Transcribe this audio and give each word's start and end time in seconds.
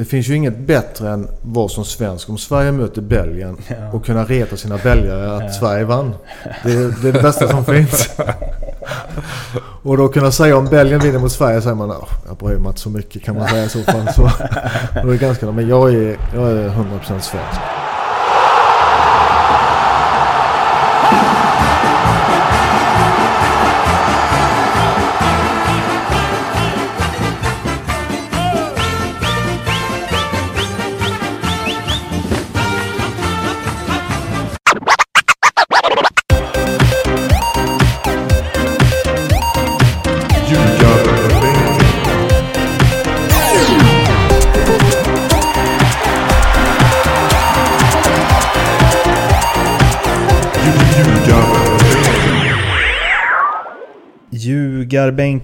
det 0.00 0.04
finns 0.06 0.28
ju 0.28 0.34
inget 0.36 0.58
bättre 0.58 1.10
än 1.10 1.28
vad 1.42 1.70
som 1.70 1.84
svensk 1.84 2.28
om 2.28 2.38
Sverige 2.38 2.72
möter 2.72 3.02
Belgien 3.02 3.56
Ja. 3.68 3.76
och 3.92 4.04
kunna 4.06 4.24
reta 4.24 4.56
sina 4.56 4.78
belgare 4.78 5.36
att 5.36 5.42
Ja. 5.42 5.52
Sverige 5.52 5.84
vann. 5.84 6.14
Det, 6.64 7.02
det 7.02 7.08
är 7.08 7.12
det 7.12 7.22
bästa 7.22 7.48
som 7.48 7.64
finns. 7.64 8.10
Och 9.82 9.96
då 9.96 10.08
kunna 10.08 10.32
säga 10.32 10.56
om 10.56 10.66
Belgien 10.66 11.00
vinner 11.00 11.18
mot 11.18 11.32
Sverige 11.32 11.62
säger 11.62 11.76
man 11.76 11.90
"Ah, 11.90 12.08
jag 12.28 12.36
bryr 12.36 12.56
mig 12.56 12.68
inte 12.68 12.80
så 12.80 12.90
mycket 12.90 13.22
kan 13.22 13.36
man 13.36 13.48
säga 13.48 13.64
i 13.64 13.68
så 13.68 13.82
fall. 13.82 14.08
Så, 14.16 14.22
då 15.02 15.08
är 15.08 15.12
det 15.12 15.16
ganska, 15.16 15.50
men 15.50 15.68
jag 15.68 15.94
är, 15.94 16.16
jag 16.34 16.50
är 16.50 16.68
100% 16.68 17.02
svensk. 17.06 17.60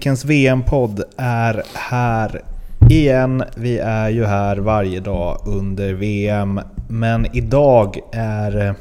Ljugarbänkens 0.07 0.25
VM-podd 0.25 1.03
är 1.17 1.63
här 1.73 2.41
igen. 2.89 3.43
Vi 3.55 3.77
är 3.77 4.09
ju 4.09 4.25
här 4.25 4.57
varje 4.57 4.99
dag 4.99 5.41
under 5.45 5.93
VM. 5.93 6.61
Men 6.89 7.35
idag 7.35 7.99
är 8.13 8.67
eh, 8.67 8.73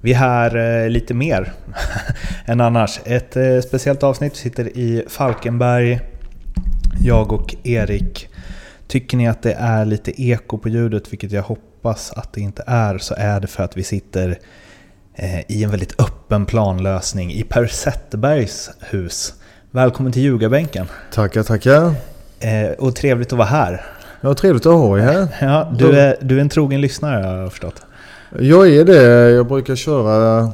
vi 0.00 0.12
här 0.12 0.56
eh, 0.56 0.88
lite 0.88 1.14
mer 1.14 1.52
än 2.46 2.60
annars. 2.60 3.00
Ett 3.04 3.36
eh, 3.36 3.60
speciellt 3.60 4.02
avsnitt. 4.02 4.32
Vi 4.32 4.36
sitter 4.36 4.76
i 4.76 5.04
Falkenberg. 5.08 6.00
Jag 7.00 7.32
och 7.32 7.54
Erik. 7.62 8.28
Tycker 8.86 9.16
ni 9.16 9.28
att 9.28 9.42
det 9.42 9.52
är 9.52 9.84
lite 9.84 10.22
eko 10.22 10.58
på 10.58 10.68
ljudet, 10.68 11.12
vilket 11.12 11.32
jag 11.32 11.42
hoppas 11.42 12.12
att 12.12 12.32
det 12.32 12.40
inte 12.40 12.64
är, 12.66 12.98
så 12.98 13.14
är 13.18 13.40
det 13.40 13.46
för 13.46 13.62
att 13.62 13.76
vi 13.76 13.82
sitter 13.82 14.38
i 15.48 15.64
en 15.64 15.70
väldigt 15.70 16.00
öppen 16.00 16.46
planlösning 16.46 17.32
i 17.32 17.42
Per 17.42 17.66
Zetterbergs 17.66 18.70
hus. 18.80 19.34
Välkommen 19.72 20.12
till 20.12 20.22
Ljugarbänken. 20.22 20.86
Tackar, 21.12 21.42
tackar. 21.42 21.94
Eh, 22.40 22.70
och 22.78 22.96
trevligt 22.96 23.32
att 23.32 23.38
vara 23.38 23.48
här. 23.48 23.86
Ja, 24.20 24.34
trevligt 24.34 24.66
att 24.66 24.72
ha 24.72 24.98
er 24.98 25.02
här. 25.02 25.28
Ja, 25.40 25.72
du, 25.78 25.98
är, 25.98 26.16
du 26.20 26.36
är 26.36 26.40
en 26.40 26.48
trogen 26.48 26.80
lyssnare 26.80 27.26
har 27.26 27.36
jag 27.36 27.50
förstått. 27.50 27.82
Jag 28.38 28.68
är 28.68 28.84
det. 28.84 29.30
Jag 29.30 29.46
brukar 29.46 29.76
köra... 29.76 30.48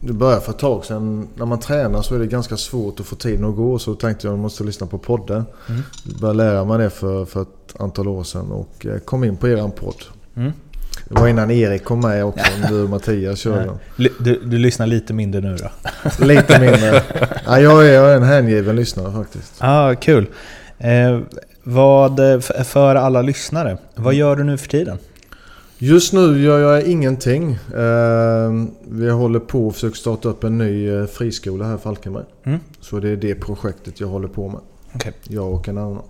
Det 0.00 0.12
började 0.12 0.40
för 0.40 0.52
ett 0.52 0.58
tag 0.58 0.84
sedan. 0.84 1.28
När 1.34 1.46
man 1.46 1.60
tränar 1.60 2.02
så 2.02 2.14
är 2.14 2.18
det 2.18 2.26
ganska 2.26 2.56
svårt 2.56 3.00
att 3.00 3.06
få 3.06 3.16
tiden 3.16 3.44
att 3.44 3.56
gå. 3.56 3.78
Så 3.78 3.94
tänkte 3.94 4.26
jag 4.26 4.32
att 4.32 4.36
jag 4.36 4.42
måste 4.42 4.64
lyssna 4.64 4.86
på 4.86 4.98
podden. 4.98 5.44
Mm. 5.68 5.82
Jag 6.04 6.20
började 6.20 6.36
lära 6.36 6.64
mig 6.64 6.78
det 6.78 6.90
för, 6.90 7.24
för 7.24 7.42
ett 7.42 7.80
antal 7.80 8.08
år 8.08 8.24
sedan 8.24 8.52
och 8.52 8.86
eh, 8.86 8.98
kom 8.98 9.24
in 9.24 9.36
på 9.36 9.48
eran 9.48 9.70
podd. 9.70 10.02
Mm. 10.36 10.52
Det 11.04 11.20
var 11.20 11.28
innan 11.28 11.50
Erik 11.50 11.84
kom 11.84 12.00
med 12.00 12.24
också. 12.24 12.44
Du 12.68 12.82
och 12.82 12.90
Mattias 12.90 13.38
körde. 13.38 13.70
Du, 14.18 14.40
du 14.44 14.58
lyssnar 14.58 14.86
lite 14.86 15.12
mindre 15.12 15.40
nu 15.40 15.56
då? 15.56 15.70
Lite 16.26 16.60
mindre. 16.60 17.02
Ja, 17.46 17.60
jag, 17.60 17.86
är, 17.86 17.92
jag 17.92 18.12
är 18.12 18.16
en 18.16 18.22
hängiven 18.22 18.76
lyssnare 18.76 19.12
faktiskt. 19.12 19.54
Ja, 19.60 19.90
ah, 19.90 19.94
kul. 19.94 20.26
Eh, 20.78 21.20
vad, 21.62 22.20
för 22.64 22.94
alla 22.94 23.22
lyssnare, 23.22 23.78
vad 23.94 24.14
gör 24.14 24.36
du 24.36 24.44
nu 24.44 24.58
för 24.58 24.68
tiden? 24.68 24.98
Just 25.78 26.12
nu 26.12 26.42
gör 26.42 26.58
jag 26.58 26.82
ingenting. 26.82 27.52
Eh, 27.52 28.66
vi 28.88 29.10
håller 29.10 29.38
på 29.38 29.66
och 29.66 29.74
försöker 29.74 29.96
starta 29.96 30.28
upp 30.28 30.44
en 30.44 30.58
ny 30.58 30.88
eh, 30.88 31.06
friskola 31.06 31.64
här 31.64 31.74
i 31.74 31.78
Falkenberg. 31.78 32.24
Mm. 32.44 32.58
Så 32.80 33.00
det 33.00 33.08
är 33.08 33.16
det 33.16 33.34
projektet 33.34 34.00
jag 34.00 34.08
håller 34.08 34.28
på 34.28 34.48
med. 34.48 34.60
Okej. 34.94 35.12
Jag 35.22 35.52
och 35.54 35.68
en 35.68 35.78
annan. 35.78 36.02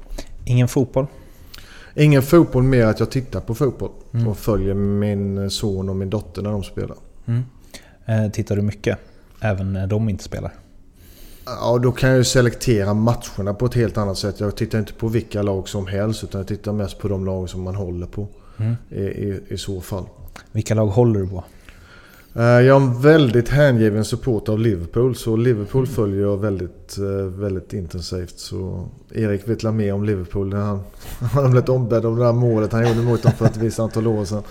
Ingen 0.45 0.69
fotboll? 0.69 1.07
Ingen 1.99 2.23
fotboll 2.23 2.62
mer 2.62 2.87
att 2.87 3.01
jag 3.01 3.11
tittar 3.11 3.41
på 3.41 3.55
fotboll. 3.55 3.91
Mm. 4.15 4.29
Och 4.29 4.39
följer 4.39 4.75
min 4.75 5.51
son 5.51 5.89
och 5.89 5.97
min 5.97 6.11
dotter 6.11 6.43
när 6.43 6.51
de 6.51 6.62
spelar. 6.62 6.97
Mm. 7.27 7.43
Eh, 8.07 8.31
tittar 8.33 8.57
du 8.57 8.62
mycket? 8.62 8.99
Även 9.41 9.73
när 9.73 9.87
de 9.87 10.09
inte 10.09 10.25
spelar? 10.25 10.53
Ja, 11.47 11.79
då 11.79 11.93
kan 11.93 12.09
jag 12.09 12.19
ju 12.19 12.25
selektera 12.25 12.95
matcherna 12.95 13.55
på 13.55 13.67
ett 13.67 13.75
helt 13.75 13.97
annat 13.99 14.19
sätt. 14.19 14.41
Jag 14.41 14.57
tittar 14.57 14.79
inte 14.79 14.93
på 14.93 15.09
vilka 15.09 15.43
lag 15.43 15.69
som 15.69 15.87
helst 15.87 16.25
utan 16.25 16.39
jag 16.39 16.49
tittar 16.49 16.73
mest 16.73 16.99
på 16.99 17.09
de 17.09 17.25
lag 17.25 17.49
som 17.51 17.62
man 17.62 17.75
håller 17.75 18.07
på. 18.07 18.28
Mm. 18.59 18.77
I, 18.91 19.01
i, 19.01 19.41
i 19.49 19.59
så 19.59 19.81
fall. 19.81 20.05
Vilka 20.53 20.75
lag 20.75 20.87
håller 20.87 21.21
du 21.21 21.28
på? 21.28 21.45
Eh, 22.37 22.45
Jag 22.45 22.67
är 22.67 22.77
en 22.77 23.01
väldigt 23.01 23.49
hängiven 23.49 24.05
support 24.05 24.49
av 24.49 24.59
Liverpool. 24.59 25.17
Så 25.17 25.37
Liverpool 25.37 25.87
följer 25.87 26.21
jag 26.23 26.37
väldigt, 26.37 26.99
eh, 26.99 27.27
väldigt 27.27 27.73
intensivt. 27.73 28.39
Så 28.39 28.89
Erik 29.15 29.49
vet 29.49 29.63
la 29.63 29.73
mer 29.73 29.93
om 29.95 30.05
Liverpool. 30.05 30.49
När 30.49 30.61
han, 30.61 30.81
han 31.33 31.45
har 31.45 31.51
blivit 31.51 31.69
ombedd 31.69 32.07
om 32.07 32.19
det 32.19 32.25
där 32.25 32.33
målet 32.33 32.73
han 32.73 32.89
gjorde 32.89 33.01
mot 33.03 33.23
dem 33.23 33.33
för 33.33 33.47
ett 33.47 33.57
visst 33.57 33.81
antal 33.81 34.07
år 34.07 34.25
sedan. 34.25 34.43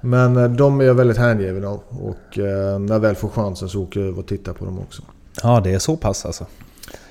Men 0.00 0.36
eh, 0.36 0.50
de 0.50 0.80
är 0.80 0.84
jag 0.84 0.94
väldigt 0.94 1.16
hängiven 1.16 1.64
av. 1.64 1.80
Och 1.88 2.38
när 2.80 2.92
jag 2.94 3.00
väl 3.00 3.14
får 3.14 3.28
chansen 3.28 3.68
så 3.68 3.82
åker 3.82 4.00
jag 4.00 4.08
över 4.08 4.18
och 4.18 4.26
tittar 4.26 4.52
på 4.52 4.64
dem 4.64 4.78
också. 4.78 5.02
Ja, 5.42 5.60
det 5.64 5.74
är 5.74 5.78
så 5.78 5.96
pass 5.96 6.26
alltså? 6.26 6.46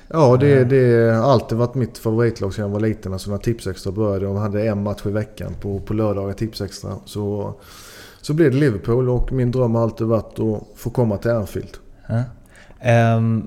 Ja, 0.08 0.36
det, 0.36 0.64
det 0.64 1.12
har 1.14 1.32
alltid 1.32 1.58
varit 1.58 1.74
mitt 1.74 1.98
favoritlag 1.98 2.54
sedan 2.54 2.62
jag 2.62 2.72
var 2.72 2.80
liten. 2.80 3.12
Alltså 3.12 3.30
när 3.30 3.38
Tipsextra 3.38 3.92
började. 3.92 4.26
De 4.26 4.36
hade 4.36 4.66
en 4.66 4.82
match 4.82 5.06
i 5.06 5.10
veckan 5.10 5.54
på, 5.60 5.80
på 5.80 5.94
lördagar 5.94 6.32
Tipsextra. 6.32 6.92
Så, 7.04 7.54
så 8.24 8.34
blev 8.34 8.50
det 8.50 8.56
Liverpool 8.56 9.08
och 9.08 9.32
min 9.32 9.50
dröm 9.50 9.74
har 9.74 9.82
alltid 9.82 10.06
varit 10.06 10.38
att 10.38 10.62
få 10.76 10.90
komma 10.90 11.16
till 11.16 11.30
Anfield. 11.30 11.76
Ja. 12.06 12.22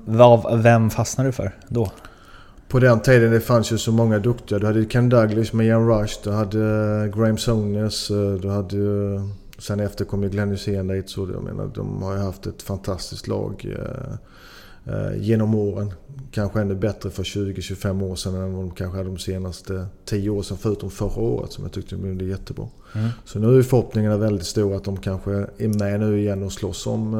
Vad, 0.04 0.62
vem 0.62 0.90
fastnar 0.90 1.24
du 1.24 1.32
för 1.32 1.56
då? 1.68 1.90
På 2.68 2.78
den 2.78 3.00
tiden 3.00 3.30
det 3.30 3.40
fanns 3.40 3.72
ju 3.72 3.78
så 3.78 3.92
många 3.92 4.18
duktiga. 4.18 4.58
Du 4.58 4.66
hade 4.66 4.84
Ken 4.84 5.08
Douglas 5.08 5.52
med 5.52 5.66
Ian 5.66 5.88
Rush. 5.88 6.14
Du 6.24 6.30
hade 6.30 6.60
eh, 7.04 7.18
Graham 7.18 7.38
Souness. 7.38 8.10
eh, 8.10 8.32
Du 8.32 8.48
hade... 8.50 8.76
Sen 9.58 9.80
efter 9.80 10.04
kom 10.04 10.22
ju 10.22 10.28
Glenn 10.28 10.50
Hysén 10.50 10.88
dit. 10.88 11.10
Så 11.10 11.28
jag 11.32 11.42
menar, 11.42 11.70
de 11.74 12.02
har 12.02 12.12
ju 12.12 12.18
haft 12.18 12.46
ett 12.46 12.62
fantastiskt 12.62 13.28
lag 13.28 13.76
eh, 13.78 14.14
genom 15.16 15.54
åren. 15.54 15.92
Kanske 16.30 16.60
ännu 16.60 16.74
bättre 16.74 17.10
för 17.10 17.22
20-25 17.22 18.02
år 18.02 18.16
sedan 18.16 18.34
än 18.34 18.52
vad 18.54 18.64
de 18.64 18.70
kanske 18.70 18.96
hade 18.98 19.08
de 19.10 19.18
senaste 19.18 19.86
10 20.04 20.30
åren 20.30 20.44
sedan. 20.44 20.58
Förutom 20.60 20.90
förra 20.90 21.20
året 21.22 21.52
som 21.52 21.64
jag 21.64 21.72
tyckte 21.72 21.94
de 21.96 22.08
gjorde 22.08 22.24
jättebra. 22.24 22.66
Mm. 22.94 23.08
Så 23.24 23.38
nu 23.38 23.58
är 23.58 23.62
förhoppningarna 23.62 24.16
väldigt 24.16 24.46
stora 24.46 24.76
att 24.76 24.84
de 24.84 24.96
kanske 24.96 25.30
är 25.58 25.68
med 25.78 26.00
nu 26.00 26.18
igen 26.20 26.42
och 26.42 26.52
slåss 26.52 26.86
om 26.86 27.14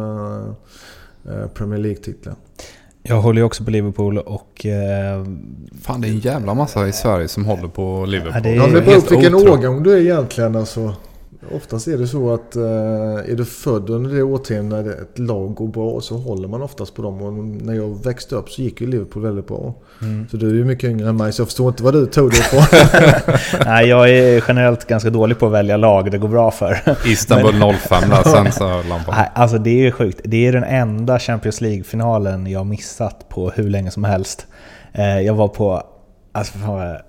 eh, 1.27 1.33
eh, 1.35 1.47
Premier 1.49 1.79
League-titeln. 1.81 2.37
Jag 3.03 3.21
håller 3.21 3.41
ju 3.41 3.45
också 3.45 3.65
på 3.65 3.71
Liverpool 3.71 4.19
och... 4.19 4.67
Eh, 4.67 5.25
Fan, 5.83 6.01
det 6.01 6.09
är 6.09 6.11
en 6.11 6.19
jävla 6.19 6.55
massa 6.55 6.89
i 6.89 6.93
Sverige 6.93 7.29
som 7.29 7.45
håller 7.45 7.69
på 7.69 8.05
Liverpool. 8.07 8.33
Ja, 8.35 8.41
det 8.41 8.49
är- 8.51 8.57
Ja, 8.57 8.67
det 8.67 8.81
beror 8.87 9.01
på 9.01 9.15
vilken 9.15 9.35
årgång 9.35 9.83
du 9.83 9.93
är 9.93 10.01
egentligen. 10.01 10.57
Alltså, 10.57 10.95
oftast 11.55 11.89
är 11.89 11.99
det 11.99 12.07
så 12.07 12.35
att 12.35 12.57
eh, 12.57 12.63
är 13.33 13.37
du 13.37 13.45
född 13.45 13.91
under 13.91 14.17
det 14.17 14.23
årtiondet 14.23 14.85
när 14.87 14.93
ett 14.93 15.19
lag 15.19 15.55
går 15.55 15.69
bra 15.69 16.01
så 16.01 16.17
håller 16.17 16.49
man 16.49 16.63
oftast 16.63 16.95
på 16.95 17.03
dem. 17.03 17.23
Och 17.23 17.33
när 17.33 17.75
jag 17.75 18.05
växte 18.05 18.35
upp 18.35 18.51
så 18.51 18.63
gick 18.63 18.81
ju 18.81 18.87
Liverpool 18.87 19.23
väldigt 19.23 19.47
bra. 19.49 19.75
mm. 20.03 20.27
Så 20.31 20.37
du 20.37 20.51
är 20.51 20.55
ju 20.55 20.65
mycket 20.65 20.91
yngre 20.91 21.09
än 21.09 21.17
mig 21.17 21.33
så 21.33 21.41
jag 21.41 21.49
förstår 21.49 21.69
inte 21.69 21.83
vad 21.83 21.95
du 21.95 22.07
tog 22.07 22.31
det 22.31 22.37
ifrån. 22.37 22.63
Nej, 23.67 23.89
jag 23.89 24.11
är 24.11 24.45
generellt 24.49 24.85
ganska 24.87 25.11
dålig 25.11 25.39
på 25.39 25.47
att 25.47 25.53
välja 25.53 25.77
lag 25.77 26.11
det 26.11 26.19
går 26.19 26.29
bra 26.29 26.51
för. 26.51 26.79
Istanbul 27.07 27.55
05 27.79 28.11
där, 28.11 28.23
sen 28.23 28.53
så 28.53 28.65
lampan. 28.89 29.15
Nej, 29.17 29.31
alltså 29.35 29.59
det 29.59 29.71
är 29.71 29.83
ju 29.85 29.93
sjukt. 29.93 30.21
Det 30.25 30.47
är 30.47 30.53
den 30.53 30.65
enda 30.65 31.19
Champions 31.19 31.61
League-finalen 31.61 32.47
jag 32.47 32.67
missat 32.67 33.29
på 33.29 33.51
hur 33.51 33.71
länge 33.71 33.91
som 33.91 34.05
helst. 34.05 34.47
Eh, 34.93 35.21
Jag 35.21 35.35
var 35.35 35.49
på... 35.49 35.83
Alltså 36.39 36.59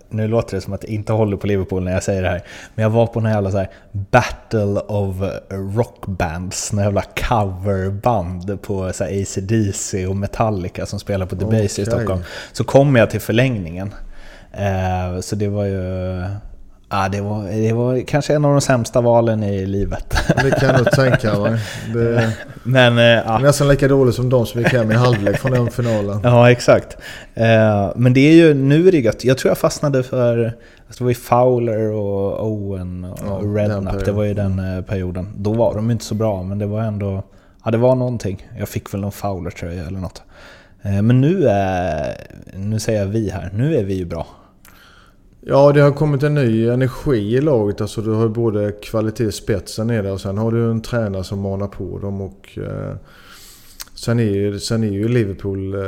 nu 0.09 0.27
låter 0.27 0.55
det 0.55 0.61
som 0.61 0.73
att 0.73 0.83
jag 0.83 0.91
inte 0.91 1.13
håller 1.13 1.37
på 1.37 1.47
Liverpool 1.47 1.83
när 1.83 1.91
jag 1.91 2.03
säger 2.03 2.21
det 2.21 2.29
här. 2.29 2.41
Men 2.75 2.83
jag 2.83 2.89
var 2.89 3.07
på 3.07 3.19
en 3.19 3.25
jävla 3.25 3.51
så 3.51 3.57
här 3.57 3.69
Battle 3.91 4.79
of 4.79 5.15
Rockbands, 5.49 6.73
en 6.73 6.79
jävla 6.79 7.01
coverband 7.01 8.61
på 8.61 8.93
så 8.93 9.03
här 9.03 9.21
AC/DC 9.21 10.07
och 10.07 10.15
Metallica 10.15 10.85
som 10.85 10.99
spelar 10.99 11.25
på 11.25 11.35
Debaser 11.35 11.61
i 11.61 11.67
Okej. 11.67 11.85
Stockholm. 11.85 12.21
Så 12.51 12.63
kom 12.63 12.95
jag 12.95 13.09
till 13.09 13.21
förlängningen. 13.21 13.93
Eh, 14.53 15.19
Så 15.19 15.35
det 15.35 15.47
var 15.47 15.65
ju... 15.65 16.23
Ja, 16.91 17.09
det, 17.09 17.21
var, 17.21 17.43
det 17.43 17.73
var 17.73 18.01
kanske 18.01 18.35
en 18.35 18.45
av 18.45 18.51
de 18.51 18.61
sämsta 18.61 19.01
valen 19.01 19.43
i 19.43 19.65
livet. 19.65 20.15
Det 20.43 20.51
kan 20.51 20.69
jag 20.69 20.77
nog 20.77 20.91
tänka 20.91 21.39
mig. 21.39 21.59
Det 21.93 22.33
Men 22.63 22.97
eh, 22.97 23.03
ja. 23.03 23.39
nästan 23.39 23.67
lika 23.67 23.87
dåligt 23.87 24.15
som 24.15 24.29
de 24.29 24.45
som 24.45 24.61
gick 24.61 24.73
hem 24.73 24.91
i 24.91 24.95
halvlek 24.95 25.37
från 25.37 25.51
den 25.51 25.71
finalen. 25.71 26.19
Ja, 26.23 26.51
exakt. 26.51 26.97
Eh, 27.33 27.91
men 27.95 28.13
det 28.13 28.19
är 28.19 28.33
ju, 28.33 28.53
nu 28.53 28.87
är 28.87 28.91
det 28.91 28.99
gött. 28.99 29.23
Jag 29.23 29.37
tror 29.37 29.49
jag 29.49 29.57
fastnade 29.57 30.03
för, 30.03 30.45
alltså 30.87 30.97
det 30.97 31.03
var 31.03 31.11
ju 31.11 31.15
Fowler 31.15 31.91
och 31.91 32.47
Owen 32.47 33.03
och 33.03 33.19
Ja, 33.27 33.61
Redknapp. 33.61 34.05
Det 34.05 34.11
var 34.11 34.23
ju 34.23 34.33
den 34.33 34.77
eh, 34.77 34.81
perioden. 34.81 35.33
Då 35.37 35.53
var 35.53 35.75
de 35.75 35.91
inte 35.91 36.05
så 36.05 36.15
bra, 36.15 36.43
men 36.43 36.59
det 36.59 36.65
var 36.65 36.81
ändå, 36.81 37.23
ja 37.65 37.71
det 37.71 37.77
var 37.77 37.95
någonting. 37.95 38.47
Jag 38.59 38.69
fick 38.69 38.93
väl 38.93 39.01
någon 39.01 39.11
Fowler-tröja 39.11 39.87
eller 39.87 39.99
något. 39.99 40.21
Eh, 40.81 41.01
men 41.01 41.21
nu 41.21 41.47
är, 41.47 42.15
nu 42.53 42.79
säger 42.79 42.99
jag 42.99 43.07
vi 43.07 43.29
här, 43.29 43.51
nu 43.53 43.77
är 43.77 43.83
vi 43.83 43.93
ju 43.93 44.05
bra. 44.05 44.27
Ja, 45.41 45.71
det 45.71 45.81
har 45.81 45.91
kommit 45.91 46.23
en 46.23 46.33
ny 46.35 46.67
energi 46.67 47.35
i 47.35 47.41
laget. 47.41 47.81
Alltså 47.81 48.01
du 48.01 48.11
har 48.11 48.23
ju 48.23 48.29
både 48.29 48.71
kvalitet 48.71 49.31
spetsen 49.31 49.87
nere 49.87 50.11
och 50.11 50.21
sen 50.21 50.37
har 50.37 50.51
du 50.51 50.71
en 50.71 50.81
tränare 50.81 51.23
som 51.23 51.39
manar 51.39 51.67
på 51.67 51.99
dem. 51.99 52.21
Och, 52.21 52.57
eh, 52.57 52.95
sen, 53.95 54.19
är 54.19 54.23
ju, 54.23 54.59
sen 54.59 54.83
är 54.83 54.87
ju 54.91 55.07
Liverpool 55.07 55.73
eh, 55.73 55.81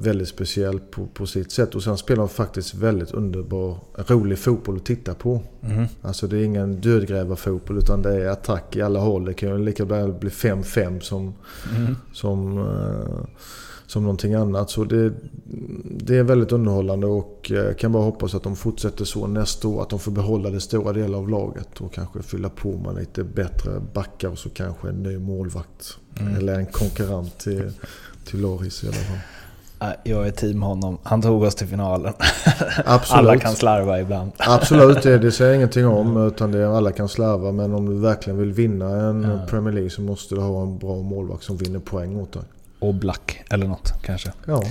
väldigt 0.00 0.28
speciell 0.28 0.80
på, 0.80 1.06
på 1.14 1.26
sitt 1.26 1.52
sätt. 1.52 1.74
Och 1.74 1.82
sen 1.82 1.96
spelar 1.98 2.22
de 2.22 2.28
faktiskt 2.28 2.74
väldigt 2.74 3.10
underbar, 3.10 3.78
rolig 4.06 4.38
fotboll 4.38 4.76
att 4.76 4.84
titta 4.84 5.14
på. 5.14 5.40
Mhm. 5.60 5.86
Alltså 6.02 6.26
det 6.26 6.38
är 6.38 6.44
ingen 6.44 6.80
dödgrävarfotboll 6.80 7.78
utan 7.78 8.02
det 8.02 8.24
är 8.24 8.28
attack 8.28 8.76
i 8.76 8.82
alla 8.82 9.00
håll. 9.00 9.24
Det 9.24 9.34
kan 9.34 9.48
ju 9.48 9.58
lika 9.58 9.84
väl 9.84 10.12
bli 10.12 10.30
5-5 10.30 11.00
som, 11.00 11.34
Mm. 11.76 11.96
som, 12.12 12.58
eh, 12.58 13.24
som 13.92 14.02
någonting 14.02 14.34
annat. 14.34 14.70
Så 14.70 14.84
det, 14.84 15.12
det 15.84 16.18
är 16.18 16.22
väldigt 16.22 16.52
underhållande 16.52 17.06
och 17.06 17.50
eh, 17.50 17.74
kan 17.74 17.92
bara 17.92 18.02
hoppas 18.02 18.34
att 18.34 18.42
de 18.42 18.56
fortsätter 18.56 19.04
så 19.04 19.26
nästa 19.26 19.68
år. 19.68 19.82
Att 19.82 19.88
de 19.88 19.98
får 19.98 20.12
behålla 20.12 20.50
det 20.50 20.60
stora 20.60 20.92
delar 20.92 21.18
av 21.18 21.28
laget 21.28 21.80
och 21.80 21.92
kanske 21.92 22.22
fylla 22.22 22.48
på 22.48 22.68
med 22.68 22.94
lite 22.94 23.24
bättre 23.24 23.70
backar 23.92 24.28
och 24.28 24.38
så 24.38 24.50
kanske 24.50 24.88
en 24.88 25.02
ny 25.02 25.18
målvakt. 25.18 25.96
Mm. 26.20 26.36
Eller 26.36 26.54
en 26.54 26.66
konkurrent 26.66 27.38
till, 27.38 27.72
till 28.24 28.40
Loris 28.40 28.84
i 28.84 28.86
alla 28.86 28.96
fall. 28.96 29.18
Jag 30.04 30.26
är 30.26 30.30
team 30.30 30.62
honom. 30.62 30.98
Han 31.02 31.22
tog 31.22 31.42
oss 31.42 31.54
till 31.54 31.66
finalen. 31.66 32.12
Absolut. 32.84 33.18
Alla 33.18 33.38
kan 33.38 33.54
slarva 33.54 34.00
ibland. 34.00 34.32
Absolut, 34.36 35.02
det, 35.02 35.18
det 35.18 35.32
säger 35.32 35.50
jag 35.50 35.56
ingenting 35.56 35.86
om. 35.86 36.26
Utan 36.26 36.52
det 36.52 36.76
alla 36.76 36.92
kan 36.92 37.08
slarva. 37.08 37.52
Men 37.52 37.74
om 37.74 37.86
du 37.86 37.98
verkligen 37.98 38.38
vill 38.38 38.52
vinna 38.52 38.90
en 38.90 39.22
Ja. 39.22 39.46
Premier 39.46 39.72
League 39.74 39.90
så 39.90 40.00
måste 40.02 40.34
du 40.34 40.40
ha 40.40 40.62
en 40.62 40.78
bra 40.78 41.02
målvakt 41.02 41.44
som 41.44 41.56
vinner 41.56 41.78
poäng 41.78 42.20
åt 42.20 42.32
dig. 42.32 42.42
Och 42.82 42.94
Black 42.94 43.42
eller 43.50 43.66
något 43.66 43.92
kanske. 44.04 44.30
Ja, 44.46 44.62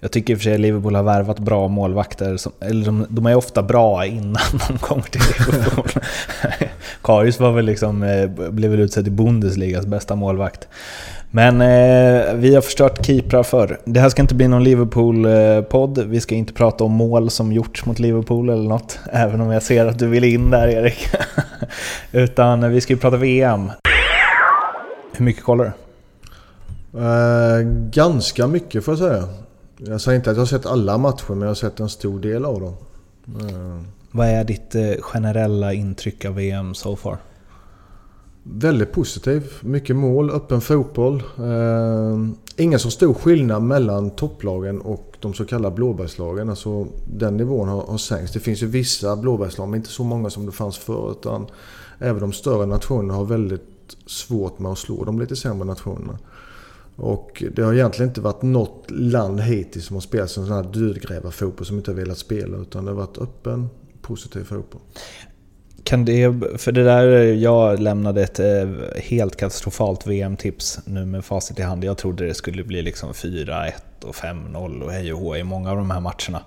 Jag 0.00 0.12
tycker 0.12 0.32
i 0.32 0.36
och 0.36 0.38
för 0.38 0.44
sig 0.44 0.54
att 0.54 0.60
Liverpool 0.60 0.94
har 0.94 1.02
värvat 1.02 1.38
bra 1.38 1.68
målvakter. 1.68 2.36
Som, 2.36 2.52
eller 2.60 2.86
de, 2.86 3.06
de 3.08 3.26
är 3.26 3.34
ofta 3.34 3.62
bra 3.62 4.06
innan 4.06 4.42
de 4.68 4.78
kommer 4.78 5.02
till 5.02 5.20
Liverpool. 5.52 5.88
Karius 7.02 7.40
var 7.40 7.52
väl 7.52 7.64
liksom, 7.64 8.02
eh, 8.02 8.26
blev 8.50 8.70
väl 8.70 8.80
utsedd 8.80 9.04
till 9.04 9.12
Bundesligas 9.12 9.86
bästa 9.86 10.14
målvakt. 10.14 10.68
Men 11.30 11.60
eh, 11.60 12.34
vi 12.34 12.54
har 12.54 12.60
förstört 12.62 13.06
keeprar 13.06 13.42
förr. 13.42 13.80
Det 13.84 14.00
här 14.00 14.08
ska 14.08 14.22
inte 14.22 14.34
bli 14.34 14.48
någon 14.48 14.64
Liverpool-podd. 14.64 15.98
Vi 16.06 16.20
ska 16.20 16.34
inte 16.34 16.52
prata 16.52 16.84
om 16.84 16.92
mål 16.92 17.30
som 17.30 17.52
gjorts 17.52 17.84
mot 17.84 17.98
Liverpool 17.98 18.48
eller 18.48 18.68
något. 18.68 18.98
Även 19.12 19.40
om 19.40 19.50
jag 19.50 19.62
ser 19.62 19.86
att 19.86 19.98
du 19.98 20.06
vill 20.06 20.24
in 20.24 20.50
där 20.50 20.68
Erik. 20.68 21.08
Utan 22.12 22.72
vi 22.72 22.80
ska 22.80 22.92
ju 22.92 22.98
prata 22.98 23.16
VM. 23.16 23.70
Hur 25.16 25.24
mycket 25.24 25.44
kollar 25.44 25.64
du? 25.64 25.70
Eh, 26.94 27.60
ganska 27.90 28.46
mycket 28.46 28.84
får 28.84 28.92
jag 28.92 28.98
säga. 28.98 29.28
Jag 29.78 30.00
säger 30.00 30.16
inte 30.16 30.30
att 30.30 30.36
jag 30.36 30.40
har 30.40 30.46
sett 30.46 30.66
alla 30.66 30.98
matcher 30.98 31.28
men 31.28 31.40
jag 31.40 31.48
har 31.48 31.54
sett 31.54 31.80
en 31.80 31.88
stor 31.88 32.20
del 32.20 32.44
av 32.44 32.60
dem. 32.60 32.74
Eh, 33.40 33.80
Vad 34.10 34.26
är 34.26 34.44
ditt 34.44 34.74
eh, 34.74 34.90
generella 35.00 35.72
intryck 35.72 36.24
av 36.24 36.34
VM 36.34 36.74
so 36.74 36.96
far? 36.96 37.18
väldigt 38.50 38.92
positiv. 38.92 39.52
Mycket 39.60 39.96
mål, 39.96 40.30
öppen 40.30 40.60
fotboll. 40.60 41.22
Eh, 41.38 42.18
ingen 42.56 42.78
så 42.78 42.90
stor 42.90 43.14
skillnad 43.14 43.62
mellan 43.62 44.10
topplagen 44.10 44.80
och 44.80 45.16
de 45.20 45.34
så 45.34 45.44
kallade 45.44 45.74
blåbärslagen. 45.74 46.50
Alltså, 46.50 46.86
den 47.06 47.36
nivån 47.36 47.68
har, 47.68 47.82
har 47.82 47.98
sänkts. 47.98 48.32
Det 48.32 48.40
finns 48.40 48.62
ju 48.62 48.66
vissa 48.66 49.16
blåbärslag 49.16 49.68
men 49.68 49.76
inte 49.76 49.90
så 49.90 50.04
många 50.04 50.30
som 50.30 50.46
det 50.46 50.52
fanns 50.52 50.78
förr. 50.78 51.10
Utan 51.10 51.46
även 51.98 52.20
de 52.20 52.32
större 52.32 52.66
nationerna 52.66 53.14
har 53.14 53.24
väldigt 53.24 53.96
svårt 54.06 54.58
med 54.58 54.72
att 54.72 54.78
slå 54.78 55.04
de 55.04 55.20
lite 55.20 55.36
sämre 55.36 55.64
nationerna. 55.64 56.18
Och 56.96 57.42
det 57.54 57.62
har 57.62 57.74
egentligen 57.74 58.10
inte 58.10 58.20
varit 58.20 58.42
något 58.42 58.90
land 58.90 59.40
hittills 59.40 59.86
som 59.86 59.96
har 59.96 60.00
spelat 60.00 60.36
en 60.36 60.46
sån 60.46 60.56
här 60.56 60.72
dödgrävarfotboll 60.72 61.66
som 61.66 61.76
inte 61.76 61.90
har 61.90 61.96
velat 61.96 62.18
spela. 62.18 62.56
Utan 62.56 62.84
det 62.84 62.90
har 62.90 62.96
varit 62.96 63.18
öppen, 63.18 63.68
positiv 64.02 64.44
fotboll. 64.44 64.80
Kan 65.84 66.04
det, 66.04 66.32
för 66.58 66.72
det 66.72 66.84
där, 66.84 67.06
jag 67.34 67.80
lämnade 67.80 68.22
ett 68.22 68.38
eh, 68.38 68.68
helt 68.96 69.36
katastrofalt 69.36 70.06
VM-tips 70.06 70.78
nu 70.84 71.06
med 71.06 71.24
facit 71.24 71.58
i 71.58 71.62
hand. 71.62 71.84
Jag 71.84 71.98
trodde 71.98 72.26
det 72.26 72.34
skulle 72.34 72.64
bli 72.64 72.82
liksom 72.82 73.12
4-1 73.12 73.72
och 74.02 74.14
5-0 74.14 74.80
och 74.80 74.92
hej 74.92 75.12
och 75.12 75.20
hå 75.20 75.36
i 75.36 75.44
många 75.44 75.70
av 75.70 75.76
de 75.76 75.90
här 75.90 76.00
matcherna. 76.00 76.42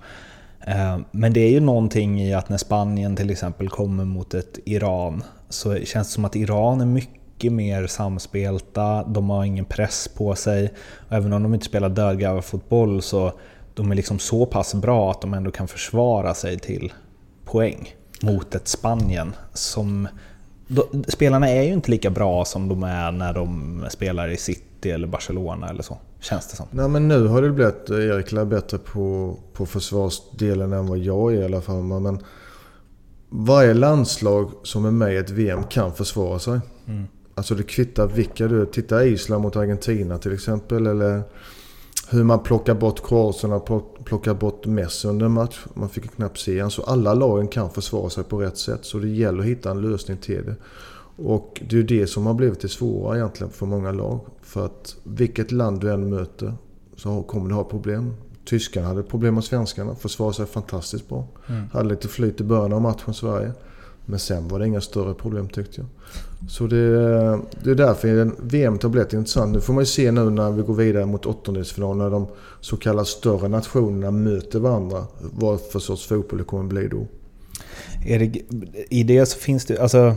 Eh, 0.66 0.98
men 1.10 1.32
det 1.32 1.40
är 1.40 1.50
ju 1.50 1.60
någonting 1.60 2.22
i 2.22 2.34
att 2.34 2.48
när 2.48 2.58
Spanien 2.58 3.16
till 3.16 3.30
exempel 3.30 3.68
kommer 3.68 4.04
mot 4.04 4.34
ett 4.34 4.58
Iran 4.64 5.22
så 5.48 5.76
känns 5.76 6.08
det 6.08 6.14
som 6.14 6.24
att 6.24 6.36
Iran 6.36 6.80
är 6.80 6.86
mycket 6.86 7.19
mer 7.48 7.86
samspelta, 7.86 9.04
de 9.04 9.30
har 9.30 9.44
ingen 9.44 9.64
press 9.64 10.08
på 10.08 10.34
sig. 10.34 10.72
Och 11.08 11.16
även 11.16 11.32
om 11.32 11.42
de 11.42 11.54
inte 11.54 11.66
spelar 11.66 11.88
dödgrävarfotboll 11.88 13.02
så 13.02 13.32
de 13.74 13.90
är 13.90 13.94
liksom 13.94 14.18
så 14.18 14.46
pass 14.46 14.74
bra 14.74 15.10
att 15.10 15.20
de 15.20 15.34
ändå 15.34 15.50
kan 15.50 15.68
försvara 15.68 16.34
sig 16.34 16.58
till 16.58 16.92
poäng 17.44 17.94
mot 18.22 18.54
ett 18.54 18.68
Spanien 18.68 19.32
som... 19.52 20.08
Då, 20.66 20.88
spelarna 21.08 21.48
är 21.48 21.62
ju 21.62 21.72
inte 21.72 21.90
lika 21.90 22.10
bra 22.10 22.44
som 22.44 22.68
de 22.68 22.82
är 22.82 23.12
när 23.12 23.32
de 23.32 23.84
spelar 23.90 24.28
i 24.28 24.36
City 24.36 24.90
eller 24.90 25.06
Barcelona 25.06 25.68
eller 25.68 25.82
så, 25.82 25.98
känns 26.20 26.50
det 26.50 26.56
som. 26.56 26.66
Nej 26.70 26.88
men 26.88 27.08
nu 27.08 27.26
har 27.26 27.42
det 27.42 27.50
blivit, 27.50 27.90
Erik 27.90 28.32
lär 28.32 28.44
bättre 28.44 28.78
på, 28.78 29.36
på 29.52 29.66
försvarsdelen 29.66 30.72
än 30.72 30.86
vad 30.86 30.98
jag 30.98 31.34
är 31.34 31.40
i 31.40 31.44
alla 31.44 31.60
fall. 31.60 31.82
Men 31.82 32.18
varje 33.28 33.74
landslag 33.74 34.50
som 34.62 34.84
är 34.84 34.90
med 34.90 35.14
i 35.14 35.16
ett 35.16 35.30
VM 35.30 35.64
kan 35.64 35.94
försvara 35.94 36.38
sig. 36.38 36.60
Mm. 36.86 37.06
Alltså 37.40 37.54
det 37.54 37.62
kvittar 37.62 38.06
vilka 38.06 38.48
du. 38.48 38.66
Titta 38.66 39.04
Island 39.04 39.42
mot 39.42 39.56
Argentina 39.56 40.18
till 40.18 40.32
exempel. 40.32 40.86
Eller 40.86 41.22
hur 42.10 42.24
man 42.24 42.42
plockar 42.42 42.74
bort 42.74 43.06
Kroatien 43.06 43.52
och 43.52 44.04
plockar 44.04 44.34
bort 44.34 44.66
Messi 44.66 45.08
under 45.08 45.26
en 45.26 45.32
match. 45.32 45.64
Man 45.74 45.88
fick 45.88 46.10
knappt 46.10 46.38
se 46.38 46.60
han. 46.60 46.70
Så 46.70 46.82
alla 46.82 47.14
lagen 47.14 47.48
kan 47.48 47.70
försvara 47.70 48.10
sig 48.10 48.24
på 48.24 48.40
rätt 48.40 48.58
sätt. 48.58 48.78
Så 48.82 48.98
det 48.98 49.08
gäller 49.08 49.38
att 49.38 49.44
hitta 49.44 49.70
en 49.70 49.80
lösning 49.80 50.16
till 50.16 50.44
det. 50.44 50.56
Och 51.16 51.62
det 51.68 51.78
är 51.78 51.82
det 51.82 52.06
som 52.06 52.26
har 52.26 52.34
blivit 52.34 52.60
det 52.60 52.68
svåra 52.68 53.16
egentligen 53.16 53.52
för 53.52 53.66
många 53.66 53.92
lag. 53.92 54.20
För 54.42 54.66
att 54.66 54.96
vilket 55.04 55.52
land 55.52 55.80
du 55.80 55.92
än 55.92 56.10
möter 56.10 56.54
så 56.96 57.22
kommer 57.22 57.48
du 57.48 57.54
ha 57.54 57.64
problem. 57.64 58.14
Tyskarna 58.44 58.86
hade 58.86 59.02
problem 59.02 59.34
med 59.34 59.44
svenskarna. 59.44 59.94
Försvarade 59.94 60.34
sig 60.34 60.46
fantastiskt 60.46 61.08
bra. 61.08 61.28
Mm. 61.48 61.64
Hade 61.72 61.88
lite 61.88 62.08
flyt 62.08 62.40
i 62.40 62.44
början 62.44 62.72
av 62.72 62.82
matchen 62.82 63.14
Sverige. 63.14 63.52
Men 64.10 64.18
sen 64.18 64.48
var 64.48 64.58
det 64.58 64.66
inga 64.66 64.80
större 64.80 65.14
problem 65.14 65.48
tyckte 65.48 65.80
jag. 65.80 65.86
Så 66.50 66.66
det, 66.66 66.86
det 67.62 67.70
är 67.70 67.74
därför 67.74 68.30
VM 68.42 68.78
har 68.82 68.88
blivit 68.88 69.12
intressant. 69.12 69.52
Nu 69.52 69.60
får 69.60 69.72
man 69.72 69.82
ju 69.82 69.86
se 69.86 70.10
nu 70.10 70.30
när 70.30 70.50
vi 70.50 70.62
går 70.62 70.74
vidare 70.74 71.06
mot 71.06 71.26
åttondelsfinalen 71.26 71.98
när 71.98 72.10
de 72.10 72.26
så 72.60 72.76
kallade 72.76 73.06
större 73.06 73.48
nationerna 73.48 74.10
möter 74.10 74.58
varandra. 74.58 75.06
Vad 75.32 75.60
för 75.60 75.78
sorts 75.78 76.06
fotboll 76.06 76.38
det 76.38 76.44
kommer 76.44 76.64
bli 76.64 76.88
då. 76.88 77.06
Erik, 78.06 78.44
i 78.90 79.02
det 79.02 79.26
så 79.26 79.38
finns 79.38 79.64
det... 79.64 79.78
Alltså, 79.78 80.14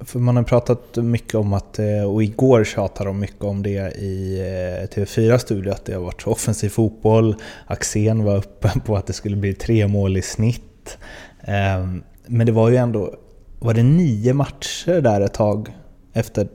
för 0.00 0.18
man 0.18 0.36
har 0.36 0.42
pratat 0.42 0.96
mycket 0.96 1.34
om 1.34 1.52
att, 1.52 1.78
eh, 1.78 2.12
och 2.12 2.22
igår 2.22 2.64
tjatade 2.64 3.10
de 3.10 3.20
mycket 3.20 3.42
om 3.42 3.62
det 3.62 3.96
i 3.98 4.38
eh, 4.38 4.88
TV4-studio, 4.88 5.72
att 5.72 5.84
det 5.84 5.94
har 5.94 6.00
varit 6.00 6.26
offensiv 6.26 6.68
fotboll. 6.68 7.36
Axén 7.66 8.24
var 8.24 8.36
uppe 8.36 8.72
på 8.86 8.96
att 8.96 9.06
det 9.06 9.12
skulle 9.12 9.36
bli 9.36 9.54
tre 9.54 9.86
mål 9.86 10.16
i 10.16 10.22
snitt. 10.22 10.98
Ehm, 11.40 12.02
men 12.26 12.46
det 12.46 12.52
var 12.52 12.70
ju 12.70 12.76
ändå, 12.76 13.14
var 13.60 13.74
det 13.74 13.82
nio 13.82 14.34
matcher 14.34 15.00
där 15.00 15.20
ett 15.20 15.34
tag 15.34 15.76
efter... 16.12 16.48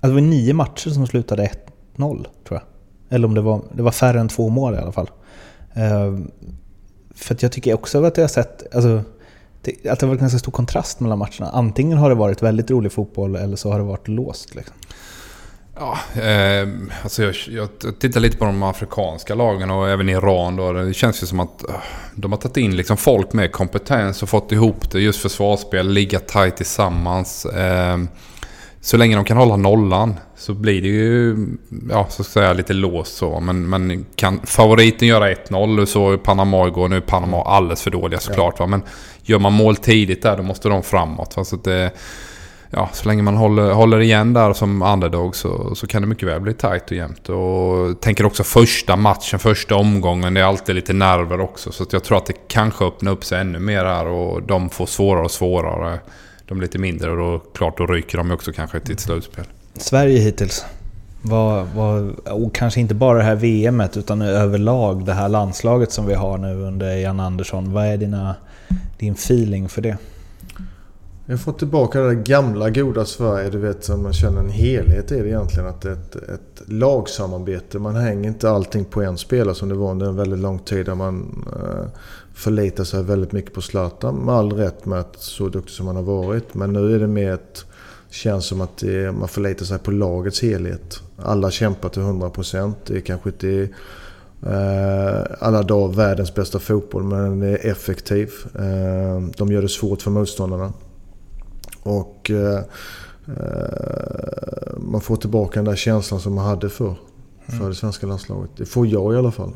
Alltså 0.00 0.16
det 0.16 0.22
var 0.22 0.30
nio 0.30 0.54
matcher 0.54 0.90
som 0.90 1.06
slutade 1.06 1.50
1-0, 1.96 2.26
tror 2.48 2.60
jag. 2.60 2.62
Eller 3.08 3.28
om 3.28 3.34
det 3.34 3.40
var, 3.40 3.62
det 3.72 3.82
var 3.82 3.90
färre 3.90 4.20
än 4.20 4.28
två 4.28 4.48
mål 4.48 4.74
i 4.74 4.76
alla 4.76 4.92
fall. 4.92 5.10
Uh, 5.76 6.18
För 7.14 7.34
att 7.34 7.42
jag 7.42 7.52
tycker 7.52 7.74
också 7.74 8.04
att 8.04 8.16
jag 8.16 8.24
har 8.24 8.28
sett... 8.28 8.74
Alltså, 8.74 9.02
det, 9.62 9.90
att 9.90 10.00
det 10.00 10.06
har 10.06 10.08
varit 10.08 10.20
ganska 10.20 10.38
stor 10.38 10.52
kontrast 10.52 11.00
mellan 11.00 11.18
matcherna. 11.18 11.50
Antingen 11.52 11.98
har 11.98 12.08
det 12.08 12.14
varit 12.14 12.42
väldigt 12.42 12.70
rolig 12.70 12.92
fotboll 12.92 13.36
eller 13.36 13.56
så 13.56 13.70
har 13.70 13.78
det 13.78 13.84
varit 13.84 14.08
låst. 14.08 14.54
Liksom. 14.54 14.74
Ja, 15.78 15.98
eh, 16.22 16.68
alltså 17.02 17.22
jag, 17.22 17.34
jag 17.48 17.98
tittar 17.98 18.20
lite 18.20 18.36
på 18.36 18.44
de 18.44 18.62
afrikanska 18.62 19.34
lagen 19.34 19.70
och 19.70 19.88
även 19.88 20.08
Iran 20.08 20.56
då. 20.56 20.72
Det 20.72 20.94
känns 20.94 21.22
ju 21.22 21.26
som 21.26 21.40
att 21.40 21.64
uh, 21.68 21.74
de 22.14 22.32
har 22.32 22.38
tagit 22.38 22.56
in 22.56 22.76
liksom 22.76 22.96
folk 22.96 23.32
med 23.32 23.52
kompetens 23.52 24.22
och 24.22 24.28
fått 24.28 24.52
ihop 24.52 24.90
det. 24.90 25.00
Just 25.00 25.20
försvarsspel, 25.20 25.88
ligga 25.88 26.18
tight 26.18 26.56
tillsammans. 26.56 27.46
Eh, 27.46 27.98
så 28.80 28.96
länge 28.96 29.16
de 29.16 29.24
kan 29.24 29.36
hålla 29.36 29.56
nollan 29.56 30.14
så 30.36 30.54
blir 30.54 30.82
det 30.82 30.88
ju, 30.88 31.36
ja 31.90 32.06
så 32.10 32.22
att 32.22 32.28
säga 32.28 32.52
lite 32.52 32.72
låst 32.72 33.16
så. 33.16 33.40
Men, 33.40 33.68
men 33.68 34.06
kan 34.14 34.40
favoriten 34.44 35.08
göra 35.08 35.32
1-0 35.32 35.84
så 35.84 36.18
Panama 36.18 36.66
igår, 36.66 36.88
nu 36.88 36.96
är 36.96 37.00
Panama 37.00 37.42
alldeles 37.42 37.82
för 37.82 37.90
dåliga 37.90 38.20
såklart 38.20 38.58
va. 38.58 38.66
Men 38.66 38.82
gör 39.22 39.38
man 39.38 39.52
mål 39.52 39.76
tidigt 39.76 40.22
där 40.22 40.36
då 40.36 40.42
måste 40.42 40.68
de 40.68 40.82
framåt. 40.82 41.36
Va? 41.36 41.44
Så 41.44 41.56
det, 41.56 41.90
ja, 42.70 42.88
så 42.92 43.08
länge 43.08 43.22
man 43.22 43.36
håller, 43.36 43.72
håller 43.72 44.00
igen 44.00 44.32
där 44.32 44.52
som 44.52 44.82
underdog 44.82 45.36
så, 45.36 45.74
så 45.74 45.86
kan 45.86 46.02
det 46.02 46.08
mycket 46.08 46.28
väl 46.28 46.40
bli 46.40 46.54
tight 46.54 46.90
och 46.90 46.96
jämnt. 46.96 47.28
Och 47.28 48.00
tänker 48.00 48.26
också 48.26 48.44
första 48.44 48.96
matchen, 48.96 49.38
första 49.38 49.74
omgången. 49.74 50.34
Det 50.34 50.40
är 50.40 50.44
alltid 50.44 50.74
lite 50.74 50.92
nerver 50.92 51.40
också. 51.40 51.72
Så 51.72 51.82
att 51.82 51.92
jag 51.92 52.04
tror 52.04 52.18
att 52.18 52.26
det 52.26 52.48
kanske 52.48 52.84
öppnar 52.84 53.12
upp 53.12 53.24
sig 53.24 53.40
ännu 53.40 53.58
mer 53.58 53.84
här 53.84 54.06
och 54.06 54.42
de 54.42 54.70
får 54.70 54.86
svårare 54.86 55.24
och 55.24 55.30
svårare. 55.30 55.98
De 56.48 56.60
lite 56.60 56.78
mindre 56.78 57.10
och 57.10 57.16
då, 57.16 57.38
klart 57.38 57.78
då 57.78 57.86
ryker 57.86 58.18
de 58.18 58.30
också 58.30 58.52
kanske 58.52 58.80
till 58.80 58.94
ett 58.94 59.00
slutspel. 59.00 59.44
Sverige 59.74 60.18
hittills. 60.18 60.64
Var, 61.22 61.64
var, 61.64 62.12
och 62.30 62.54
kanske 62.54 62.80
inte 62.80 62.94
bara 62.94 63.18
det 63.18 63.24
här 63.24 63.34
VMet 63.34 63.96
utan 63.96 64.22
överlag 64.22 65.04
det 65.04 65.12
här 65.12 65.28
landslaget 65.28 65.92
som 65.92 66.06
vi 66.06 66.14
har 66.14 66.38
nu 66.38 66.62
under 66.62 66.96
Jan 66.96 67.20
Andersson. 67.20 67.72
Vad 67.72 67.86
är 67.86 67.96
dina, 67.96 68.34
din 68.98 69.12
feeling 69.12 69.68
för 69.68 69.82
det? 69.82 69.96
Vi 71.28 71.32
har 71.32 71.38
fått 71.38 71.58
tillbaka 71.58 72.00
det 72.00 72.06
där 72.06 72.22
gamla 72.22 72.70
goda 72.70 73.04
Sverige. 73.04 73.50
Du 73.50 73.58
vet, 73.58 73.84
som 73.84 74.02
man 74.02 74.12
känner 74.12 74.40
en 74.40 74.50
helhet 74.50 75.12
i 75.12 75.20
det 75.20 75.28
egentligen. 75.28 75.68
Att 75.68 75.80
det 75.80 75.88
är 75.88 75.92
ett, 75.92 76.16
ett 76.16 76.62
lagsamarbete. 76.66 77.78
Man 77.78 77.96
hänger 77.96 78.28
inte 78.28 78.50
allting 78.50 78.84
på 78.84 79.02
en 79.02 79.18
spelare 79.18 79.54
som 79.54 79.68
det 79.68 79.74
var 79.74 79.90
under 79.90 80.06
en 80.06 80.16
väldigt 80.16 80.38
lång 80.38 80.58
tid. 80.58 80.86
Där 80.86 80.94
man 80.94 81.44
eh, 81.52 81.86
förlitar 82.34 82.84
sig 82.84 83.02
väldigt 83.02 83.32
mycket 83.32 83.54
på 83.54 83.60
Zlatan. 83.60 84.14
Med 84.14 84.34
all 84.34 84.52
rätt 84.52 84.86
med 84.86 85.00
att 85.00 85.16
så 85.16 85.48
duktig 85.48 85.72
som 85.72 85.86
han 85.86 85.96
har 85.96 86.02
varit. 86.02 86.54
Men 86.54 86.72
nu 86.72 86.94
är 86.94 86.98
det 86.98 87.06
mer 87.06 87.32
ett... 87.32 87.64
Känns 88.10 88.46
som 88.46 88.60
att 88.60 88.78
det, 88.78 89.12
man 89.12 89.28
förlitar 89.28 89.64
sig 89.64 89.78
på 89.78 89.90
lagets 89.90 90.42
helhet. 90.42 91.00
Alla 91.16 91.50
kämpar 91.50 91.88
till 91.88 92.02
100%. 92.02 92.74
Det 92.86 92.96
är 92.96 93.00
kanske 93.00 93.28
inte 93.28 93.68
eh, 94.42 95.36
alla 95.38 95.62
dagar 95.62 95.94
världens 95.94 96.34
bästa 96.34 96.58
fotboll, 96.58 97.02
men 97.02 97.40
den 97.40 97.42
är 97.42 97.66
effektiv. 97.66 98.30
Eh, 98.54 99.28
de 99.36 99.52
gör 99.52 99.62
det 99.62 99.68
svårt 99.68 100.02
för 100.02 100.10
motståndarna. 100.10 100.72
Och 101.86 102.30
eh, 102.30 102.60
eh, 103.26 104.76
man 104.76 105.00
får 105.00 105.16
tillbaka 105.16 105.54
den 105.54 105.64
där 105.64 105.76
känslan 105.76 106.20
som 106.20 106.34
man 106.34 106.46
hade 106.46 106.68
för, 106.68 106.94
för 107.46 107.56
mm. 107.56 107.68
det 107.68 107.74
svenska 107.74 108.06
landslaget. 108.06 108.50
Det 108.56 108.66
får 108.66 108.86
jag 108.86 109.14
i 109.14 109.16
alla 109.16 109.32
fall. 109.32 109.52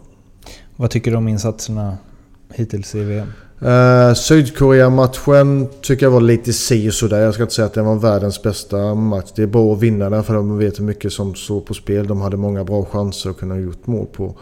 Vad 0.77 0.91
tycker 0.91 1.11
du 1.11 1.17
om 1.17 1.29
insatserna 1.29 1.99
hittills 2.53 2.95
i 2.95 3.05
VM? 3.05 3.29
Eh, 3.61 4.15
Sydkorea-matchen 4.15 5.69
tycker 5.83 6.07
jag 6.07 6.11
var 6.11 6.21
lite 6.21 6.53
si 6.53 6.89
och 6.89 6.95
sådär. 6.95 7.21
Jag 7.21 7.35
ska 7.35 7.43
inte 7.43 7.55
säga 7.55 7.67
att 7.67 7.75
det 7.75 7.83
var 7.83 7.97
världens 7.97 8.43
bästa 8.43 8.95
match. 8.95 9.31
Det 9.35 9.43
är 9.43 9.47
bra 9.47 9.73
att 9.73 9.81
vinna 9.81 10.11
den 10.11 10.25
för 10.25 10.35
de 10.35 10.59
vet 10.59 10.79
hur 10.79 10.85
mycket 10.85 11.13
som 11.13 11.35
står 11.35 11.61
på 11.61 11.75
spel. 11.75 12.07
De 12.07 12.21
hade 12.21 12.37
många 12.37 12.65
bra 12.65 12.85
chanser 12.85 13.31
att 13.31 13.39
kunna 13.39 13.59
gjort 13.59 13.87
mål 13.87 14.07
på. 14.07 14.35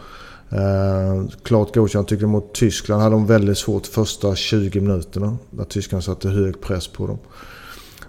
Eh, 0.49 1.29
klart 1.43 1.75
godkänt 1.75 2.07
tycker 2.07 2.23
jag 2.23 2.29
mot 2.29 2.53
Tyskland 2.53 3.01
hade 3.01 3.15
de 3.15 3.25
väldigt 3.25 3.57
svårt 3.57 3.87
första 3.87 4.35
20 4.35 4.79
minuterna. 4.79 5.37
Där 5.49 5.63
Tyskland 5.63 6.03
satte 6.03 6.29
hög 6.29 6.61
press 6.61 6.87
på 6.87 7.07
dem. 7.07 7.17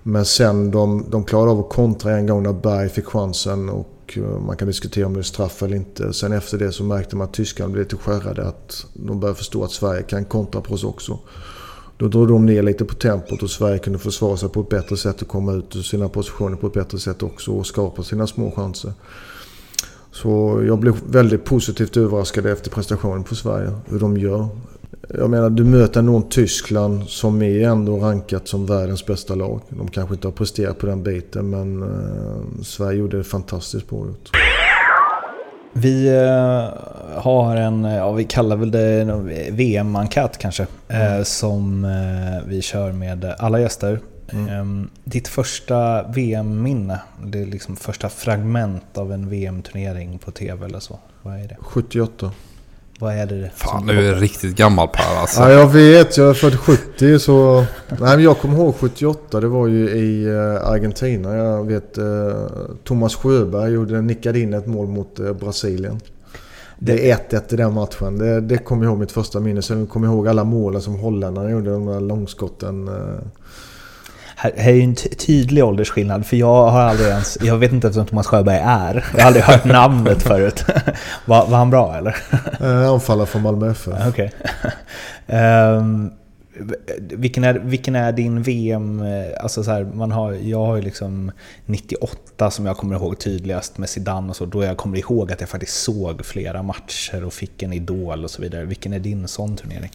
Men 0.02 0.24
sen 0.24 0.70
de, 0.70 1.04
de 1.10 1.24
klarade 1.24 1.50
av 1.50 1.60
att 1.60 1.68
kontra 1.68 2.16
en 2.16 2.26
gång 2.26 2.42
när 2.42 2.52
Berg 2.52 2.88
fick 2.88 3.06
chansen 3.06 3.68
och 3.68 4.14
eh, 4.16 4.40
man 4.40 4.56
kan 4.56 4.68
diskutera 4.68 5.06
om 5.06 5.14
det 5.14 5.20
är 5.20 5.22
straff 5.22 5.62
eller 5.62 5.76
inte. 5.76 6.12
Sen 6.12 6.32
efter 6.32 6.58
det 6.58 6.72
så 6.72 6.84
märkte 6.84 7.16
man 7.16 7.24
att 7.24 7.34
tyskarna 7.34 7.68
blev 7.68 7.84
lite 7.84 7.96
skärrade. 7.96 8.48
Att 8.48 8.86
de 8.94 9.20
började 9.20 9.38
förstå 9.38 9.64
att 9.64 9.72
Sverige 9.72 10.02
kan 10.02 10.24
kontra 10.24 10.60
på 10.60 10.74
oss 10.74 10.84
också. 10.84 11.18
Då 11.96 12.08
drog 12.08 12.28
de 12.28 12.46
ner 12.46 12.62
lite 12.62 12.84
på 12.84 12.94
tempot 12.94 13.42
och 13.42 13.50
Sverige 13.50 13.78
kunde 13.78 13.98
försvara 13.98 14.36
sig 14.36 14.48
på 14.48 14.60
ett 14.60 14.68
bättre 14.68 14.96
sätt 14.96 15.22
och 15.22 15.28
komma 15.28 15.52
ut 15.52 15.76
ur 15.76 15.82
sina 15.82 16.08
positioner 16.08 16.56
på 16.56 16.66
ett 16.66 16.72
bättre 16.72 16.98
sätt 16.98 17.22
också 17.22 17.52
och 17.52 17.66
skapa 17.66 18.02
sina 18.02 18.26
små 18.26 18.50
chanser. 18.50 18.92
Så 20.12 20.62
jag 20.66 20.78
blev 20.78 20.94
väldigt 21.06 21.44
positivt 21.44 21.96
överraskad 21.96 22.46
efter 22.46 22.70
prestationen 22.70 23.24
på 23.24 23.34
Sverige. 23.34 23.72
Hur 23.88 24.00
de 24.00 24.16
gör. 24.16 24.48
Jag 25.08 25.30
menar, 25.30 25.50
du 25.50 25.64
möter 25.64 26.02
någon 26.02 26.28
Tyskland 26.28 27.08
som 27.08 27.42
är 27.42 27.68
ändå 27.68 27.96
rankat 27.98 28.48
som 28.48 28.66
världens 28.66 29.06
bästa 29.06 29.34
lag. 29.34 29.60
De 29.68 29.88
kanske 29.88 30.14
inte 30.14 30.26
har 30.26 30.32
presterat 30.32 30.78
på 30.78 30.86
den 30.86 31.02
biten, 31.02 31.50
men 31.50 31.82
eh, 31.82 32.62
Sverige 32.62 32.98
gjorde 32.98 33.16
det 33.16 33.24
fantastiskt 33.24 33.90
bra 33.90 33.98
gjort. 33.98 34.30
Vi 35.72 36.08
eh, 36.08 36.68
har 37.20 37.56
en, 37.56 37.84
ja 37.84 38.12
vi 38.12 38.24
kallar 38.24 38.56
väl 38.56 38.70
det 38.70 39.04
VM-enkät 39.50 40.38
kanske, 40.38 40.66
eh, 40.88 41.12
mm. 41.12 41.24
som 41.24 41.84
eh, 41.84 42.48
vi 42.48 42.62
kör 42.62 42.92
med 42.92 43.34
alla 43.38 43.60
gäster. 43.60 44.00
Mm. 44.32 44.48
Ehm, 44.48 44.90
ditt 45.04 45.28
första 45.28 46.02
VM-minne, 46.02 47.00
det 47.24 47.40
är 47.40 47.46
liksom 47.46 47.76
första 47.76 48.08
fragment 48.08 48.98
av 48.98 49.12
en 49.12 49.28
VM-turnering 49.28 50.18
på 50.18 50.30
TV 50.30 50.66
eller 50.66 50.80
så, 50.80 50.98
vad 51.22 51.34
är 51.34 51.48
det? 51.48 51.56
78. 51.60 52.30
Vad 53.00 53.14
är 53.14 53.26
det? 53.26 53.50
Fan, 53.54 53.86
du 53.86 54.08
är 54.08 54.14
riktigt 54.14 54.56
gammal 54.56 54.88
Per 54.88 55.20
alltså. 55.20 55.40
Ja, 55.40 55.50
jag 55.50 55.68
vet. 55.68 56.16
Jag 56.16 56.30
är 56.30 56.34
född 56.34 56.58
70 56.58 57.18
så... 57.18 57.64
Nej, 57.88 57.98
men 58.00 58.22
jag 58.22 58.38
kommer 58.38 58.54
ihåg 58.54 58.74
78. 58.76 59.40
Det 59.40 59.48
var 59.48 59.66
ju 59.66 59.90
i 59.90 60.26
eh, 60.26 60.68
Argentina. 60.70 61.36
Jag 61.36 61.66
vet 61.66 61.98
eh, 61.98 62.04
Thomas 62.84 63.14
Sjöberg 63.14 63.72
gjorde, 63.72 64.00
nickade 64.00 64.40
in 64.40 64.54
ett 64.54 64.66
mål 64.66 64.86
mot 64.86 65.20
eh, 65.20 65.32
Brasilien. 65.32 66.00
Det 66.78 67.10
är 67.10 67.16
1-1 67.16 67.54
i 67.54 67.56
den 67.56 67.74
matchen. 67.74 68.18
Det, 68.18 68.40
det 68.40 68.58
kommer 68.58 68.84
jag 68.84 68.90
ihåg 68.90 68.98
mitt 68.98 69.12
första 69.12 69.40
minne. 69.40 69.62
Sen 69.62 69.86
kommer 69.86 70.06
jag 70.06 70.14
ihåg 70.14 70.28
alla 70.28 70.44
målen 70.44 70.82
som 70.82 70.94
holländarna 70.94 71.50
gjorde. 71.50 71.70
De 71.70 71.86
där 71.86 72.00
långskotten 72.00 72.90
här, 74.40 74.52
är 74.56 74.72
ju 74.72 74.82
en 74.82 74.94
tydlig 74.94 75.64
åldersskillnad, 75.64 76.26
för 76.26 76.36
jag 76.36 76.70
har 76.70 76.80
aldrig 76.80 77.08
ens... 77.08 77.38
Jag 77.40 77.56
vet 77.56 77.72
inte 77.72 77.88
vem 77.88 78.06
Thomas 78.06 78.26
Sjöberg 78.26 78.60
är. 78.64 79.04
Jag 79.12 79.20
har 79.20 79.26
aldrig 79.26 79.44
hört 79.44 79.64
namnet 79.64 80.22
förut. 80.22 80.64
var, 81.24 81.46
var 81.46 81.58
han 81.58 81.70
bra 81.70 81.96
eller? 81.96 82.16
Eh, 82.60 82.90
anfallare 82.90 83.26
från 83.26 83.42
Malmö 83.42 83.70
FF. 83.70 84.08
Okay. 84.08 84.28
um, 85.26 86.10
vilken, 87.00 87.44
är, 87.44 87.54
vilken 87.54 87.96
är 87.96 88.12
din 88.12 88.42
VM... 88.42 89.02
Eh, 89.02 89.42
alltså 89.42 89.64
så 89.64 89.70
här, 89.70 89.84
man 89.84 90.12
har, 90.12 90.32
jag 90.32 90.66
har 90.66 90.76
ju 90.76 90.82
liksom 90.82 91.32
98 91.66 92.50
som 92.50 92.66
jag 92.66 92.76
kommer 92.76 92.96
ihåg 92.96 93.18
tydligast 93.18 93.78
med 93.78 93.88
Zidane 93.88 94.28
och 94.28 94.36
så. 94.36 94.44
Då 94.44 94.64
jag 94.64 94.76
kommer 94.76 94.98
ihåg 94.98 95.32
att 95.32 95.40
jag 95.40 95.48
faktiskt 95.48 95.82
såg 95.82 96.26
flera 96.26 96.62
matcher 96.62 97.24
och 97.24 97.32
fick 97.32 97.62
en 97.62 97.72
idol 97.72 98.24
och 98.24 98.30
så 98.30 98.42
vidare. 98.42 98.64
Vilken 98.64 98.92
är 98.92 98.98
din 98.98 99.28
sån 99.28 99.56
turnering? 99.56 99.90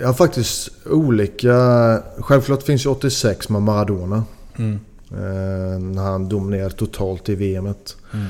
Jag 0.00 0.06
har 0.06 0.14
faktiskt 0.14 0.70
olika... 0.86 2.02
Självklart 2.18 2.62
finns 2.62 2.86
ju 2.86 2.90
86 2.90 3.48
med 3.48 3.62
Maradona. 3.62 4.24
Mm. 4.56 4.78
Eh, 5.10 5.78
när 5.80 6.02
han 6.02 6.28
dominerade 6.28 6.74
totalt 6.74 7.28
i 7.28 7.34
VMet. 7.34 7.96
Mm. 8.12 8.26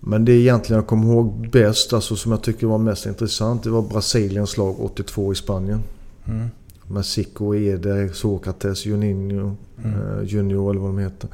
Men 0.00 0.24
det 0.24 0.32
är 0.32 0.36
egentligen 0.36 0.80
jag 0.80 0.86
kommer 0.86 1.12
ihåg 1.12 1.50
bäst, 1.50 1.92
alltså 1.92 2.16
som 2.16 2.32
jag 2.32 2.42
tycker 2.42 2.66
var 2.66 2.78
mest 2.78 3.06
intressant, 3.06 3.62
det 3.62 3.70
var 3.70 3.82
Brasiliens 3.82 4.56
lag 4.56 4.80
82 4.80 5.32
i 5.32 5.36
Spanien. 5.36 5.82
Mm. 6.24 6.48
Med 6.86 7.06
Zico, 7.06 7.54
Eder, 7.54 8.08
Sokrates, 8.12 8.86
Juninho, 8.86 9.56
mm. 9.84 10.00
eh, 10.00 10.24
Junior 10.24 10.70
eller 10.70 10.80
vad 10.80 10.90
de 10.90 10.98
heter. 10.98 11.30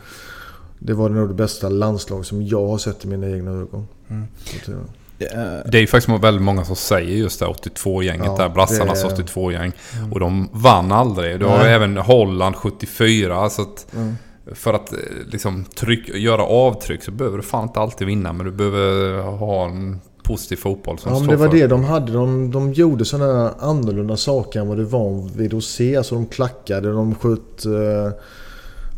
Det 0.79 0.95
var 0.95 1.09
nog 1.09 1.29
det 1.29 1.35
bästa 1.35 1.69
landslag 1.69 2.27
som 2.27 2.43
jag 2.47 2.67
har 2.67 2.79
sett 2.79 3.05
i 3.05 3.09
mina 3.09 3.31
egna 3.31 3.51
ögon. 3.51 3.87
Mm. 4.09 4.25
Det 5.71 5.79
är 5.79 5.81
ju 5.81 5.87
faktiskt 5.87 6.25
väldigt 6.25 6.43
många 6.43 6.65
som 6.65 6.77
säger 6.77 7.17
just 7.17 7.41
det 7.41 7.47
82-gänget 7.47 8.27
ja, 8.27 8.37
där. 8.37 8.49
Brassarnas 8.49 9.03
det... 9.03 9.09
82-gäng. 9.09 9.73
Mm. 9.99 10.13
Och 10.13 10.21
de 10.21 10.49
vann 10.53 10.93
aldrig. 10.93 11.41
Du 11.41 11.47
har 11.47 11.65
även 11.65 11.97
Holland 11.97 12.57
74. 12.57 13.51
Så 13.51 13.63
att 13.63 13.87
mm. 13.95 14.17
För 14.55 14.75
att 14.75 14.93
eh, 14.93 14.99
liksom 15.31 15.65
tryck, 15.65 16.09
göra 16.09 16.43
avtryck 16.43 17.03
så 17.03 17.11
behöver 17.11 17.37
du 17.37 17.43
fan 17.43 17.63
inte 17.63 17.81
alltid 17.81 18.07
vinna. 18.07 18.33
Men 18.33 18.47
du 18.47 18.53
behöver 18.53 19.23
ha 19.23 19.65
en 19.65 20.01
positiv 20.23 20.57
fotboll 20.57 20.99
som 20.99 21.13
Ja, 21.13 21.19
men 21.19 21.29
det 21.29 21.37
var 21.37 21.49
för. 21.49 21.57
det 21.57 21.67
de 21.67 21.85
hade. 21.85 22.13
De, 22.13 22.51
de 22.51 22.73
gjorde 22.73 23.05
sådana 23.05 23.55
annorlunda 23.59 24.17
saker 24.17 24.61
än 24.61 24.69
vad 24.69 24.77
du 24.77 24.85
var 24.85 25.01
van 25.01 25.31
vid 25.37 25.55
att 25.55 25.65
se. 25.65 25.97
Alltså 25.97 26.15
de 26.15 26.27
klackade, 26.27 26.93
de 26.93 27.15
sköt... 27.15 27.65
Eh, 27.67 28.13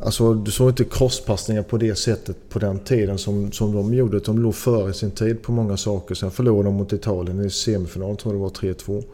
Alltså 0.04 0.34
du 0.34 0.50
såg 0.50 0.68
inte 0.68 0.84
crosspassningar 0.84 1.62
på 1.62 1.78
det 1.78 1.94
sättet 1.94 2.36
på 2.48 2.58
den 2.58 2.78
tiden 2.78 3.18
som, 3.18 3.52
som 3.52 3.72
de 3.72 3.94
gjorde. 3.94 4.18
De 4.18 4.38
låg 4.38 4.54
före 4.54 4.92
sin 4.92 5.10
tid 5.10 5.42
på 5.42 5.52
många 5.52 5.76
saker. 5.76 6.14
Sen 6.14 6.30
förlorade 6.30 6.68
de 6.68 6.74
mot 6.74 6.92
Italien 6.92 7.44
i 7.44 7.50
semifinal, 7.50 8.16
tror 8.16 8.32
det 8.32 8.38
var 8.38 8.50
3-2. 8.50 9.04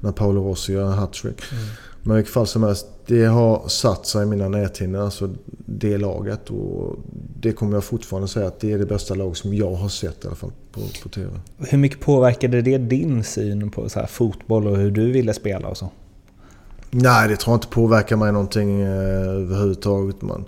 När 0.00 0.12
Paolo 0.12 0.48
Rossi 0.48 0.72
gör 0.72 0.86
en 0.86 0.92
hattrick. 0.92 1.42
Mm. 1.52 1.64
Men 2.02 2.12
i 2.12 2.16
vilket 2.16 2.34
fall 2.34 2.46
som 2.46 2.62
helst, 2.62 2.86
det 3.06 3.24
har 3.24 3.68
satt 3.68 4.06
sig 4.06 4.22
i 4.22 4.26
mina 4.26 4.48
näthinnor, 4.48 5.00
alltså 5.00 5.30
det 5.66 5.98
laget. 5.98 6.50
Och 6.50 6.96
det 7.40 7.52
kommer 7.52 7.76
jag 7.76 7.84
fortfarande 7.84 8.28
säga 8.28 8.46
att 8.46 8.60
det 8.60 8.72
är 8.72 8.78
det 8.78 8.86
bästa 8.86 9.14
lag 9.14 9.36
som 9.36 9.54
jag 9.54 9.74
har 9.74 9.88
sett 9.88 10.24
i 10.24 10.26
alla 10.26 10.36
fall 10.36 10.52
på, 10.72 10.80
på 11.02 11.08
TV. 11.08 11.30
Hur 11.58 11.78
mycket 11.78 12.00
påverkade 12.00 12.62
det 12.62 12.78
din 12.78 13.24
syn 13.24 13.70
på 13.70 13.88
så 13.88 14.06
fotboll 14.08 14.66
och 14.66 14.76
hur 14.76 14.90
du 14.90 15.12
ville 15.12 15.34
spela 15.34 15.68
och 15.68 15.76
så? 15.76 15.90
Nej, 16.90 17.28
det 17.28 17.36
tror 17.36 17.52
jag 17.52 17.56
inte 17.56 17.68
påverkar 17.68 18.16
mig 18.16 18.32
någonting 18.32 18.80
eh, 18.80 19.28
överhuvudtaget. 19.28 20.22
Man, 20.22 20.44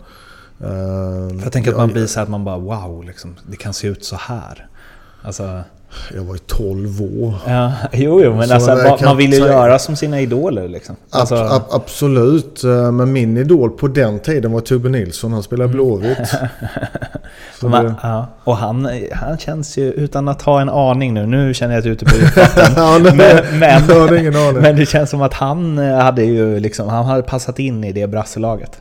eh, 0.61 1.43
jag 1.43 1.53
tänker 1.53 1.71
att 1.71 1.77
man 1.77 1.93
blir 1.93 2.07
så 2.07 2.21
att 2.21 2.29
man 2.29 2.45
bara 2.45 2.59
wow, 2.59 3.05
liksom, 3.05 3.37
det 3.51 3.57
kan 3.57 3.75
se 3.75 3.89
ut 3.89 4.05
så 4.05 4.17
här. 4.17 4.69
Alltså, 5.23 5.63
jag 6.15 6.23
var 6.23 6.35
ju 6.35 6.39
12 6.39 7.03
år. 7.03 7.35
Ja, 7.47 7.73
jo, 7.93 8.23
jo, 8.25 8.37
men 8.37 8.49
så 8.49 8.55
alltså, 8.55 9.05
man 9.05 9.17
vill 9.17 9.33
ju 9.33 9.39
göra 9.39 9.79
som 9.79 9.97
sina 9.97 10.21
idoler. 10.21 10.69
Liksom. 10.69 10.97
Alltså... 11.11 11.35
Ab 11.35 11.51
ab 11.51 11.63
absolut, 11.71 12.65
eh, 12.65 12.93
men 12.93 13.13
min 13.13 13.37
idol 13.37 13.71
på 13.71 13.89
den 13.89 14.21
tiden 14.21 14.53
var 14.53 14.61
Tobbe 14.61 14.89
Nilsson. 14.89 15.33
Han 15.33 15.43
spelade 15.43 15.65
mm. 15.65 15.77
Blåvitt. 15.77 16.19
man, 17.63 17.85
det... 17.85 17.95
ja. 18.03 18.27
Och 18.45 18.57
han, 18.57 18.89
han 19.13 19.39
känns 19.39 19.79
ju, 19.79 19.93
utan 19.93 20.29
att 20.29 20.43
ha 20.43 20.61
en 20.61 20.69
aning 20.69 21.15
nu, 21.15 21.27
nu 21.27 21.55
känner 21.55 21.75
jag 21.75 21.79
att 21.79 21.85
jag 21.85 21.91
är 21.91 21.95
ute 21.95 22.05
på 22.05 22.41
vatten. 22.41 22.73
ja, 22.77 22.99
men, 22.99 23.17
men, 23.59 24.55
men, 24.63 24.77
det 24.77 24.87
känns 24.87 25.11
som 25.11 25.23
att 25.23 25.35
han 25.35 25.79
hade 25.79 26.25
ju 26.25 26.61
liksom, 26.61 26.89
han 26.89 27.05
hade 27.05 27.23
passat 27.23 27.59
in 27.59 27.85
i 27.85 27.93
det 27.93 28.07
brasselaget. 28.07 28.81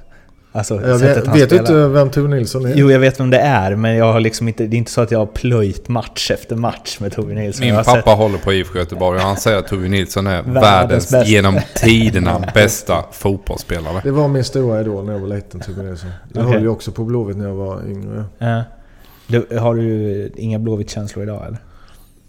Alltså, 0.54 0.82
jag 0.88 0.98
vet, 0.98 1.28
vet 1.28 1.50
du 1.50 1.58
inte 1.58 1.88
vem 1.88 2.10
Tove 2.10 2.28
Nilsson 2.28 2.66
är? 2.66 2.74
Jo, 2.76 2.92
jag 2.92 3.00
vet 3.00 3.20
vem 3.20 3.30
det 3.30 3.38
är, 3.38 3.76
men 3.76 3.96
jag 3.96 4.14
har 4.14 4.20
liksom 4.20 4.48
inte, 4.48 4.68
det 4.68 4.76
är 4.76 4.78
inte 4.78 4.92
så 4.92 5.02
att 5.02 5.12
jag 5.12 5.20
har 5.20 5.26
plöjt 5.26 5.88
match 5.88 6.32
efter 6.32 6.56
match 6.56 7.00
med 7.00 7.12
Tove 7.12 7.34
Nilsson. 7.34 7.66
Min 7.66 7.76
pappa 7.76 7.92
sett... 7.92 8.06
håller 8.06 8.38
på 8.38 8.54
IFK 8.54 8.80
Göteborg 8.80 9.20
och 9.20 9.26
han 9.26 9.38
säger 9.38 9.58
att 9.58 9.68
Tove 9.68 9.88
Nilsson 9.88 10.28
är 10.28 10.44
världens, 10.44 11.14
världens 11.14 11.30
genom 11.30 11.60
tiderna 11.76 12.52
bästa 12.54 13.04
fotbollsspelare. 13.12 14.02
Det 14.04 14.12
var 14.12 14.28
min 14.28 14.44
stora 14.44 14.82
idol 14.82 15.06
när 15.06 15.14
jag 15.14 15.20
var 15.20 15.28
liten, 15.28 15.60
Tove 15.60 15.84
Nilsson. 15.90 16.10
Jag 16.34 16.44
okay. 16.44 16.54
höll 16.54 16.64
ju 16.64 16.70
också 16.70 16.92
på 16.92 17.04
Blåvitt 17.04 17.38
när 17.38 17.48
jag 17.48 17.56
var 17.56 17.82
yngre. 17.90 18.26
Ja. 18.38 18.64
Du, 19.28 19.58
har 19.58 19.76
du 19.76 20.32
inga 20.36 20.60
Blåvitt-känslor 20.60 21.24
idag 21.24 21.48
eller? 21.48 21.60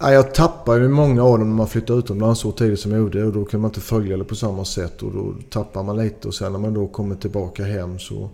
Ja, 0.02 0.12
jag 0.12 0.34
tappade 0.34 0.80
ju 0.80 0.88
många 0.88 1.22
av 1.22 1.38
dem 1.38 1.48
när 1.48 1.56
man 1.56 1.68
flyttade 1.68 1.98
utomlands 1.98 2.40
så 2.40 2.52
tidigt 2.52 2.80
som 2.80 2.92
jag 2.92 3.00
gjorde. 3.00 3.24
Och 3.24 3.32
då 3.32 3.44
kunde 3.44 3.62
man 3.62 3.68
inte 3.68 3.80
följa 3.80 4.16
det 4.16 4.24
på 4.24 4.34
samma 4.34 4.64
sätt 4.64 5.02
och 5.02 5.12
då 5.12 5.34
tappar 5.50 5.82
man 5.82 5.96
lite. 5.96 6.28
Och 6.28 6.34
sen 6.34 6.52
när 6.52 6.58
man 6.58 6.74
då 6.74 6.86
kommer 6.86 7.16
tillbaka 7.16 7.64
hem 7.64 7.98
så 7.98 8.30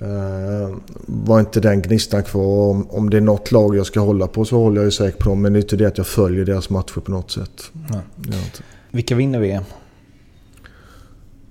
eh, 0.00 0.76
var 1.06 1.40
inte 1.40 1.60
den 1.60 1.82
gnistan 1.82 2.22
kvar. 2.22 2.70
Om, 2.70 2.90
om 2.90 3.10
det 3.10 3.16
är 3.16 3.20
något 3.20 3.52
lag 3.52 3.76
jag 3.76 3.86
ska 3.86 4.00
hålla 4.00 4.26
på 4.26 4.44
så 4.44 4.56
håller 4.56 4.76
jag 4.76 4.84
ju 4.84 4.90
säkert 4.90 5.18
på 5.18 5.28
dem. 5.28 5.42
Men 5.42 5.52
det 5.52 5.58
är 5.58 5.60
inte 5.62 5.76
det 5.76 5.86
att 5.86 5.98
jag 5.98 6.06
följer 6.06 6.44
deras 6.44 6.70
matcher 6.70 7.00
på 7.00 7.10
något 7.10 7.30
sätt. 7.30 7.70
Nej. 7.72 8.00
Det 8.16 8.36
inte. 8.36 8.62
Vilka 8.90 9.14
vinner 9.14 9.40
VM? 9.40 9.64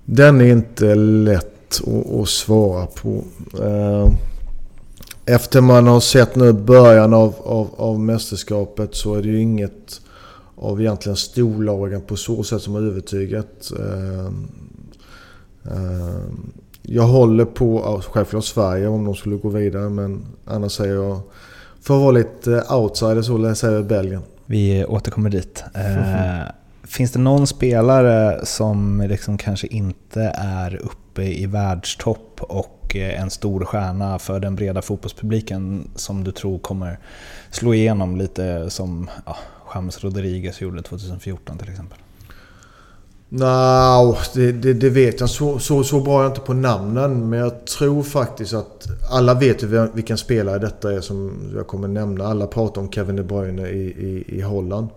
Den 0.04 0.40
är 0.40 0.52
inte 0.52 0.94
lätt 0.94 1.80
att, 1.86 2.20
att 2.20 2.28
svara 2.28 2.86
på. 2.86 3.24
Eh, 3.62 4.08
efter 5.28 5.60
man 5.60 5.86
har 5.86 6.00
sett 6.00 6.36
nu 6.36 6.52
början 6.52 7.14
av, 7.14 7.34
av, 7.44 7.74
av 7.76 8.00
mästerskapet 8.00 8.94
så 8.94 9.14
är 9.14 9.22
det 9.22 9.28
ju 9.28 9.40
inget 9.40 10.00
av 10.56 10.80
egentligen 10.80 11.16
storlagen 11.16 12.00
på 12.00 12.16
så 12.16 12.42
sätt 12.42 12.62
som 12.62 12.74
har 12.74 12.82
övertygat. 12.82 13.70
Ehm, 13.78 14.48
ehm, 15.64 16.52
jag 16.82 17.02
håller 17.02 17.44
på, 17.44 18.00
självklart 18.12 18.44
Sverige 18.44 18.88
om 18.88 19.04
de 19.04 19.14
skulle 19.14 19.36
gå 19.36 19.48
vidare 19.48 19.88
men 19.88 20.26
annars 20.44 20.72
säger 20.72 20.94
jag, 20.94 21.20
för 21.80 21.94
att 21.94 22.00
vara 22.00 22.12
lite 22.12 22.64
outsider 22.70 23.22
så 23.22 23.54
säger 23.54 23.74
jag 23.74 23.86
Belgien. 23.86 24.22
Vi 24.46 24.84
återkommer 24.84 25.30
dit. 25.30 25.64
Eh, 25.74 26.52
finns 26.84 27.12
det 27.12 27.18
någon 27.18 27.46
spelare 27.46 28.46
som 28.46 29.06
liksom 29.08 29.38
kanske 29.38 29.66
inte 29.66 30.22
är 30.34 30.76
uppe 30.76 31.22
i 31.22 31.46
världstopp 31.46 32.40
och 32.40 32.77
och 32.88 32.96
eh, 32.96 33.22
en 33.22 33.30
stor 33.30 33.64
stjärna 33.64 34.18
för 34.18 34.40
den 34.40 34.54
breda 34.54 34.82
fotbollspubliken 34.82 35.90
som 35.94 36.24
du 36.24 36.32
tror 36.32 36.58
kommer 36.58 36.98
slå 37.50 37.74
igenom 37.74 38.16
lite 38.16 38.70
som 38.70 39.10
ja, 39.26 39.36
James 39.74 40.04
Rodriguez 40.04 40.60
gjorde 40.60 40.82
2014 40.82 41.58
till 41.58 41.70
exempel? 41.70 41.98
Nej, 43.28 44.16
det, 44.34 44.52
det, 44.52 44.74
det, 44.74 44.90
vet 44.90 45.20
jag. 45.20 45.30
Så, 45.30 45.58
så, 45.58 45.84
så 45.84 46.00
bra 46.00 46.18
är 46.18 46.22
jag 46.22 46.30
inte 46.30 46.40
på 46.40 46.54
namnen. 46.54 47.30
Men 47.30 47.38
jag 47.38 47.66
tror 47.66 48.02
faktiskt 48.02 48.54
att 48.54 48.86
alla 49.10 49.34
vet 49.34 49.62
ju 49.62 49.88
vilken 49.94 50.18
spelare 50.18 50.58
detta 50.58 50.92
är 50.92 51.00
som 51.00 51.32
jag 51.54 51.66
kommer 51.66 51.88
nämna. 51.88 52.26
Alla 52.26 52.46
pratar 52.46 52.80
om 52.80 52.90
Kevin 52.92 53.16
De 53.16 53.22
Bruyne 53.22 53.68
i, 53.68 53.80
i, 53.80 54.24
i 54.38 54.40
Holland. 54.40 54.88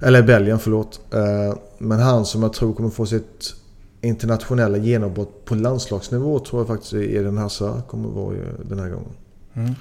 Eller 0.00 0.18
i 0.18 0.22
Belgien, 0.22 0.58
förlåt. 0.58 1.00
Eh, 1.14 1.58
men 1.78 2.00
han 2.00 2.26
som 2.26 2.42
jag 2.42 2.52
tror 2.52 2.74
kommer 2.74 2.90
få 2.90 3.06
sitt 3.06 3.54
internationella 4.06 4.78
genombrott 4.78 5.44
på 5.44 5.54
landslagsnivå 5.54 6.38
tror 6.38 6.60
jag 6.60 6.66
faktiskt 6.66 6.92
Eden 6.92 7.38
Hazard 7.38 7.86
kommer 7.86 8.08
vara 8.08 8.36
den 8.68 8.78
här 8.78 8.88
gången. 8.88 9.12
Mm. 9.54 9.74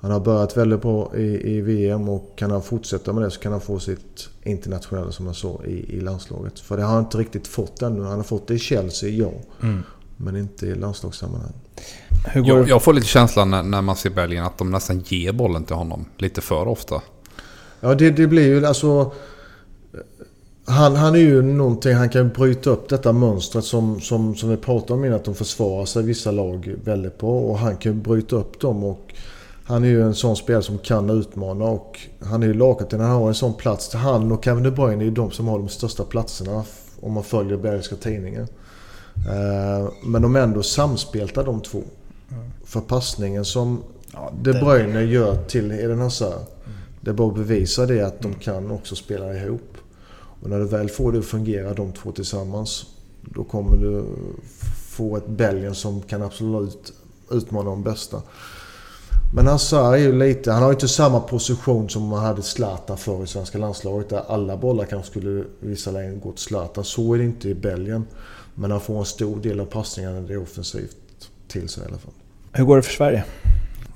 Han 0.00 0.10
har 0.10 0.20
börjat 0.20 0.56
väldigt 0.56 0.82
bra 0.82 1.16
i, 1.16 1.56
i 1.56 1.60
VM 1.60 2.08
och 2.08 2.32
kan 2.36 2.50
han 2.50 2.62
fortsätta 2.62 3.12
med 3.12 3.22
det 3.22 3.30
så 3.30 3.40
kan 3.40 3.52
han 3.52 3.60
få 3.60 3.78
sitt 3.78 4.28
internationella 4.42 5.12
som 5.12 5.26
jag 5.26 5.36
sa 5.36 5.60
i, 5.66 5.96
i 5.96 6.00
landslaget. 6.00 6.60
För 6.60 6.76
det 6.76 6.82
har 6.82 6.94
han 6.94 7.04
inte 7.04 7.18
riktigt 7.18 7.46
fått 7.46 7.82
ännu. 7.82 8.02
Han 8.02 8.16
har 8.16 8.22
fått 8.22 8.46
det 8.48 8.54
i 8.54 8.58
Chelsea, 8.58 9.10
ja. 9.10 9.32
Mm. 9.62 9.82
Men 10.16 10.36
inte 10.36 10.66
i 10.66 10.74
landslagssammanhang. 10.74 11.52
Hur 12.26 12.40
går 12.40 12.50
Jag, 12.50 12.68
jag 12.68 12.82
får 12.82 12.92
lite 12.92 13.06
känslan 13.06 13.50
när, 13.50 13.62
när 13.62 13.82
man 13.82 13.96
ser 13.96 14.10
Belgien 14.10 14.44
att 14.44 14.58
de 14.58 14.70
nästan 14.70 15.00
ger 15.00 15.32
bollen 15.32 15.64
till 15.64 15.76
honom 15.76 16.04
lite 16.18 16.40
för 16.40 16.68
ofta. 16.68 17.02
Ja, 17.80 17.94
det, 17.94 18.10
det 18.10 18.26
blir 18.26 18.46
ju 18.46 18.66
alltså... 18.66 19.12
Han, 20.66 20.96
han 20.96 21.14
är 21.14 21.18
ju 21.18 21.42
någonting, 21.42 21.94
han 21.94 22.08
kan 22.08 22.28
bryta 22.28 22.70
upp 22.70 22.88
detta 22.88 23.12
mönstret 23.12 23.64
som, 23.64 24.00
som, 24.00 24.34
som 24.34 24.48
vi 24.48 24.56
pratade 24.56 24.92
om 24.92 25.04
innan. 25.04 25.16
Att 25.16 25.24
de 25.24 25.34
försvarar 25.34 25.84
sig 25.84 26.02
vissa 26.02 26.30
lag 26.30 26.74
väldigt 26.84 27.18
bra. 27.18 27.40
Och 27.40 27.58
han 27.58 27.76
kan 27.76 28.02
bryta 28.02 28.36
upp 28.36 28.60
dem. 28.60 28.84
Och 28.84 29.14
han 29.64 29.84
är 29.84 29.88
ju 29.88 30.02
en 30.02 30.14
sån 30.14 30.36
spelare 30.36 30.62
som 30.62 30.78
kan 30.78 31.10
utmana. 31.10 31.64
Och 31.64 32.00
han 32.20 32.42
är 32.42 32.46
ju 32.46 32.54
lagkapten. 32.54 33.00
Han 33.00 33.10
har 33.10 33.28
en 33.28 33.34
sån 33.34 33.54
plats. 33.54 33.94
Han 33.94 34.32
och 34.32 34.44
Kevin 34.44 34.62
De 34.62 34.70
Bruyne 34.70 35.02
är 35.02 35.04
ju 35.04 35.10
de 35.10 35.30
som 35.30 35.48
har 35.48 35.58
de 35.58 35.68
största 35.68 36.04
platserna. 36.04 36.64
Om 37.00 37.12
man 37.12 37.24
följer 37.24 37.56
belgiska 37.56 37.96
tidningar. 37.96 38.46
Eh, 39.16 39.88
Men 40.04 40.22
de 40.22 40.36
är 40.36 40.40
ändå 40.40 40.62
samspelta 40.62 41.42
de 41.42 41.60
två. 41.60 41.82
För 42.64 42.80
passningen 42.80 43.44
som 43.44 43.82
Ja, 44.12 44.32
De 44.42 44.52
Bruyne 44.52 45.02
gör 45.02 45.36
till 45.36 45.72
Eden 45.72 46.00
Hazard. 46.00 46.40
Det 47.00 47.12
bara 47.12 47.32
bevisar 47.32 47.86
det 47.86 48.00
att 48.00 48.20
de 48.20 48.34
kan 48.34 48.70
också 48.70 48.96
spela 48.96 49.34
ihop. 49.34 49.73
Och 50.44 50.50
när 50.50 50.58
du 50.58 50.64
väl 50.64 50.88
får 50.88 51.12
det 51.12 51.18
att 51.18 51.24
fungera, 51.24 51.74
de 51.74 51.92
två 51.92 52.12
tillsammans, 52.12 52.86
då 53.20 53.44
kommer 53.44 53.76
du 53.76 54.04
få 54.88 55.16
ett 55.16 55.28
Belgien 55.28 55.74
som 55.74 56.02
kan 56.02 56.22
absolut 56.22 56.92
utmana 57.30 57.70
de 57.70 57.82
bästa. 57.82 58.22
Men 59.34 59.46
Hazard 59.46 59.94
är 59.94 59.98
ju 59.98 60.12
lite, 60.18 60.52
han 60.52 60.62
har 60.62 60.70
ju 60.70 60.74
inte 60.74 60.88
samma 60.88 61.20
position 61.20 61.88
som 61.88 62.02
man 62.02 62.24
hade 62.24 62.42
Zlatan 62.42 62.98
för 62.98 63.24
i 63.24 63.26
svenska 63.26 63.58
landslaget. 63.58 64.08
Där 64.08 64.22
alla 64.28 64.56
bollar 64.56 64.84
kanske 64.84 65.10
skulle 65.10 65.40
i 65.40 65.44
vissa 65.60 65.90
lägen 65.90 66.20
gå 66.20 66.32
till 66.32 66.44
Zlatan. 66.44 66.84
Så 66.84 67.14
är 67.14 67.18
det 67.18 67.24
inte 67.24 67.48
i 67.48 67.54
Belgien. 67.54 68.06
Men 68.54 68.70
han 68.70 68.80
får 68.80 68.98
en 68.98 69.04
stor 69.04 69.40
del 69.40 69.60
av 69.60 69.64
passningarna 69.64 70.20
det 70.20 70.34
är 70.34 70.42
offensivt 70.42 70.96
till 71.48 71.68
sig 71.68 71.82
i 71.82 71.86
alla 71.86 71.98
fall. 71.98 72.12
Hur 72.52 72.64
går 72.64 72.76
det 72.76 72.82
för 72.82 72.92
Sverige? 72.92 73.24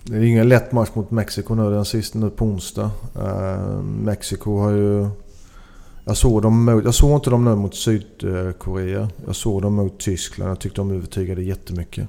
Det 0.04 0.16
är 0.16 0.22
ingen 0.22 0.48
lätt 0.48 0.72
match 0.72 0.90
mot 0.92 1.10
Mexiko 1.10 1.54
nu. 1.54 1.70
Den 1.70 1.84
sista 1.84 2.18
nu 2.18 2.30
på 2.30 2.44
onsdag. 2.44 2.90
Uh, 3.16 3.82
Mexiko 3.82 4.58
har 4.58 4.70
ju... 4.70 5.08
Jag 6.08 6.16
såg, 6.16 6.42
dem 6.42 6.64
mot, 6.64 6.84
jag 6.84 6.94
såg 6.94 7.10
inte 7.10 7.30
dem 7.30 7.44
nu 7.44 7.54
mot 7.54 7.74
Sydkorea. 7.74 9.08
Jag 9.26 9.36
såg 9.36 9.62
dem 9.62 9.74
mot 9.74 9.98
Tyskland. 9.98 10.50
Jag 10.50 10.60
tyckte 10.60 10.80
de 10.80 10.90
övertygade 10.90 11.42
jättemycket. 11.42 12.08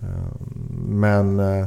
Ehm, 0.00 1.00
men 1.00 1.40
eh, 1.40 1.66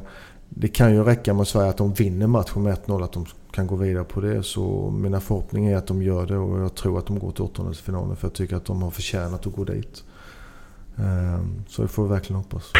det 0.49 0.67
kan 0.67 0.93
ju 0.93 1.03
räcka 1.03 1.33
med 1.33 1.47
Sverige 1.47 1.69
att 1.69 1.77
de 1.77 1.93
vinner 1.93 2.27
matchen 2.27 2.63
med 2.63 2.77
1-0. 2.77 3.03
Att 3.03 3.13
de 3.13 3.25
kan 3.51 3.67
gå 3.67 3.75
vidare 3.75 4.03
på 4.03 4.21
det. 4.21 4.43
Så 4.43 4.91
mina 4.91 5.19
förhoppningar 5.19 5.71
är 5.71 5.77
att 5.77 5.87
de 5.87 6.01
gör 6.01 6.25
det 6.25 6.37
och 6.37 6.59
jag 6.59 6.75
tror 6.75 6.99
att 6.99 7.07
de 7.07 7.19
går 7.19 7.31
till 7.31 7.43
åttondelsfinalen. 7.43 8.15
För 8.15 8.27
jag 8.27 8.33
tycker 8.33 8.55
att 8.55 8.65
de 8.65 8.81
har 8.81 8.91
förtjänat 8.91 9.47
att 9.47 9.55
gå 9.55 9.63
dit. 9.63 10.03
Ehm, 10.97 11.63
så 11.67 11.81
det 11.81 11.87
får 11.87 12.03
vi 12.03 12.09
verkligen 12.09 12.37
hoppas. 12.37 12.71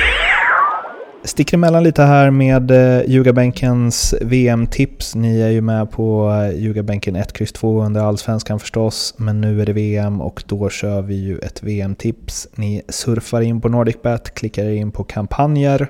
Sticker 1.25 1.57
emellan 1.57 1.83
lite 1.83 2.03
här 2.03 2.31
med 2.31 2.71
eh, 2.71 3.09
Ljugarbänkens 3.09 4.15
VM-tips. 4.21 5.15
Ni 5.15 5.41
är 5.41 5.49
ju 5.49 5.61
med 5.61 5.91
på 5.91 6.31
Ljugarbänken 6.55 7.15
1, 7.15 7.41
X 7.41 7.51
2 7.51 7.83
under 7.83 8.01
Allsvenskan 8.01 8.59
förstås. 8.59 9.13
Men 9.17 9.41
nu 9.41 9.61
är 9.61 9.65
det 9.65 9.73
VM 9.73 10.21
och 10.21 10.43
då 10.47 10.69
kör 10.69 11.01
vi 11.01 11.15
ju 11.15 11.37
ett 11.39 11.63
VM-tips. 11.63 12.47
Ni 12.55 12.81
surfar 12.89 13.41
in 13.41 13.61
på 13.61 13.69
NordicBet, 13.69 14.33
klickar 14.33 14.69
in 14.69 14.91
på 14.91 15.03
kampanjer 15.03 15.87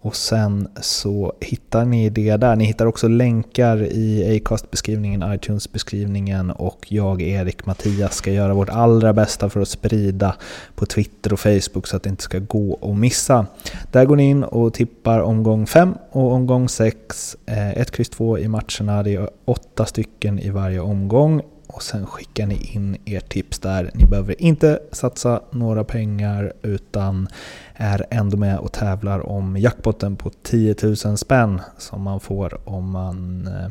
och 0.00 0.16
sen 0.16 0.68
så 0.80 1.32
hittar 1.40 1.84
ni 1.84 2.10
det 2.10 2.36
där. 2.36 2.56
Ni 2.56 2.64
hittar 2.64 2.86
också 2.86 3.08
länkar 3.08 3.82
i 3.82 4.36
Acast-beskrivningen, 4.36 5.34
iTunes-beskrivningen 5.34 6.50
och 6.50 6.86
jag, 6.88 7.22
Erik, 7.22 7.66
Mattias 7.66 8.14
ska 8.14 8.32
göra 8.32 8.54
vårt 8.54 8.68
allra 8.68 9.12
bästa 9.12 9.50
för 9.50 9.60
att 9.60 9.68
sprida 9.68 10.34
på 10.74 10.86
Twitter 10.86 11.32
och 11.32 11.40
Facebook 11.40 11.86
så 11.86 11.96
att 11.96 12.02
det 12.02 12.10
inte 12.10 12.22
ska 12.22 12.38
gå 12.38 12.78
att 12.82 12.98
missa. 12.98 13.46
Där 13.92 14.04
går 14.04 14.16
ni 14.16 14.30
in 14.30 14.44
och 14.44 14.74
tippar 14.74 15.20
omgång 15.20 15.66
5 15.66 15.94
och 16.10 16.32
omgång 16.32 16.68
6. 16.68 17.36
1, 17.46 17.98
X 17.98 18.08
2 18.08 18.38
i 18.38 18.48
matcherna. 18.48 19.02
Det 19.02 19.14
är 19.14 19.30
åtta 19.44 19.84
stycken 19.84 20.38
i 20.38 20.50
varje 20.50 20.80
omgång. 20.80 21.42
Och 21.78 21.82
sen 21.82 22.06
skickar 22.06 22.46
ni 22.46 22.70
in 22.72 22.96
ert 23.04 23.28
tips 23.28 23.58
där. 23.58 23.90
Ni 23.94 24.04
behöver 24.04 24.42
inte 24.42 24.78
satsa 24.92 25.40
några 25.50 25.84
pengar 25.84 26.52
utan 26.62 27.28
är 27.74 28.06
ändå 28.10 28.36
med 28.36 28.58
och 28.58 28.72
tävlar 28.72 29.28
om 29.28 29.56
jackpotten 29.56 30.16
på 30.16 30.30
10 30.42 30.74
000 30.82 31.18
spänn 31.18 31.60
som 31.78 32.02
man 32.02 32.20
får 32.20 32.68
om 32.68 32.90
man 32.90 33.46
eh, 33.46 33.68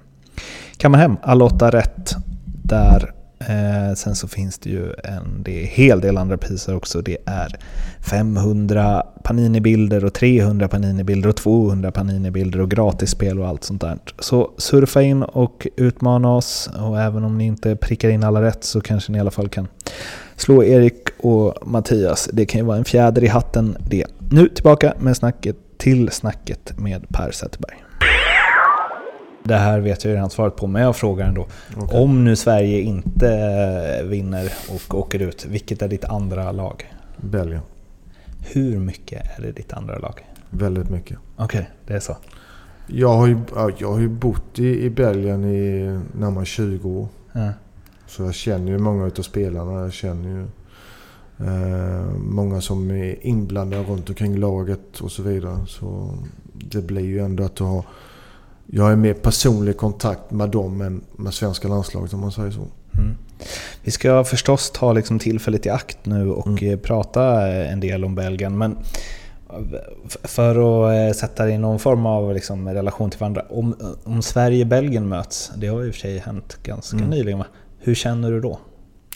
kammar 0.77 0.99
hem 0.99 1.17
alla 1.21 1.45
åtta 1.45 1.69
rätt 1.69 2.15
där. 2.63 3.13
Eh, 3.39 3.95
sen 3.95 4.15
så 4.15 4.27
finns 4.27 4.59
det 4.59 4.69
ju 4.69 4.93
en 5.03 5.43
det 5.43 5.63
är 5.63 5.65
hel 5.65 6.01
del 6.01 6.17
andra 6.17 6.37
priser 6.37 6.75
också. 6.75 7.01
Det 7.01 7.17
är 7.25 7.55
500 8.09 9.03
Panini-bilder 9.23 10.05
och 10.05 10.13
300 10.13 10.67
Panini-bilder 10.67 11.29
och 11.29 11.35
200 11.35 11.91
Panini-bilder 11.91 12.61
och 12.61 12.71
gratisspel 12.71 13.39
och 13.39 13.47
allt 13.47 13.63
sånt 13.63 13.81
där. 13.81 13.97
Så 14.19 14.51
surfa 14.57 15.01
in 15.01 15.23
och 15.23 15.67
utmana 15.75 16.35
oss 16.35 16.69
och 16.79 17.01
även 17.01 17.23
om 17.23 17.37
ni 17.37 17.45
inte 17.45 17.75
prickar 17.75 18.09
in 18.09 18.23
alla 18.23 18.41
rätt 18.41 18.63
så 18.63 18.81
kanske 18.81 19.11
ni 19.11 19.17
i 19.17 19.21
alla 19.21 19.31
fall 19.31 19.49
kan 19.49 19.67
slå 20.35 20.63
Erik 20.63 21.09
och 21.17 21.67
Mattias. 21.67 22.29
Det 22.33 22.45
kan 22.45 22.61
ju 22.61 22.65
vara 22.65 22.77
en 22.77 22.85
fjäder 22.85 23.23
i 23.23 23.27
hatten 23.27 23.77
det. 23.89 24.05
Nu 24.29 24.49
tillbaka 24.49 24.93
med 24.99 25.17
snacket 25.17 25.55
till 25.77 26.11
snacket 26.11 26.79
med 26.79 27.09
Per 27.09 27.31
Zetterberg. 27.31 27.86
Det 29.47 29.55
här 29.55 29.79
vet 29.79 30.05
jag 30.05 30.13
redan 30.13 30.29
svaret 30.29 30.55
på, 30.55 30.67
men 30.67 30.81
jag 30.81 30.95
frågar 30.95 31.27
ändå. 31.27 31.47
Okej. 31.77 31.99
Om 32.01 32.23
nu 32.23 32.35
Sverige 32.35 32.81
inte 32.81 33.29
eh, 33.99 34.07
vinner 34.07 34.53
och 34.69 34.95
åker 34.95 35.19
ut, 35.19 35.45
vilket 35.45 35.81
är 35.81 35.87
ditt 35.87 36.05
andra 36.05 36.51
lag? 36.51 36.93
Belgien. 37.17 37.61
Hur 38.39 38.79
mycket 38.79 39.37
är 39.37 39.41
det 39.41 39.51
ditt 39.51 39.73
andra 39.73 39.99
lag? 39.99 40.25
Väldigt 40.49 40.89
mycket. 40.89 41.17
Okej, 41.35 41.69
det 41.87 41.93
är 41.93 41.99
så. 41.99 42.17
Jag 42.87 43.13
har 43.13 43.27
ju, 43.27 43.37
ja, 43.55 43.71
jag 43.77 43.91
har 43.91 43.99
ju 43.99 44.09
bott 44.09 44.59
i, 44.59 44.85
i 44.85 44.89
Belgien 44.89 45.45
i 45.45 45.99
närmare 46.19 46.45
20 46.45 46.89
år. 46.89 47.07
Ja. 47.33 47.51
Så 48.07 48.23
jag 48.23 48.35
känner 48.35 48.71
ju 48.71 48.77
många 48.77 49.05
utav 49.05 49.23
spelarna. 49.23 49.81
Jag 49.81 49.93
känner 49.93 50.29
ju 50.29 50.45
eh, 51.47 52.11
många 52.19 52.61
som 52.61 52.91
är 52.91 53.25
inblandade 53.25 53.83
runt 53.83 54.09
omkring 54.09 54.37
laget 54.37 54.99
och 54.99 55.11
så 55.11 55.23
vidare. 55.23 55.57
Så 55.67 56.17
det 56.53 56.81
blir 56.81 57.05
ju 57.05 57.19
ändå 57.19 57.43
att 57.43 57.55
du 57.55 57.63
har 57.63 57.85
jag 58.67 58.91
är 58.91 58.95
mer 58.95 59.13
personlig 59.13 59.77
kontakt 59.77 60.31
med 60.31 60.49
dem 60.49 60.81
än 60.81 61.03
med 61.11 61.33
svenska 61.33 61.67
landslaget 61.67 62.13
om 62.13 62.19
man 62.19 62.31
säger 62.31 62.51
så. 62.51 62.67
Mm. 62.97 63.15
Vi 63.83 63.91
ska 63.91 64.23
förstås 64.23 64.71
ta 64.71 64.93
liksom 64.93 65.19
tillfället 65.19 65.65
i 65.65 65.69
akt 65.69 65.97
nu 66.03 66.31
och 66.31 66.47
mm. 66.47 66.73
Eh, 66.73 66.79
prata 66.79 67.47
en 67.47 67.79
del 67.79 68.05
om 68.05 68.15
Belgien. 68.15 68.57
Men 68.57 68.77
för 70.23 70.49
att 70.49 71.15
eh, 71.15 71.19
sätta 71.19 71.45
det 71.45 71.51
i 71.51 71.57
någon 71.57 71.79
form 71.79 72.05
av 72.05 72.33
liksom 72.33 72.69
relation 72.69 73.09
till 73.09 73.19
varandra. 73.19 73.45
Om, 73.49 73.75
om 74.03 74.21
Sverige 74.21 74.63
och 74.63 74.67
Belgien 74.67 75.07
möts, 75.09 75.51
det 75.57 75.67
har 75.67 75.83
i 75.83 75.89
och 75.89 75.93
för 75.93 75.99
sig 75.99 76.17
hänt 76.17 76.57
ganska 76.63 76.97
mm. 76.97 77.09
nyligen. 77.09 77.43
Hur 77.79 77.95
känner 77.95 78.31
du 78.31 78.41
då? 78.41 78.59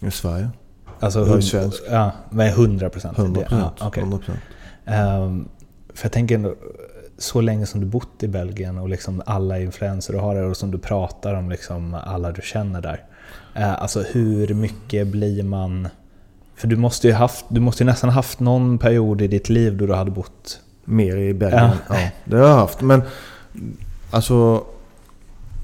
I 0.02 0.12
Sverige? 0.12 0.50
Alltså, 1.00 1.20
jag 1.20 1.38
är 1.38 1.42
svensk. 1.42 1.84
Ja, 1.90 2.12
med 2.30 2.50
100 2.50 2.90
procent? 2.90 3.18
100 3.18 3.42
procent. 3.42 3.74
Ja, 3.80 3.88
okay. 3.88 4.04
um, 4.04 5.50
för 5.94 6.06
jag 6.06 6.12
tänker 6.12 6.56
så 7.22 7.42
länge 7.42 7.66
som 7.66 7.82
du 7.82 7.88
bott 7.88 8.24
i 8.24 8.28
Belgien 8.28 8.78
och 8.78 8.90
liksom 8.90 9.22
alla 9.26 9.60
influenser 9.60 10.14
du 10.14 10.20
har 10.20 10.36
där 10.36 10.44
och 10.44 10.58
som 10.58 10.72
du 10.72 10.78
pratar 10.78 11.34
om 11.34 11.50
liksom 11.50 11.94
alla 12.04 12.32
du 12.32 12.42
känner 12.42 12.82
där. 12.82 13.04
Uh, 13.58 13.82
alltså 13.82 14.02
hur 14.02 14.54
mycket 14.54 15.08
blir 15.08 15.44
man 15.44 15.88
för 16.62 16.68
du 16.68 16.76
måste 16.76 17.08
ju 17.08 17.14
haft, 17.14 17.46
du 17.48 17.60
måste 17.60 17.84
ju 17.84 17.86
nästan 17.86 18.10
haft 18.10 18.40
någon 18.40 18.78
period 18.78 19.22
i 19.22 19.28
ditt 19.28 19.50
liv 19.50 19.78
då 19.78 19.86
du 19.86 19.94
hade 19.94 20.12
bott... 20.12 20.60
Mer 20.86 21.18
i 21.18 21.34
Belgien? 21.34 21.70
Ja. 21.90 21.96
ja 21.96 22.10
det 22.26 22.38
har 22.38 22.48
jag 22.48 22.56
haft. 22.56 22.82
Men 22.82 23.02
alltså... 24.12 24.64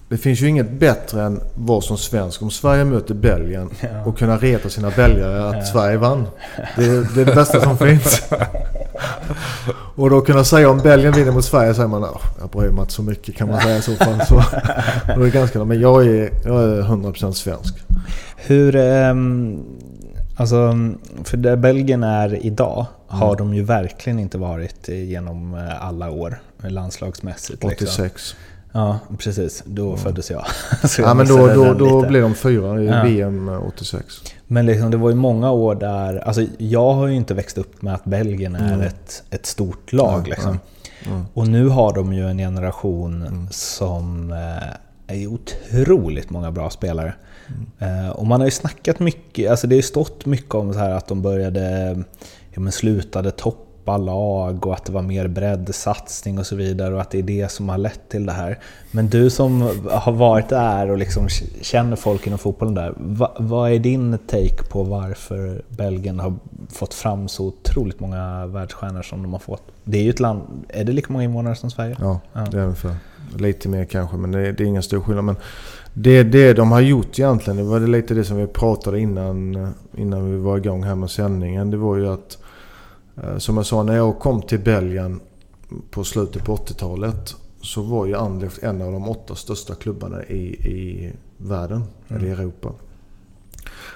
Det 0.09 0.17
finns 0.17 0.41
ju 0.41 0.47
inget 0.47 0.71
bättre 0.71 1.23
än 1.23 1.41
vara 1.55 1.81
som 1.81 1.97
svensk 1.97 2.41
om 2.41 2.51
Sverige 2.51 2.85
möter 2.85 3.13
Belgien 3.13 3.69
ja. 3.79 4.05
och 4.05 4.17
kunna 4.17 4.37
reta 4.37 4.69
sina 4.69 4.89
belgare 4.89 5.49
att 5.49 5.55
ja. 5.55 5.65
Sverige 5.65 5.97
vann. 5.97 6.27
Det, 6.75 7.15
det, 7.15 7.21
är 7.21 7.25
det 7.25 7.35
bästa 7.35 7.61
som 7.61 7.77
finns. 7.87 8.21
och 9.95 10.09
då 10.09 10.21
kunna 10.21 10.43
säga 10.43 10.69
om 10.69 10.77
Belgien 10.77 11.13
vinner 11.13 11.31
mot 11.31 11.45
Sverige 11.45 11.73
säger 11.73 11.87
man 11.87 12.03
att 12.03 12.21
jag 12.39 12.49
bryr 12.49 12.69
mig 12.69 12.81
inte 12.81 12.93
så 12.93 13.01
mycket 13.01 13.35
kan 13.35 13.47
man 13.47 13.61
säga 13.61 13.77
i 13.77 13.81
så 13.81 13.95
fall. 13.95 14.25
Så, 14.27 14.35
då 15.15 15.23
är 15.23 15.29
ganska, 15.29 15.63
men 15.63 15.79
jag 15.79 16.05
är, 16.05 16.31
jag 16.45 16.63
är 16.63 16.81
100% 16.81 17.31
svensk. 17.31 17.75
Hur... 18.35 18.75
Um 18.75 19.65
Alltså, 20.39 20.73
för 21.23 21.37
där 21.37 21.55
Belgien 21.55 22.03
är 22.03 22.45
idag 22.45 22.85
har 23.07 23.27
mm. 23.27 23.37
de 23.37 23.53
ju 23.53 23.63
verkligen 23.63 24.19
inte 24.19 24.37
varit 24.37 24.87
genom 24.87 25.53
eh, 25.53 25.85
alla 25.87 26.09
år 26.11 26.39
landslagsmässigt. 26.63 27.63
86. 27.63 27.99
Liksom. 27.99 28.39
Ja, 28.77 28.99
precis. 29.17 29.63
Då 29.65 29.87
mm. 29.87 29.97
föddes 29.97 30.31
jag. 30.31 30.45
ja, 30.97 31.13
men 31.13 31.27
då, 31.27 31.47
då, 31.47 31.73
då 31.73 32.07
blev 32.07 32.21
de 32.21 32.35
fyra 32.35 32.81
i 32.81 32.85
ja. 32.85 33.03
VM 33.03 33.49
86. 33.49 34.05
Men 34.47 34.65
liksom, 34.65 34.91
det 34.91 34.97
var 34.97 35.09
ju 35.09 35.15
många 35.15 35.51
år 35.51 35.75
där... 35.75 36.17
Alltså, 36.17 36.45
jag 36.57 36.93
har 36.93 37.07
ju 37.07 37.15
inte 37.15 37.33
växt 37.33 37.57
upp 37.57 37.81
med 37.81 37.93
att 37.93 38.05
Belgien 38.05 38.55
är 38.55 38.73
mm. 38.73 38.87
ett, 38.87 39.23
ett 39.29 39.45
stort 39.45 39.93
lag. 39.93 40.21
Ja, 40.21 40.29
liksom. 40.29 40.59
ja, 41.05 41.25
och 41.33 41.47
nu 41.47 41.67
har 41.67 41.93
de 41.93 42.13
ju 42.13 42.29
en 42.29 42.37
generation 42.37 43.21
mm. 43.21 43.47
som 43.51 44.31
eh, 44.31 45.17
är 45.17 45.27
otroligt 45.27 46.29
många 46.29 46.51
bra 46.51 46.69
spelare. 46.69 47.13
Mm. 47.79 48.11
Och 48.11 48.27
man 48.27 48.39
har 48.41 48.47
ju 48.47 48.51
snackat 48.51 48.99
mycket, 48.99 49.51
alltså 49.51 49.67
det 49.67 49.75
har 49.75 49.77
ju 49.77 49.83
stått 49.83 50.25
mycket 50.25 50.55
om 50.55 50.73
så 50.73 50.79
här 50.79 50.91
att 50.91 51.07
de 51.07 51.21
började, 51.21 51.95
ja 52.51 52.59
men 52.59 52.71
slutade 52.71 53.31
toppa 53.87 53.97
lag 53.97 54.65
och 54.65 54.73
att 54.73 54.85
det 54.85 54.91
var 54.91 55.01
mer 55.01 55.27
breddsatsning 55.27 56.39
och 56.39 56.45
så 56.45 56.55
vidare 56.55 56.93
och 56.95 57.01
att 57.01 57.11
det 57.11 57.19
är 57.19 57.23
det 57.23 57.51
som 57.51 57.69
har 57.69 57.77
lett 57.77 58.09
till 58.09 58.25
det 58.25 58.31
här. 58.31 58.59
Men 58.91 59.09
du 59.09 59.29
som 59.29 59.61
har 59.91 60.11
varit 60.11 60.49
där 60.49 60.91
och 60.91 60.97
liksom 60.97 61.27
känner 61.61 61.95
folk 61.95 62.27
inom 62.27 62.39
fotbollen 62.39 62.75
där, 62.75 62.93
vad, 63.39 63.71
är 63.71 63.79
din 63.79 64.17
take 64.27 64.63
på 64.69 64.83
varför 64.83 65.61
Belgien 65.69 66.19
har 66.19 66.33
fått 66.69 66.93
fram 66.93 67.27
så 67.27 67.45
otroligt 67.45 67.99
många 67.99 68.45
världsstjärnor 68.47 69.01
som 69.01 69.23
de 69.23 69.33
har 69.33 69.39
fått? 69.39 69.63
Det 69.83 69.97
är 69.97 70.03
ju 70.03 70.09
ett 70.09 70.19
land, 70.19 70.41
är 70.69 70.83
det 70.83 70.91
lika 70.91 71.13
många 71.13 71.23
invånare 71.23 71.55
som 71.55 71.71
Sverige? 71.71 71.95
Ja, 71.99 72.19
ja. 72.33 72.45
det 72.51 72.57
är 72.57 72.63
ungefär. 72.63 72.95
Lite 73.37 73.69
mer 73.69 73.85
kanske, 73.85 74.17
men 74.17 74.31
det 74.31 74.47
är, 74.47 74.53
det 74.53 74.63
är 74.63 74.67
ingen 74.67 74.83
stor 74.83 75.01
skillnad. 75.01 75.23
Men 75.23 75.35
det, 75.93 76.23
det 76.23 76.53
de 76.53 76.71
har 76.71 76.81
gjort 76.81 77.19
egentligen, 77.19 77.57
det 77.57 77.63
var 77.63 77.79
lite 77.79 78.13
det 78.13 78.23
som 78.23 78.37
vi 78.37 78.47
pratade 78.47 78.99
innan, 78.99 79.67
innan 79.97 80.31
vi 80.31 80.37
var 80.37 80.57
igång 80.57 80.83
här 80.83 80.95
med 80.95 81.09
sändningen. 81.09 81.71
Det 81.71 81.77
var 81.77 81.97
ju 81.97 82.13
att, 82.13 82.37
som 83.37 83.57
jag 83.57 83.65
sa, 83.65 83.83
när 83.83 83.95
jag 83.95 84.19
kom 84.19 84.41
till 84.41 84.59
Belgien 84.59 85.19
på 85.91 86.03
slutet 86.03 86.45
på 86.45 86.55
80-talet 86.55 87.35
så 87.61 87.81
var 87.81 88.05
ju 88.05 88.15
Anderlecht 88.15 88.63
en 88.63 88.81
av 88.81 88.91
de 88.91 89.09
åtta 89.09 89.35
största 89.35 89.75
klubbarna 89.75 90.23
i, 90.23 90.43
i 90.47 91.11
världen, 91.37 91.83
mm. 92.07 92.21
eller 92.21 92.27
i 92.27 92.31
Europa. 92.31 92.69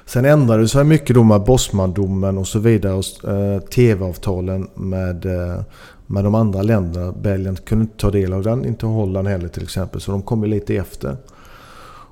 Sen 0.06 0.26
ändrade 0.26 0.68
sig 0.68 0.84
mycket 0.84 1.16
då 1.16 1.24
med 1.24 1.42
Bosman-domen 1.42 2.38
och 2.38 2.48
så 2.48 2.60
vidare 2.60 2.94
och 2.94 3.30
eh, 3.30 3.60
TV-avtalen 3.60 4.70
med, 4.76 5.26
eh, 5.26 5.62
med 6.08 6.24
de 6.24 6.36
andra 6.36 6.62
länderna. 6.62 7.12
Belgien 7.12 7.56
kunde 7.56 7.82
inte 7.84 7.98
ta 7.98 8.12
del 8.12 8.34
av 8.34 8.44
den, 8.44 8.66
inte 8.66 8.86
Holland 8.86 9.28
heller 9.28 9.48
till 9.48 9.64
exempel, 9.64 10.02
så 10.02 10.12
de 10.12 10.22
kom 10.22 10.44
ju 10.44 10.50
lite 10.50 10.76
efter. 10.76 11.18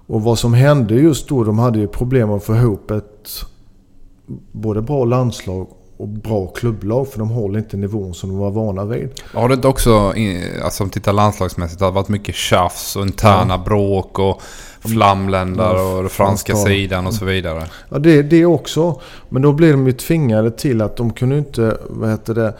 Och 0.07 0.21
vad 0.21 0.39
som 0.39 0.53
hände 0.53 0.95
just 0.95 1.29
då, 1.29 1.43
de 1.43 1.59
hade 1.59 1.79
ju 1.79 1.87
problem 1.87 2.31
att 2.31 2.43
få 2.43 2.55
ihop 2.55 2.91
ett 2.91 3.45
både 4.51 4.81
bra 4.81 5.05
landslag 5.05 5.67
och 5.99 6.07
bra 6.07 6.47
klubblag. 6.47 7.07
För 7.07 7.19
de 7.19 7.29
håller 7.29 7.59
inte 7.59 7.77
nivån 7.77 8.13
som 8.13 8.29
de 8.29 8.37
var 8.37 8.51
vana 8.51 8.85
vid. 8.85 9.09
Har 9.33 9.49
det 9.49 9.53
inte 9.55 9.67
också, 9.67 10.13
alltså 10.63 10.83
om 10.83 10.89
tittar 10.89 11.13
landslagsmässigt, 11.13 11.79
det 11.79 11.85
har 11.85 11.91
varit 11.91 12.09
mycket 12.09 12.35
tjafs 12.35 12.95
och 12.95 13.03
interna 13.03 13.53
ja. 13.53 13.63
bråk 13.65 14.19
och 14.19 14.41
flamländar 14.79 15.75
ja, 15.75 15.81
och 15.81 16.01
den 16.01 16.09
franska 16.09 16.53
franska 16.53 16.69
sidan 16.69 17.07
och 17.07 17.13
så 17.13 17.25
vidare? 17.25 17.63
Ja, 17.89 17.99
det, 17.99 18.21
det 18.21 18.45
också. 18.45 19.01
Men 19.29 19.41
då 19.41 19.53
blev 19.53 19.71
de 19.71 19.87
ju 19.87 19.93
tvingade 19.93 20.51
till 20.51 20.81
att 20.81 20.97
de 20.97 21.13
kunde 21.13 21.37
inte, 21.37 21.77
vad 21.89 22.09
heter 22.09 22.33
det, 22.33 22.53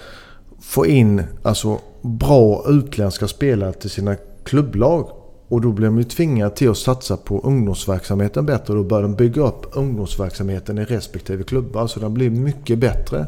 få 0.62 0.86
in 0.86 1.24
alltså 1.44 1.80
bra 2.02 2.66
utländska 2.68 3.28
spelare 3.28 3.74
till 3.74 3.90
sina 3.90 4.16
klubblag. 4.44 5.10
Och 5.50 5.62
då 5.62 5.72
blev 5.72 5.92
de 5.92 5.98
ju 5.98 6.04
tvingade 6.04 6.56
till 6.56 6.70
att 6.70 6.78
satsa 6.78 7.18
på 7.18 7.42
ungdomsverksamheten 7.44 8.46
bättre. 8.46 8.74
Då 8.74 8.84
började 8.84 9.08
de 9.08 9.16
bygga 9.16 9.42
upp 9.42 9.66
ungdomsverksamheten 9.74 10.78
i 10.78 10.86
respektive 10.86 11.44
klubbar. 11.44 11.88
Så 11.88 12.00
den 12.00 12.14
blev 12.14 12.32
mycket 12.32 12.80
bättre. 12.80 13.26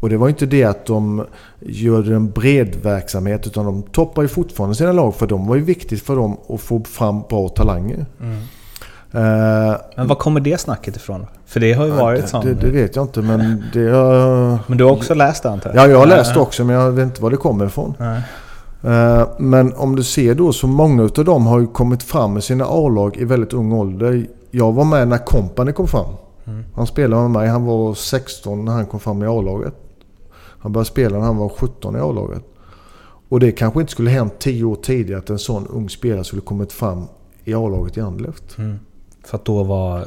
Och 0.00 0.10
det 0.10 0.16
var 0.16 0.28
inte 0.28 0.46
det 0.46 0.64
att 0.64 0.86
de 0.86 1.26
gjorde 1.60 2.14
en 2.14 2.30
bred 2.30 2.76
verksamhet 2.82 3.46
utan 3.46 3.64
de 3.64 3.82
toppar 3.82 4.22
ju 4.22 4.28
fortfarande 4.28 4.76
sina 4.76 4.92
lag 4.92 5.14
för 5.14 5.26
de 5.26 5.46
var 5.46 5.56
ju 5.56 5.62
viktigt 5.62 6.02
för 6.02 6.16
dem 6.16 6.36
att 6.48 6.60
få 6.60 6.84
fram 6.84 7.22
bra 7.28 7.48
talanger. 7.48 8.06
Mm. 8.20 8.36
Uh, 8.36 9.76
men 9.96 10.08
var 10.08 10.16
kommer 10.16 10.40
det 10.40 10.60
snacket 10.60 10.96
ifrån? 10.96 11.26
För 11.46 11.60
det 11.60 11.72
har 11.72 11.84
ju 11.84 11.90
varit 11.90 12.22
det, 12.22 12.28
sånt. 12.28 12.44
Det, 12.44 12.54
det, 12.54 12.70
vet 12.70 12.96
jag 12.96 13.04
inte 13.04 13.22
men 13.22 13.64
det 13.72 13.88
har... 13.88 14.58
Men 14.66 14.78
du 14.78 14.84
har 14.84 14.90
också 14.90 15.14
läst 15.14 15.42
det 15.42 15.50
antar 15.50 15.74
jag? 15.74 15.84
Ja, 15.84 15.90
jag 15.90 15.98
har 15.98 16.06
läst 16.06 16.34
det 16.34 16.40
också 16.40 16.64
men 16.64 16.76
jag 16.76 16.92
vet 16.92 17.04
inte 17.04 17.22
var 17.22 17.30
det 17.30 17.36
kommer 17.36 17.66
ifrån. 17.66 17.94
Nej. 17.98 18.22
Eh, 18.84 19.28
men 19.38 19.74
om 19.74 19.96
du 19.96 20.02
ser 20.02 20.34
då 20.34 20.52
så 20.52 20.66
många 20.66 21.02
av 21.02 21.24
dem 21.24 21.46
har 21.46 21.60
ju 21.60 21.66
kommit 21.66 22.02
fram 22.02 22.32
med 22.32 22.44
sina 22.44 22.64
A-lag 22.64 23.16
i 23.16 23.24
väldigt 23.24 23.52
ung 23.52 23.72
ålder. 23.72 24.26
Jag 24.50 24.72
var 24.72 24.84
med 24.84 25.08
när 25.08 25.18
Company 25.18 25.72
kom 25.72 25.88
fram. 25.88 26.14
Mm. 26.44 26.64
Han 26.74 26.86
spelade 26.86 27.22
med 27.22 27.30
mig. 27.30 27.48
Han 27.48 27.64
var 27.64 27.94
16 27.94 28.64
när 28.64 28.72
han 28.72 28.86
kom 28.86 29.00
fram 29.00 29.22
i 29.22 29.26
A-laget. 29.26 29.74
Han 30.34 30.72
började 30.72 30.90
spela 30.90 31.18
när 31.18 31.24
han 31.24 31.36
var 31.36 31.48
17 31.48 31.96
i 31.96 31.98
A-laget. 31.98 32.42
Och 33.28 33.40
det 33.40 33.52
kanske 33.52 33.80
inte 33.80 33.92
skulle 33.92 34.10
hänt 34.10 34.38
10 34.38 34.64
år 34.64 34.76
tidigare 34.76 35.18
att 35.18 35.30
en 35.30 35.38
sån 35.38 35.66
ung 35.66 35.90
spelare 35.90 36.24
skulle 36.24 36.42
kommit 36.42 36.72
fram 36.72 37.04
i 37.44 37.54
A-laget 37.54 37.96
i 37.96 38.00
Anderlecht. 38.00 38.58
Mm. 38.58 38.76
För 39.24 39.36
att 39.36 39.44
då 39.44 39.62
var 39.62 40.04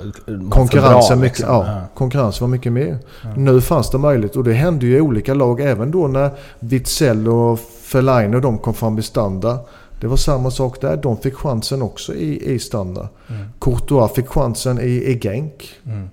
konkurrensen, 0.49 1.19
mycket, 1.19 1.39
liksom. 1.39 1.55
ja, 1.55 1.81
konkurrensen 1.93 2.47
var 2.47 2.51
mycket 2.51 2.71
mer. 2.71 2.97
Ja. 3.23 3.35
Nu 3.35 3.61
fanns 3.61 3.89
det 3.89 3.97
möjlighet 3.97 4.35
och 4.35 4.43
det 4.43 4.53
hände 4.53 4.85
ju 4.85 4.97
i 4.97 5.01
olika 5.01 5.33
lag 5.33 5.61
även 5.61 5.91
då 5.91 6.07
när 6.07 6.31
Witzell 6.59 7.27
och 7.27 7.59
Fellaini 7.59 8.37
och 8.37 8.41
de 8.41 8.57
kom 8.57 8.73
fram 8.73 8.99
i 8.99 9.01
standard. 9.01 9.57
Det 10.01 10.07
var 10.07 10.17
samma 10.17 10.51
sak 10.51 10.81
där. 10.81 10.97
De 10.97 11.17
fick 11.17 11.35
chansen 11.35 11.81
också 11.81 12.13
i, 12.13 12.53
i 12.53 12.59
standard. 12.59 13.07
Mm. 13.27 13.45
Courtois 13.59 14.11
fick 14.11 14.27
chansen 14.27 14.79
i, 14.79 14.83
i 14.83 15.19
Genk. 15.19 15.69
Mm. 15.85 16.09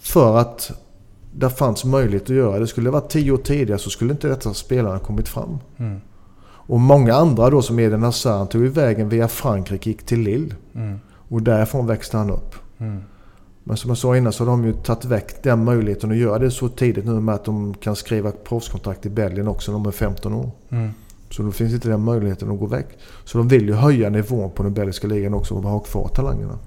För 0.00 0.36
att 0.36 0.72
det 1.32 1.50
fanns 1.50 1.84
möjlighet 1.84 2.22
att 2.22 2.36
göra 2.36 2.58
det. 2.58 2.66
Skulle 2.66 2.86
det 2.86 2.92
varit 2.92 3.10
tio 3.10 3.32
år 3.32 3.36
tidigare 3.36 3.78
så 3.78 3.90
skulle 3.90 4.12
inte 4.12 4.28
detta 4.28 4.54
spelarna 4.54 4.98
kommit 4.98 5.28
fram. 5.28 5.58
Mm. 5.76 6.00
Och 6.68 6.80
många 6.80 7.14
andra 7.14 7.50
då 7.50 7.62
som 7.62 7.78
Eden 7.78 8.02
Hazard 8.02 8.50
tog 8.50 8.62
ju 8.62 8.68
vägen 8.68 9.08
via 9.08 9.28
Frankrike 9.28 9.90
gick 9.90 10.06
till 10.06 10.20
Lille. 10.20 10.54
Mm. 10.74 11.00
Och 11.28 11.42
därifrån 11.42 11.86
växte 11.86 12.16
han 12.16 12.30
upp. 12.30 12.54
Mm. 12.78 13.02
Men 13.64 13.76
som 13.76 13.90
jag 13.90 13.98
sa 13.98 14.16
innan 14.16 14.32
så 14.32 14.44
har 14.44 14.50
de 14.50 14.64
ju 14.64 14.72
tagit 14.72 15.04
väck 15.04 15.42
den 15.42 15.64
möjligheten 15.64 16.10
att 16.10 16.16
göra 16.16 16.38
det 16.38 16.50
så 16.50 16.68
tidigt 16.68 17.04
nu 17.04 17.20
med 17.20 17.34
att 17.34 17.44
de 17.44 17.74
kan 17.74 17.96
skriva 17.96 18.30
proffskontrakt 18.30 19.06
i 19.06 19.10
Belgien 19.10 19.48
också 19.48 19.72
när 19.72 19.78
de 19.78 19.86
är 19.86 19.92
15 19.92 20.34
år. 20.34 20.50
Mm. 20.70 20.90
Så 21.30 21.42
då 21.42 21.50
finns 21.52 21.72
inte 21.72 21.88
den 21.88 22.00
möjligheten 22.00 22.50
att 22.50 22.58
gå 22.58 22.66
väck. 22.66 22.86
Så 23.24 23.38
de 23.38 23.48
vill 23.48 23.66
ju 23.66 23.74
höja 23.74 24.10
nivån 24.10 24.50
på 24.50 24.62
den 24.62 24.74
belgiska 24.74 25.06
ligan 25.06 25.34
också 25.34 25.54
och 25.54 25.62
ha 25.62 25.78
kvar 25.78 26.08
talangerna. 26.08 26.58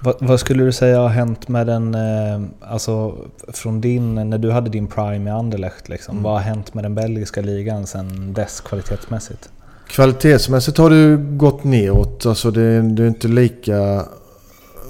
Vad, 0.00 0.14
vad, 0.20 0.40
skulle 0.40 0.64
du 0.64 0.72
säga 0.72 1.00
har 1.00 1.08
hänt 1.08 1.48
med 1.48 1.66
den, 1.66 1.94
eh, 1.94 2.42
alltså 2.60 3.16
från 3.48 3.80
din, 3.80 4.14
när 4.14 4.38
du 4.38 4.50
hade 4.50 4.70
din 4.70 4.86
prime 4.86 5.30
i 5.30 5.32
Anderlecht 5.32 5.88
liksom, 5.88 6.12
mm. 6.12 6.22
Vad 6.22 6.32
har 6.32 6.40
hänt 6.40 6.74
med 6.74 6.84
den 6.84 6.94
belgiska 6.94 7.40
ligan 7.40 7.86
sen 7.86 8.32
dess 8.32 8.60
kvalitetsmässigt? 8.60 9.50
Kvalitetsmässigt 9.90 10.78
har 10.78 10.90
det 10.90 11.16
gått 11.16 11.64
neråt. 11.64 12.26
Alltså 12.26 12.50
det, 12.50 12.82
det 12.82 13.02
är 13.02 13.08
inte 13.08 13.28
lika 13.28 14.04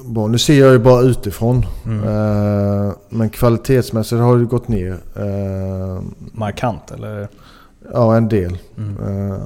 bra. 0.05 0.27
Nu 0.27 0.39
ser 0.39 0.61
jag 0.61 0.73
ju 0.73 0.79
bara 0.79 1.01
utifrån. 1.01 1.67
Mm. 1.85 2.09
Uh, 2.09 2.93
men 3.09 3.31
kvalitetsmässigt 3.31 4.21
har 4.21 4.39
det 4.39 4.45
gått 4.45 4.69
ner. 4.69 4.93
Uh, 5.19 6.03
Markant 6.33 6.91
eller? 6.91 7.29
Ja, 7.93 8.17
en 8.17 8.29
del. 8.29 8.59
Mm. 8.77 8.99
Uh, 8.99 9.39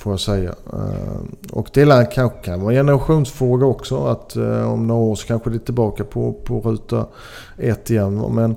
Får 0.00 0.12
jag 0.12 0.20
säga. 0.20 0.54
Eh, 0.72 1.52
och 1.52 1.68
det 1.72 1.80
är 1.82 2.10
kanske 2.10 2.38
kan 2.38 2.60
vara 2.60 2.72
en 2.72 2.78
generationsfråga 2.78 3.66
också. 3.66 4.06
Att 4.06 4.36
eh, 4.36 4.72
om 4.72 4.86
några 4.86 5.00
år 5.00 5.14
så 5.14 5.26
kanske 5.26 5.50
det 5.50 5.56
är 5.56 5.58
tillbaka 5.58 6.04
på, 6.04 6.32
på 6.32 6.60
ruta 6.60 7.06
ett 7.56 7.90
igen. 7.90 8.34
Men 8.34 8.56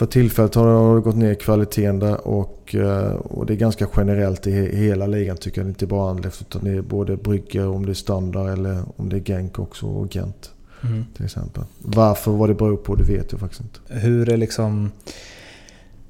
för 0.00 0.06
tillfället 0.06 0.54
har 0.54 0.94
det 0.94 1.00
gått 1.00 1.16
ner 1.16 1.34
kvaliteten 1.34 1.98
där 1.98 2.28
och, 2.28 2.74
eh, 2.74 3.12
och 3.12 3.46
det 3.46 3.52
är 3.52 3.56
ganska 3.56 3.86
generellt 3.96 4.46
i 4.46 4.76
hela 4.76 5.06
ligan 5.06 5.36
tycker 5.36 5.60
jag. 5.60 5.70
Inte 5.70 5.86
bara 5.86 6.10
Anderlecht 6.10 6.40
utan 6.40 6.64
det 6.64 6.70
är 6.70 6.82
både 6.82 7.16
Brygge, 7.16 7.64
om 7.64 7.86
det 7.86 7.92
är 7.92 7.94
standard 7.94 8.48
eller 8.58 8.82
om 8.96 9.08
det 9.08 9.16
är 9.16 9.20
Genk 9.20 9.58
också 9.58 9.86
och 9.86 10.16
Gent. 10.16 10.50
Mm. 10.84 11.04
Till 11.16 11.24
exempel. 11.24 11.62
Varför, 11.78 12.30
vad 12.30 12.48
det 12.48 12.54
beror 12.54 12.76
på, 12.76 12.94
det 12.94 13.04
vet 13.04 13.32
jag 13.32 13.40
faktiskt 13.40 13.62
inte. 13.62 13.80
Hur 13.88 14.28
är 14.28 14.36
liksom 14.36 14.90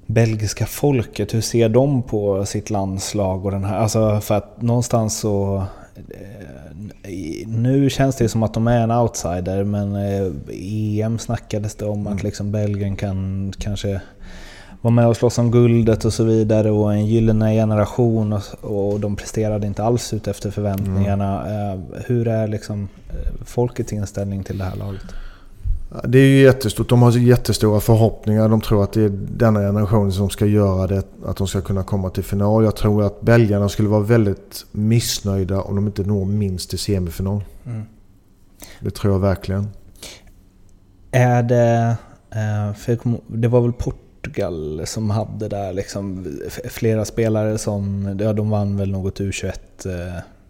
belgiska 0.07 0.66
folket, 0.66 1.35
hur 1.35 1.40
ser 1.40 1.68
de 1.68 2.03
på 2.03 2.46
sitt 2.46 2.70
landslag 2.70 3.44
och 3.44 3.50
den 3.50 3.64
här? 3.64 3.79
Alltså 3.79 4.20
för 4.20 4.35
att 4.35 4.62
någonstans 4.62 5.18
så... 5.18 5.64
Eh, 6.09 7.49
nu 7.49 7.91
känns 7.91 8.17
det 8.17 8.29
som 8.29 8.43
att 8.43 8.55
de 8.55 8.69
är 8.69 8.81
en 8.81 8.91
outsider, 8.91 9.65
men 9.65 9.97
EM 9.97 10.41
eh, 10.49 11.15
e 11.15 11.19
snackades 11.19 11.75
det 11.75 11.85
om 11.85 12.07
att 12.07 12.13
mm. 12.13 12.25
liksom 12.25 12.53
Belgien 12.53 12.97
kan 12.97 13.53
kanske 13.59 14.01
vara 14.81 14.95
med 14.95 15.07
och 15.07 15.17
slåss 15.17 15.39
om 15.39 15.51
guldet 15.51 16.05
och 16.05 16.13
så 16.13 16.25
vidare 16.25 16.71
och 16.71 16.93
en 16.93 17.07
gyllene 17.07 17.55
generation 17.55 18.33
och, 18.33 18.43
och 18.61 19.01
de 19.01 19.17
presterade 19.17 19.67
inte 19.67 19.85
alls 19.85 20.13
ut 20.13 20.29
efter 20.29 20.51
förväntningarna. 20.51 21.47
Mm. 21.47 21.85
Hur 22.07 22.29
är 22.29 22.49
liksom 22.49 22.89
folkets 23.45 23.93
inställning 23.93 24.45
till 24.45 24.59
det 24.59 24.65
här 24.65 24.77
laget? 24.77 25.15
Det 26.05 26.18
är 26.18 26.26
ju 26.26 26.42
jättestort. 26.42 26.88
De 26.88 27.03
har 27.03 27.18
jättestora 27.18 27.81
förhoppningar. 27.81 28.48
De 28.48 28.61
tror 28.61 28.85
att 28.85 28.92
det 28.92 29.03
är 29.03 29.09
denna 29.09 29.61
generation 29.61 30.12
som 30.12 30.31
ska 30.31 30.46
göra 30.46 30.87
det. 30.87 31.03
Att 31.24 31.37
de 31.37 31.46
ska 31.46 31.61
kunna 31.61 31.83
komma 31.83 32.11
till 32.11 32.24
final. 32.24 32.64
Jag 32.64 32.76
tror 32.76 33.03
att 33.03 33.20
belgarna 33.20 33.68
skulle 33.68 33.88
vara 33.88 34.03
väldigt 34.03 34.66
missnöjda 34.72 35.62
om 35.62 35.76
de 35.76 35.87
inte 35.87 36.03
når 36.03 36.24
minst 36.24 36.70
till 36.70 36.79
semifinal. 36.79 37.44
Mm. 37.66 37.83
Det 38.81 38.90
tror 38.90 39.14
jag 39.14 39.20
verkligen. 39.20 39.68
Är 41.11 41.42
det... 41.42 41.96
Eh, 42.31 42.74
för 42.74 42.98
det 43.26 43.48
var 43.48 43.61
väl 43.61 43.72
Portugal 43.72 44.83
som 44.87 45.11
hade 45.11 45.48
där 45.48 45.72
liksom 45.72 46.26
flera 46.64 47.05
spelare 47.05 47.59
som... 47.59 48.16
Ja, 48.20 48.33
de 48.33 48.50
vann 48.50 48.76
väl 48.76 48.90
något 48.90 49.20
U21 49.20 49.53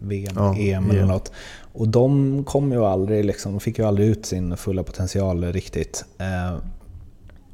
VM, 0.01 0.33
ja, 0.35 0.55
EM 0.57 0.91
eller 0.91 1.05
något. 1.05 1.31
Och 1.73 1.87
de 1.87 2.43
kom 2.43 2.71
ju 2.71 2.85
aldrig, 2.85 3.25
liksom, 3.25 3.59
fick 3.59 3.79
ju 3.79 3.85
aldrig 3.85 4.07
ut 4.07 4.25
sin 4.25 4.57
fulla 4.57 4.83
potential 4.83 5.43
riktigt. 5.43 6.05
Eh, 6.17 6.57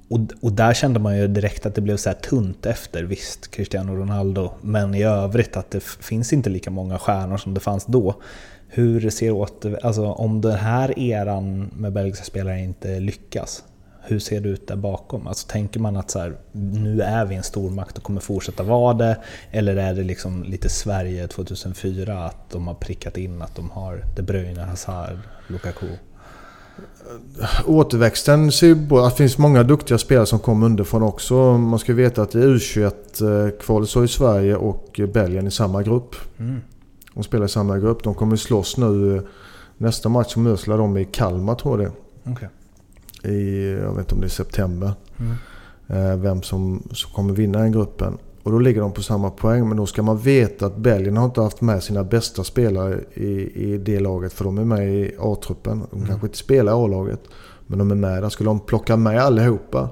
och, 0.09 0.19
och, 0.41 0.51
där 0.51 0.73
kände 0.73 0.99
man 0.99 1.17
ju 1.17 1.27
direkt 1.27 1.65
att 1.65 1.75
det 1.75 1.81
blev 1.81 1.97
så 1.97 2.09
här 2.09 2.15
tunt 2.15 2.65
efter, 2.65 3.03
visst, 3.03 3.51
Cristiano 3.51 3.95
Ronaldo. 3.95 4.51
Men 4.61 4.95
i 4.95 5.03
övrigt 5.03 5.57
att 5.57 5.71
det 5.71 5.83
finns 5.83 6.33
inte 6.33 6.49
lika 6.49 6.71
många 6.71 6.99
stjärnor 6.99 7.37
som 7.37 7.53
det 7.53 7.59
fanns 7.59 7.85
då. 7.85 8.21
Hur 8.67 9.09
ser 9.09 9.31
åter, 9.31 9.79
alltså 9.83 10.05
om 10.05 10.41
den 10.41 10.55
här 10.55 10.99
eran 10.99 11.71
med 11.77 11.93
belgiska 11.93 12.25
spelare 12.25 12.59
inte 12.59 12.99
lyckas, 12.99 13.63
hur 14.07 14.19
ser 14.19 14.41
det 14.41 14.49
ut 14.49 14.67
där 14.67 14.75
bakom? 14.75 15.27
Alltså 15.27 15.47
tänker 15.47 15.79
man 15.79 15.97
att 15.97 16.11
så 16.11 16.19
här, 16.19 16.37
nu 16.51 17.01
är 17.01 17.25
vi 17.25 17.35
en 17.35 17.43
stormakt 17.43 17.97
och 17.97 18.03
kommer 18.03 18.21
fortsätta 18.21 18.63
vara 18.63 18.93
det? 18.93 19.17
Eller 19.51 19.75
är 19.75 19.93
det 19.93 20.03
liksom 20.03 20.43
lite 20.43 20.69
Sverige 20.69 21.27
2004, 21.27 22.25
att 22.25 22.49
de 22.49 22.67
har 22.67 22.73
prickat 22.73 23.17
in 23.17 23.41
att 23.41 23.55
de 23.55 23.71
har 23.71 24.03
De 24.15 24.21
Bruyne, 24.21 24.61
Hazard, 24.61 25.17
Lukaku? 25.47 25.87
Återväxten 27.65 28.51
ser 28.51 28.67
ju 28.67 28.75
Det 28.75 29.11
finns 29.17 29.37
många 29.37 29.63
duktiga 29.63 29.97
spelare 29.97 30.25
som 30.25 30.39
kom 30.39 30.63
underifrån 30.63 31.03
också. 31.03 31.57
Man 31.57 31.79
ska 31.79 31.93
veta 31.93 32.21
att 32.21 32.35
i 32.35 32.37
U21-kvalet 32.37 33.89
så 33.89 34.01
är 34.01 34.07
Sverige 34.07 34.55
och 34.55 34.99
Belgien 35.13 35.47
i 35.47 35.51
samma 35.51 35.83
grupp. 35.83 36.15
Mm. 36.39 36.61
De 37.13 37.23
spelar 37.23 37.45
i 37.45 37.49
samma 37.49 37.77
grupp. 37.77 38.03
De 38.03 38.15
kommer 38.15 38.35
slåss 38.35 38.77
nu. 38.77 39.27
Nästa 39.77 40.09
match 40.09 40.35
möter 40.35 40.77
de 40.77 40.97
i 40.97 41.05
Kalmar 41.05 41.55
tror 41.55 41.81
jag 41.81 41.91
det 41.91 42.31
okay 42.31 42.47
i, 43.23 43.71
jag 43.81 43.91
vet 43.91 43.99
inte 43.99 44.15
om 44.15 44.21
det 44.21 44.27
är 44.27 44.29
september. 44.29 44.93
Mm. 45.17 45.33
Eh, 45.87 46.17
vem 46.17 46.41
som, 46.41 46.87
som 46.91 47.11
kommer 47.11 47.33
vinna 47.33 47.59
den 47.59 47.71
gruppen. 47.71 48.17
Och 48.43 48.51
då 48.51 48.59
ligger 48.59 48.81
de 48.81 48.91
på 48.91 49.03
samma 49.03 49.29
poäng. 49.29 49.67
Men 49.67 49.77
då 49.77 49.85
ska 49.85 50.03
man 50.03 50.17
veta 50.17 50.65
att 50.65 50.77
Belgien 50.77 51.17
har 51.17 51.25
inte 51.25 51.41
haft 51.41 51.61
med 51.61 51.83
sina 51.83 52.03
bästa 52.03 52.43
spelare 52.43 52.99
i, 53.13 53.63
i 53.73 53.77
det 53.77 53.99
laget. 53.99 54.33
För 54.33 54.45
de 54.45 54.57
är 54.57 54.65
med 54.65 54.93
i 54.93 55.15
A-truppen. 55.19 55.83
De 55.91 55.95
mm. 55.95 56.07
kanske 56.07 56.27
inte 56.27 56.37
spelar 56.37 56.71
i 56.71 56.75
A-laget. 56.75 57.19
Men 57.67 57.79
de 57.79 57.91
är 57.91 57.95
med 57.95 58.23
där. 58.23 58.29
Skulle 58.29 58.49
de 58.49 58.59
plocka 58.59 58.97
med 58.97 59.21
allihopa 59.21 59.89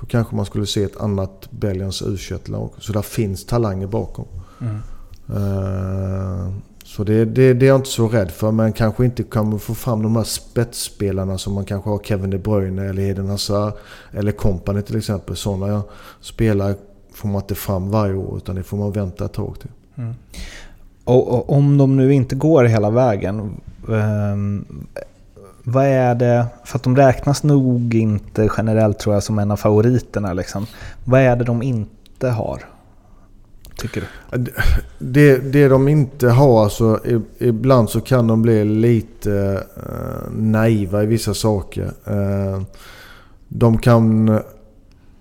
så 0.00 0.06
kanske 0.06 0.36
man 0.36 0.46
skulle 0.46 0.66
se 0.66 0.82
ett 0.82 1.00
annat 1.00 1.48
Belgiens 1.50 2.02
u 2.02 2.16
lag 2.44 2.70
Så 2.78 2.92
där 2.92 3.02
finns 3.02 3.46
talanger 3.46 3.86
bakom. 3.86 4.26
Mm. 4.60 4.76
Uh, 5.30 6.52
så 6.86 7.04
det, 7.04 7.24
det, 7.24 7.54
det, 7.54 7.66
är 7.66 7.68
jag 7.68 7.78
inte 7.78 7.88
så 7.88 8.08
rädd 8.08 8.30
för. 8.30 8.52
Men 8.52 8.72
kanske 8.72 9.04
inte 9.04 9.22
kommer 9.22 9.58
få 9.58 9.74
fram 9.74 10.02
de 10.02 10.16
här 10.16 10.24
spetsspelarna 10.24 11.38
som 11.38 11.54
man 11.54 11.64
kanske 11.64 11.90
har 11.90 11.98
Kevin 11.98 12.30
De 12.30 12.38
Bruyne 12.38 12.84
eller 12.84 13.02
Eden 13.02 13.28
Hazard 13.28 13.72
eller 14.12 14.32
Company 14.32 14.82
till 14.82 14.96
exempel. 14.96 15.36
Sådana 15.36 15.82
spelare 16.20 16.74
får 17.12 17.28
man 17.28 17.42
inte 17.42 17.54
fram 17.54 17.90
varje 17.90 18.14
år 18.14 18.36
utan 18.36 18.54
det 18.54 18.62
får 18.62 18.76
man 18.76 18.92
vänta 18.92 19.24
ett 19.24 19.32
tag 19.32 19.56
till. 19.60 19.70
Mm. 19.96 20.14
Och, 21.04 21.28
och, 21.28 21.50
om 21.50 21.78
de 21.78 21.96
nu 21.96 22.14
inte 22.14 22.34
går 22.34 22.64
hela 22.64 22.90
vägen. 22.90 23.60
Um, 23.86 24.64
vad 25.62 25.86
är 25.86 26.14
det, 26.14 26.46
för 26.64 26.78
att 26.78 26.82
de 26.82 26.96
räknas 26.96 27.42
nog 27.42 27.94
inte 27.94 28.48
generellt 28.56 28.98
tror 28.98 29.14
jag 29.14 29.22
som 29.22 29.38
en 29.38 29.50
av 29.50 29.56
favoriterna. 29.56 30.32
Liksom. 30.32 30.66
Vad 31.04 31.20
är 31.20 31.36
det 31.36 31.44
de 31.44 31.62
inte 31.62 32.28
har? 32.28 32.62
Tycker 33.76 34.00
du? 34.30 34.44
Det, 34.98 35.38
det 35.38 35.68
de 35.68 35.88
inte 35.88 36.28
har, 36.28 36.64
alltså 36.64 37.00
ibland 37.38 37.90
så 37.90 38.00
kan 38.00 38.26
de 38.26 38.42
bli 38.42 38.64
lite 38.64 39.64
eh, 39.76 40.32
naiva 40.32 41.02
i 41.02 41.06
vissa 41.06 41.34
saker. 41.34 41.92
Eh, 42.04 42.62
de 43.48 43.78
kan... 43.78 44.28
Eh, 44.28 44.40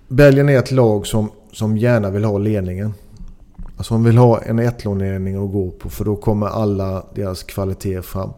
Belgien 0.07 0.49
är 0.49 0.59
ett 0.59 0.71
lag 0.71 1.07
som, 1.07 1.31
som 1.51 1.77
gärna 1.77 2.09
vill 2.09 2.23
ha 2.23 2.37
ledningen. 2.37 2.93
Alltså 3.77 3.93
de 3.93 4.03
vill 4.03 4.17
ha 4.17 4.41
en 4.41 4.59
1 4.59 4.85
ledning 4.85 5.45
att 5.45 5.51
gå 5.51 5.71
på 5.71 5.89
för 5.89 6.05
då 6.05 6.15
kommer 6.15 6.47
alla 6.47 7.05
deras 7.15 7.43
kvaliteter 7.43 8.01
fram. 8.01 8.29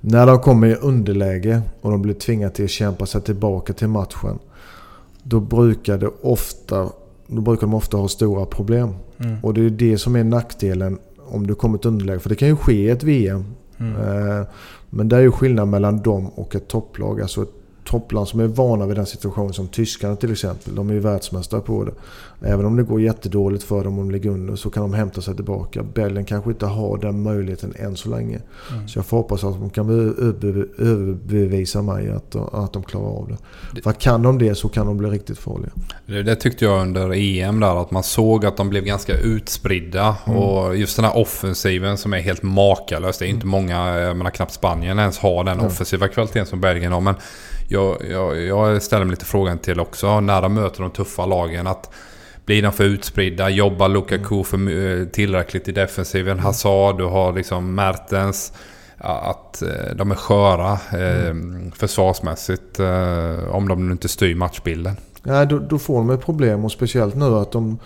När 0.00 0.26
de 0.26 0.38
kommer 0.38 0.66
i 0.66 0.74
underläge 0.74 1.62
och 1.80 1.90
de 1.90 2.02
blir 2.02 2.14
tvingade 2.14 2.54
till 2.54 2.64
att 2.64 2.70
kämpa 2.70 3.06
sig 3.06 3.20
tillbaka 3.20 3.72
till 3.72 3.88
matchen. 3.88 4.38
Då 5.22 5.40
brukar, 5.40 5.98
det 5.98 6.10
ofta, 6.22 6.88
då 7.26 7.40
brukar 7.40 7.60
de 7.60 7.74
ofta 7.74 7.96
ha 7.96 8.08
stora 8.08 8.46
problem. 8.46 8.94
Mm. 9.18 9.36
Och 9.42 9.54
det 9.54 9.60
är 9.60 9.70
det 9.70 9.98
som 9.98 10.16
är 10.16 10.24
nackdelen 10.24 10.98
om 11.26 11.46
du 11.46 11.54
kommer 11.54 11.78
till 11.78 11.88
underläge. 11.88 12.18
För 12.18 12.28
det 12.28 12.34
kan 12.34 12.48
ju 12.48 12.56
ske 12.56 12.72
i 12.72 12.90
ett 12.90 13.02
VM. 13.02 13.44
Mm. 13.78 13.96
Eh, 13.96 14.46
men 14.90 15.08
det 15.08 15.16
är 15.16 15.20
ju 15.20 15.30
skillnad 15.30 15.68
mellan 15.68 16.02
dem 16.02 16.26
och 16.26 16.54
ett 16.54 16.68
topplag. 16.68 17.20
Alltså 17.20 17.42
ett 17.42 17.63
toppland 17.84 18.28
som 18.28 18.40
är 18.40 18.46
vana 18.46 18.86
vid 18.86 18.96
den 18.96 19.06
situationen 19.06 19.52
som 19.52 19.68
tyskarna 19.68 20.16
till 20.16 20.32
exempel. 20.32 20.74
De 20.74 20.90
är 20.90 20.94
ju 20.94 21.00
världsmästare 21.00 21.60
på 21.60 21.84
det. 21.84 21.92
Även 22.46 22.66
om 22.66 22.76
det 22.76 22.82
går 22.82 23.00
jättedåligt 23.00 23.64
för 23.64 23.84
dem 23.84 23.98
om 23.98 24.08
de 24.08 24.12
ligger 24.12 24.30
under 24.30 24.56
så 24.56 24.70
kan 24.70 24.82
de 24.82 24.94
hämta 24.94 25.20
sig 25.20 25.34
tillbaka. 25.34 25.82
Belgien 25.82 26.24
kanske 26.24 26.50
inte 26.50 26.66
har 26.66 26.98
den 26.98 27.22
möjligheten 27.22 27.74
än 27.76 27.96
så 27.96 28.08
länge. 28.08 28.40
Mm. 28.72 28.88
Så 28.88 28.98
jag 28.98 29.06
får 29.06 29.16
hoppas 29.16 29.44
att 29.44 29.60
de 29.60 29.70
kan 29.70 29.90
överbevisa 30.78 31.82
mig 31.82 32.10
att, 32.10 32.36
att 32.54 32.72
de 32.72 32.82
klarar 32.82 33.06
av 33.06 33.28
det. 33.28 33.36
det. 33.74 33.82
För 33.82 33.92
kan 33.92 34.22
de 34.22 34.38
det 34.38 34.54
så 34.54 34.68
kan 34.68 34.86
de 34.86 34.96
bli 34.96 35.08
riktigt 35.08 35.38
farliga. 35.38 35.70
Det, 36.06 36.22
det 36.22 36.36
tyckte 36.36 36.64
jag 36.64 36.82
under 36.82 37.12
EM 37.14 37.60
där 37.60 37.82
att 37.82 37.90
man 37.90 38.02
såg 38.02 38.46
att 38.46 38.56
de 38.56 38.68
blev 38.70 38.84
ganska 38.84 39.18
utspridda. 39.18 40.16
Mm. 40.26 40.38
Och 40.38 40.76
just 40.76 40.96
den 40.96 41.04
här 41.04 41.16
offensiven 41.16 41.98
som 41.98 42.14
är 42.14 42.18
helt 42.18 42.42
makalös. 42.42 43.18
Det 43.18 43.26
är 43.26 43.28
inte 43.28 43.46
mm. 43.46 43.50
många, 43.50 43.98
jag 43.98 44.16
menar 44.16 44.30
knappt 44.30 44.52
Spanien 44.52 44.98
ens 44.98 45.18
har 45.18 45.44
den 45.44 45.60
offensiva 45.60 46.08
kvaliteten 46.08 46.46
som 46.46 46.60
Belgien 46.60 46.92
har. 46.92 47.00
Men 47.00 47.14
jag, 47.68 47.96
jag, 48.10 48.40
jag 48.40 48.82
ställer 48.82 49.04
mig 49.04 49.10
lite 49.10 49.24
frågan 49.24 49.58
till 49.58 49.80
också 49.80 50.20
när 50.20 50.42
de 50.42 50.54
möter 50.54 50.82
de 50.82 50.90
tuffa 50.90 51.26
lagen. 51.26 51.66
att 51.66 51.90
blir 52.44 52.62
de 52.62 52.72
för 52.72 52.84
utspridda? 52.84 53.48
Jobbar 53.48 53.88
Lukaku 53.88 54.44
för 54.44 54.56
eh, 55.00 55.06
tillräckligt 55.06 55.68
i 55.68 55.72
defensiven? 55.72 56.32
Mm. 56.32 56.44
Hazard, 56.44 56.98
du 56.98 57.04
har 57.04 57.32
liksom 57.32 57.74
Mertens. 57.74 58.52
Att 58.98 59.62
eh, 59.62 59.94
de 59.96 60.10
är 60.10 60.14
sköra 60.14 60.72
eh, 60.72 61.26
mm. 61.26 61.72
försvarsmässigt 61.72 62.80
om 63.50 63.68
de 63.68 63.92
inte 63.92 64.08
styr 64.08 64.34
matchbilden. 64.34 64.96
Nej, 65.22 65.46
då, 65.46 65.58
då 65.58 65.78
får 65.78 65.96
de 65.96 66.10
ett 66.10 66.24
problem 66.24 66.64
och 66.64 66.72
speciellt 66.72 67.14
nu 67.14 67.24
att 67.24 67.52
de 67.52 67.78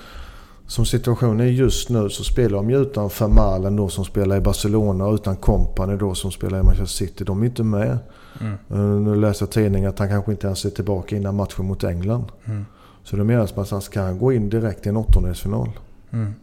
som 0.68 0.86
situationen 0.86 1.40
är 1.40 1.50
just 1.50 1.88
nu 1.88 2.08
så 2.08 2.24
spelar 2.24 2.56
de 2.56 2.70
ju 2.70 2.82
utan 2.82 3.10
Vermaelen 3.20 3.76
då 3.76 3.88
som 3.88 4.04
spelar 4.04 4.36
i 4.36 4.40
Barcelona 4.40 5.06
och 5.06 5.14
utan 5.14 5.36
Company 5.36 5.96
då 5.96 6.14
som 6.14 6.30
spelar 6.30 6.60
i 6.60 6.62
Manchester 6.62 7.06
City. 7.06 7.24
De 7.24 7.42
är 7.42 7.46
inte 7.46 7.62
med. 7.62 7.98
Mm. 8.40 9.04
Nu 9.04 9.14
läser 9.14 9.42
jag 9.42 9.50
tidningen 9.50 9.88
att 9.88 9.98
han 9.98 10.08
kanske 10.08 10.30
inte 10.30 10.46
ens 10.46 10.64
är 10.64 10.70
tillbaka 10.70 11.16
innan 11.16 11.36
matchen 11.36 11.66
mot 11.66 11.84
England. 11.84 12.24
Mm. 12.44 12.66
Så 13.04 13.16
det 13.16 13.24
menas 13.24 13.58
att 13.58 13.70
han 13.70 13.82
ska 13.82 14.12
gå 14.12 14.32
in 14.32 14.50
direkt 14.50 14.86
i 14.86 14.88
en 14.88 14.96
åttondelsfinal. 14.96 15.70
Mm. 16.10 16.34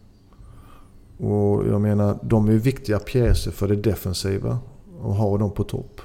Och 1.17 1.67
jag 1.67 1.81
menar, 1.81 2.17
de 2.21 2.49
är 2.49 2.53
viktiga 2.53 2.99
pjäser 2.99 3.51
för 3.51 3.67
det 3.67 3.75
defensiva. 3.75 4.59
Och 5.01 5.15
ha 5.15 5.38
dem 5.38 5.51
på 5.51 5.63
topp. 5.63 6.01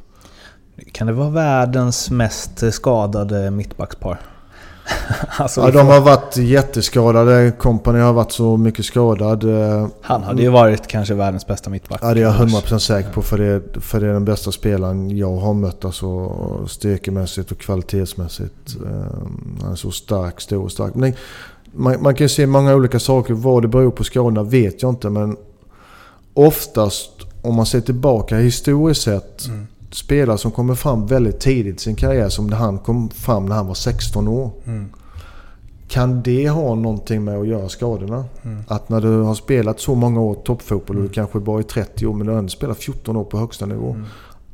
Kan 0.93 1.07
det 1.07 1.13
vara 1.13 1.31
världens 1.31 2.11
mest 2.11 2.73
skadade 2.73 3.51
mittbackspar? 3.51 4.21
alltså, 5.37 5.61
Ja, 5.61 5.71
de 5.71 5.87
har 5.87 6.01
varit 6.01 6.37
jätteskadade. 6.37 7.53
Company 7.59 7.99
har 7.99 8.13
varit 8.13 8.33
så 8.33 8.57
mycket 8.57 8.85
skadad. 8.85 9.45
Eh, 9.45 9.87
Han 10.03 10.23
hade 10.23 10.43
ju 10.43 10.49
varit 10.49 10.87
kanske 10.87 11.15
världens 11.15 11.47
bästa 11.47 11.71
mittback. 11.71 12.01
Ja, 12.03 12.15
det 12.15 12.21
är 12.21 12.25
jag 12.25 12.35
100% 12.35 12.79
säker 12.79 13.11
på. 13.11 13.23
För 13.23 13.39
det, 13.39 13.81
för 13.81 14.01
det 14.01 14.07
är 14.07 14.13
den 14.13 14.25
bästa 14.25 14.53
spelaren 14.53 15.17
jag 15.17 15.37
har 15.37 15.55
mött. 15.55 15.85
Alltså 15.85 16.31
styrkemässigt 16.67 17.53
och 17.53 17.59
kvalitetsmässigt. 17.59 18.77
Eh, 18.87 19.17
Han 19.63 19.73
är 19.73 19.77
så 19.77 19.91
stark, 19.91 20.41
stor 20.41 20.65
och 20.65 20.73
stark. 20.73 20.95
Men 20.95 21.13
man, 21.73 22.03
man 22.03 22.15
kan 22.15 22.25
ju 22.25 22.29
se 22.29 22.47
många 22.47 22.75
olika 22.75 22.99
saker. 22.99 23.35
Vad 23.35 23.63
det 23.63 23.69
beror 23.69 23.91
på 23.91 24.05
skadorna 24.05 24.43
vet 24.43 24.83
jag 24.83 24.91
inte. 24.93 25.11
Men 25.11 25.37
oftast, 26.35 27.11
om 27.43 27.55
man 27.55 27.67
ser 27.67 27.81
tillbaka 27.81 28.37
historiskt 28.37 29.03
sett. 29.03 29.47
Mm. 29.47 29.67
Spelare 29.91 30.39
som 30.39 30.51
kommer 30.51 30.75
fram 30.75 31.07
väldigt 31.07 31.41
tidigt 31.41 31.77
i 31.77 31.79
sin 31.79 31.97
karriär. 31.97 32.29
Som 32.29 32.53
han 32.53 32.79
kom 32.79 33.11
fram 33.11 33.47
när 33.47 33.57
han 33.57 33.67
var 33.67 33.75
16 33.75 34.29
år. 34.29 34.51
Mm. 34.67 34.91
Kan 35.89 36.23
det 36.23 36.49
ha 36.49 36.75
någonting 36.75 37.25
med 37.25 37.39
att 37.39 37.47
göra 37.47 37.69
skadorna? 37.69 38.25
Mm. 38.43 38.63
Att 38.69 38.89
när 38.89 39.01
du 39.01 39.21
har 39.21 39.35
spelat 39.35 39.81
så 39.81 39.95
många 39.95 40.21
år 40.21 40.35
toppfotboll 40.35 40.97
och 40.97 41.03
du 41.03 41.09
kanske 41.09 41.41
bara 41.41 41.59
är 41.59 41.63
30 41.63 42.07
år 42.07 42.15
men 42.15 42.27
du 42.27 42.33
har 42.33 42.39
ändå 42.39 42.51
spelat 42.51 42.79
14 42.79 43.17
år 43.17 43.25
på 43.25 43.39
högsta 43.39 43.67
nivå. 43.67 43.91
Mm. 43.91 44.05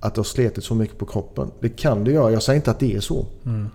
Att 0.00 0.14
du 0.14 0.18
har 0.18 0.24
slitit 0.24 0.64
så 0.64 0.74
mycket 0.74 0.98
på 0.98 1.06
kroppen. 1.06 1.50
Det 1.60 1.68
kan 1.68 2.04
det 2.04 2.12
göra. 2.12 2.32
Jag 2.32 2.42
säger 2.42 2.56
inte 2.56 2.70
att 2.70 2.80
det 2.80 2.94
är 2.94 3.00
så. 3.00 3.26
Mm. 3.44 3.68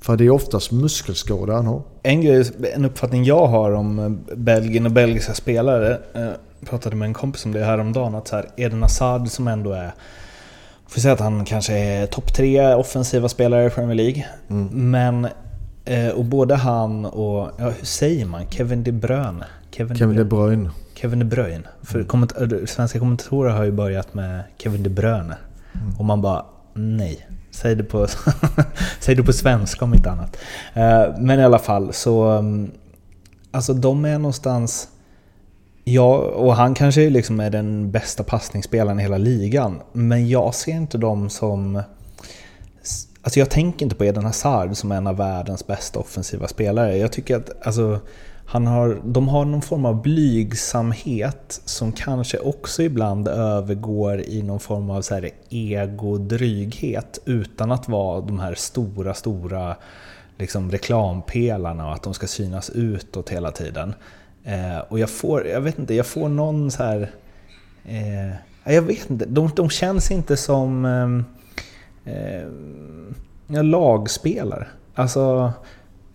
För 0.00 0.16
det 0.16 0.24
är 0.24 0.30
oftast 0.30 0.72
muskelskador 0.72 1.52
han 1.52 1.66
har. 1.66 1.82
En, 2.02 2.20
grej, 2.20 2.50
en 2.74 2.84
uppfattning 2.84 3.24
jag 3.24 3.46
har 3.46 3.72
om 3.72 4.18
Belgien 4.36 4.86
och 4.86 4.92
belgiska 4.92 5.34
spelare, 5.34 5.98
eh, 6.14 6.30
pratade 6.66 6.96
med 6.96 7.06
en 7.06 7.14
kompis 7.14 7.44
om 7.44 7.52
det 7.52 7.64
häromdagen, 7.64 8.14
att 8.14 8.28
så 8.28 8.36
här, 8.36 8.48
Eden 8.56 8.82
Hazard 8.82 9.28
som 9.28 9.48
ändå 9.48 9.72
är 9.72 9.94
Får 10.92 11.00
säga 11.00 11.14
att 11.14 11.20
han 11.20 11.44
kanske 11.44 11.78
är 11.78 12.06
topp 12.06 12.32
tre 12.34 12.74
offensiva 12.74 13.28
spelare 13.28 13.66
i 13.66 13.70
Premier 13.70 13.94
League. 13.94 14.26
Mm. 14.50 14.90
Men, 14.90 15.28
eh, 15.84 16.08
och 16.08 16.24
både 16.24 16.54
han 16.54 17.04
och, 17.04 17.50
ja, 17.58 17.64
hur 17.70 17.84
säger 17.86 18.24
man? 18.26 18.46
Kevin 18.50 18.82
De 18.84 18.92
Bruyne? 18.92 19.44
Kevin, 19.70 19.96
Kevin 19.96 20.16
De 20.16 20.24
Bruyne. 20.24 20.70
Kevin 20.94 21.18
De 21.18 21.24
Bruyne. 21.24 21.62
För 21.82 22.02
komment- 22.02 22.60
äh, 22.60 22.66
svenska 22.66 22.98
kommentatorer 22.98 23.50
har 23.50 23.64
ju 23.64 23.72
börjat 23.72 24.14
med 24.14 24.42
Kevin 24.58 24.82
De 24.82 24.90
Bruyne. 24.90 25.34
Och 25.98 26.04
man 26.04 26.20
bara, 26.22 26.44
nej. 26.74 27.26
Säg 27.50 27.74
det 27.74 27.84
på, 27.84 28.06
säg 29.00 29.14
det 29.14 29.22
på 29.22 29.32
svenska 29.32 29.84
om 29.84 29.94
inte 29.94 30.10
annat. 30.10 30.36
Eh, 30.74 31.04
Men 31.18 31.40
i 31.40 31.44
alla 31.44 31.58
fall 31.58 31.92
så... 31.92 32.24
mm, 32.30 32.70
Alltså 33.50 33.74
de 33.74 34.04
är 34.04 34.18
någonstans... 34.18 34.88
Ja, 35.84 36.16
och 36.18 36.56
han 36.56 36.74
kanske 36.74 37.10
liksom 37.10 37.40
är 37.40 37.50
den 37.50 37.90
bästa 37.90 38.22
passningsspelaren 38.22 39.00
i 39.00 39.02
hela 39.02 39.18
ligan. 39.18 39.80
Men 39.92 40.28
jag 40.28 40.54
ser 40.54 40.72
inte 40.72 40.98
dem 40.98 41.30
som... 41.30 41.82
Alltså 43.22 43.38
jag 43.38 43.50
tänker 43.50 43.86
inte 43.86 43.96
på 43.96 44.04
Eden 44.04 44.24
Hazard 44.24 44.76
som 44.76 44.92
en 44.92 45.06
av 45.06 45.16
världens 45.16 45.66
bästa 45.66 45.98
offensiva 45.98 46.48
spelare. 46.48 46.96
Jag 46.96 47.12
tycker 47.12 47.36
att 47.36 47.66
alltså, 47.66 48.00
han 48.46 48.66
har, 48.66 49.00
de 49.04 49.28
har 49.28 49.44
någon 49.44 49.62
form 49.62 49.84
av 49.84 50.02
blygsamhet 50.02 51.60
som 51.64 51.92
kanske 51.92 52.38
också 52.38 52.82
ibland 52.82 53.28
övergår 53.28 54.20
i 54.20 54.42
någon 54.42 54.60
form 54.60 54.90
av 54.90 55.02
så 55.02 55.14
här 55.14 55.30
egodryghet 55.50 57.18
utan 57.24 57.72
att 57.72 57.88
vara 57.88 58.20
de 58.20 58.40
här 58.40 58.54
stora, 58.54 59.14
stora 59.14 59.76
liksom 60.38 60.70
reklampelarna 60.70 61.86
och 61.86 61.94
att 61.94 62.02
de 62.02 62.14
ska 62.14 62.26
synas 62.26 62.70
utåt 62.70 63.30
hela 63.30 63.50
tiden. 63.50 63.94
Eh, 64.44 64.78
och 64.88 64.98
jag 64.98 65.10
får, 65.10 65.46
jag 65.46 65.60
vet 65.60 65.78
inte, 65.78 65.94
jag 65.94 66.06
får 66.06 66.28
någon 66.28 66.70
så 66.70 66.82
här... 66.82 67.10
Eh, 67.84 68.34
jag 68.74 68.82
vet 68.82 69.10
inte, 69.10 69.24
de, 69.24 69.50
de 69.56 69.70
känns 69.70 70.10
inte 70.10 70.36
som 70.36 70.84
eh, 72.04 73.62
lagspelare. 73.62 74.66
Alltså, 74.94 75.52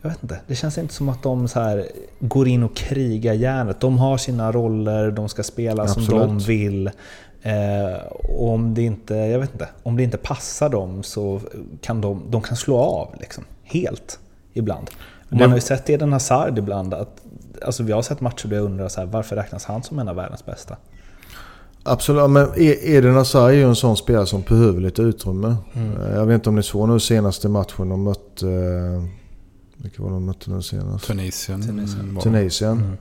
jag 0.02 0.10
vet 0.10 0.24
inte. 0.24 0.40
Det 0.48 0.56
känns 0.56 0.78
inte 0.78 0.94
som 0.94 1.10
att 1.10 1.24
de 1.24 1.48
så 1.48 1.60
här 1.60 1.88
går 2.20 2.48
in 2.48 2.63
och 2.63 2.76
krigar 2.76 3.34
järnet. 3.34 3.80
De 3.80 3.98
har 3.98 4.18
sina 4.18 4.52
roller, 4.52 5.12
de 5.12 5.30
ska 5.30 5.44
spela 5.44 5.88
som 5.88 6.06
de 6.06 6.22
Absolut. 6.22 6.48
vill. 6.48 6.92
Eh, 7.42 8.02
och 8.12 8.54
om 8.54 8.74
det 8.74 8.82
inte, 8.82 9.16
jag 9.16 9.40
vet 9.40 9.54
inte, 9.54 9.68
om 9.84 9.98
det 9.98 10.04
inte 10.04 10.18
passar 10.18 10.70
dem 10.70 11.04
så 11.04 11.42
kan 11.82 12.02
de, 12.02 12.22
de 12.30 12.42
kan 12.42 12.58
slå 12.58 12.78
av 12.78 13.16
liksom, 13.20 13.44
helt 13.63 14.20
ibland. 14.54 14.90
Och 15.30 15.38
man 15.38 15.50
har 15.50 15.58
ju 15.58 15.62
sett 15.62 15.90
Eden 15.90 16.13
Hazard 16.13 16.58
ibland, 16.58 16.94
att, 16.94 17.22
alltså 17.65 17.84
vi 17.84 17.91
har 17.91 18.02
sett 18.02 18.22
matcher 18.22 18.48
där 18.48 18.56
jag 18.56 18.65
undrar 18.65 18.88
så 18.88 19.00
här, 19.00 19.08
varför 19.08 19.36
räknas 19.36 19.65
han 19.65 19.84
som 19.84 20.00
en 20.00 20.08
av 20.08 20.15
världens 20.15 20.46
bästa? 20.46 20.76
Absolut, 21.84 22.30
men 22.30 22.48
E- 22.56 22.96
Eden 22.98 23.13
Hazard 23.15 23.50
är 23.52 23.54
ju 23.56 23.63
en 23.63 23.76
sån 23.76 23.98
spelare 23.98 24.26
som 24.26 24.41
behöver 24.41 24.82
lite 24.82 25.02
utrymme. 25.02 25.56
Mm. 25.74 25.91
Jag 26.15 26.26
vet 26.26 26.36
inte 26.36 26.50
om 26.50 26.56
ni 26.56 26.63
såg 26.63 26.89
nu 26.89 27.00
senaste 27.00 27.50
matchen 27.50 27.89
de 27.89 28.04
mötte... 28.04 28.48
eh, 28.50 29.04
Vilka 29.78 30.04
var 30.04 30.10
de 30.12 30.26
mötte 30.26 30.52
nu 30.52 30.62
senast? 30.62 31.06
Tunisien. 31.08 31.62
Tunisien. 31.67 32.15
var- 32.15 32.22
Tunisien. 32.22 32.72
Mm. 32.78 32.98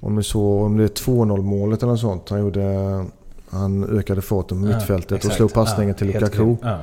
Om 0.00 0.16
ni 0.16 0.22
såg, 0.22 0.62
om 0.64 0.76
det 0.76 0.84
är 0.84 0.88
2-0 0.88 1.42
målet 1.42 1.82
eller 1.82 1.92
något 1.92 2.00
sånt. 2.00 2.28
Han 2.30 2.40
gjorde... 2.40 3.04
Han 3.50 3.84
ökade 3.98 4.22
farten 4.22 4.62
på 4.62 4.68
Ja, 4.70 4.76
mittfältet 4.76 5.10
och 5.12 5.16
exakt. 5.16 5.34
slog 5.36 5.52
passningen 5.52 5.88
Ja, 5.88 5.94
till 5.98 6.06
Lukaku. 6.06 6.56
Ja. 6.62 6.78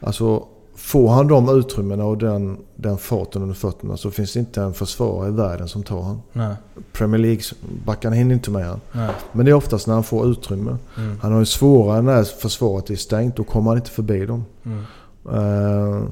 Alltså, 0.00 0.44
får 0.74 1.08
han 1.08 1.28
de 1.28 1.48
utrymmena 1.48 2.04
och 2.04 2.18
den, 2.18 2.56
den 2.76 2.98
farten 2.98 3.42
under 3.42 3.54
fötterna 3.54 3.96
så 3.96 4.10
finns 4.10 4.32
det 4.32 4.40
inte 4.40 4.62
en 4.62 4.74
försvarare 4.74 5.28
i 5.28 5.32
världen 5.32 5.68
som 5.68 5.82
tar 5.82 6.02
han. 6.02 6.22
Nej, 6.32 6.54
Premier 6.92 7.18
League-backarna 7.20 8.14
hinner 8.14 8.34
inte 8.34 8.50
med 8.50 8.66
han. 8.66 8.80
nej. 8.92 9.10
Men 9.32 9.46
det 9.46 9.50
är 9.50 9.54
oftast 9.54 9.86
när 9.86 9.94
han 9.94 10.04
får 10.04 10.26
utrymme. 10.26 10.76
Mm. 10.96 11.18
Han 11.22 11.32
har 11.32 11.38
ju 11.38 11.46
svårare 11.46 12.02
när 12.02 12.24
försvaret 12.24 12.90
är 12.90 12.96
stängt. 12.96 13.36
Då 13.36 13.44
kommer 13.44 13.70
han 13.70 13.78
inte 13.78 13.90
förbi 13.90 14.26
dem. 14.26 14.44
Mm. 14.64 14.84
Eh, 15.30 16.02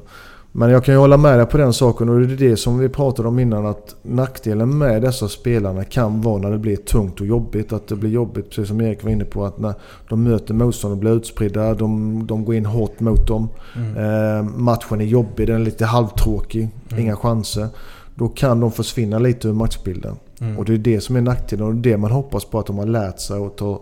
Men 0.53 0.69
jag 0.69 0.83
kan 0.83 0.93
ju 0.93 0.99
hålla 0.99 1.17
med 1.17 1.39
dig 1.39 1.45
på 1.45 1.57
den 1.57 1.73
saken 1.73 2.09
och 2.09 2.19
det 2.19 2.33
är 2.33 2.49
det 2.49 2.57
som 2.57 2.79
vi 2.79 2.89
pratade 2.89 3.27
om 3.27 3.39
innan 3.39 3.65
att 3.65 3.95
nackdelen 4.01 4.77
med 4.77 5.01
dessa 5.01 5.27
spelarna 5.27 5.83
kan 5.83 6.21
vara 6.21 6.37
när 6.37 6.51
det 6.51 6.57
blir 6.57 6.75
tungt 6.75 7.21
och 7.21 7.27
jobbigt. 7.27 7.73
Att 7.73 7.87
det 7.87 7.95
blir 7.95 8.09
jobbigt, 8.09 8.49
precis 8.49 8.67
som 8.67 8.81
Erik 8.81 9.03
var 9.03 9.11
inne 9.11 9.25
på, 9.25 9.45
att 9.45 9.59
när 9.59 9.73
de 10.09 10.23
möter 10.23 10.53
motstånd 10.53 10.91
och 10.91 10.97
blir 10.97 11.11
utspridda, 11.15 11.73
de, 11.73 12.23
de 12.27 12.45
går 12.45 12.55
in 12.55 12.65
hårt 12.65 12.99
mot 12.99 13.27
dem. 13.27 13.49
Mm. 13.75 13.97
Eh, 13.97 14.43
matchen 14.57 15.01
är 15.01 15.05
jobbig, 15.05 15.47
den 15.47 15.55
är 15.61 15.65
lite 15.65 15.85
halvtråkig, 15.85 16.69
Mm. 16.91 17.03
inga 17.03 17.15
chanser. 17.15 17.67
Då 18.15 18.27
kan 18.27 18.59
de 18.59 18.71
försvinna 18.71 19.19
lite 19.19 19.47
ur 19.47 19.53
matchbilden. 19.53 20.15
Mm. 20.41 20.57
Och 20.57 20.65
det 20.65 20.73
är 20.73 20.77
det 20.77 21.01
som 21.01 21.15
är 21.15 21.21
nackdelen 21.21 21.67
och 21.67 21.75
det 21.75 21.97
man 21.97 22.11
hoppas 22.11 22.45
på 22.45 22.59
att 22.59 22.65
de 22.65 22.77
har 22.77 22.85
lärt 22.85 23.19
sig 23.19 23.37
och 23.37 23.55
tar, 23.55 23.79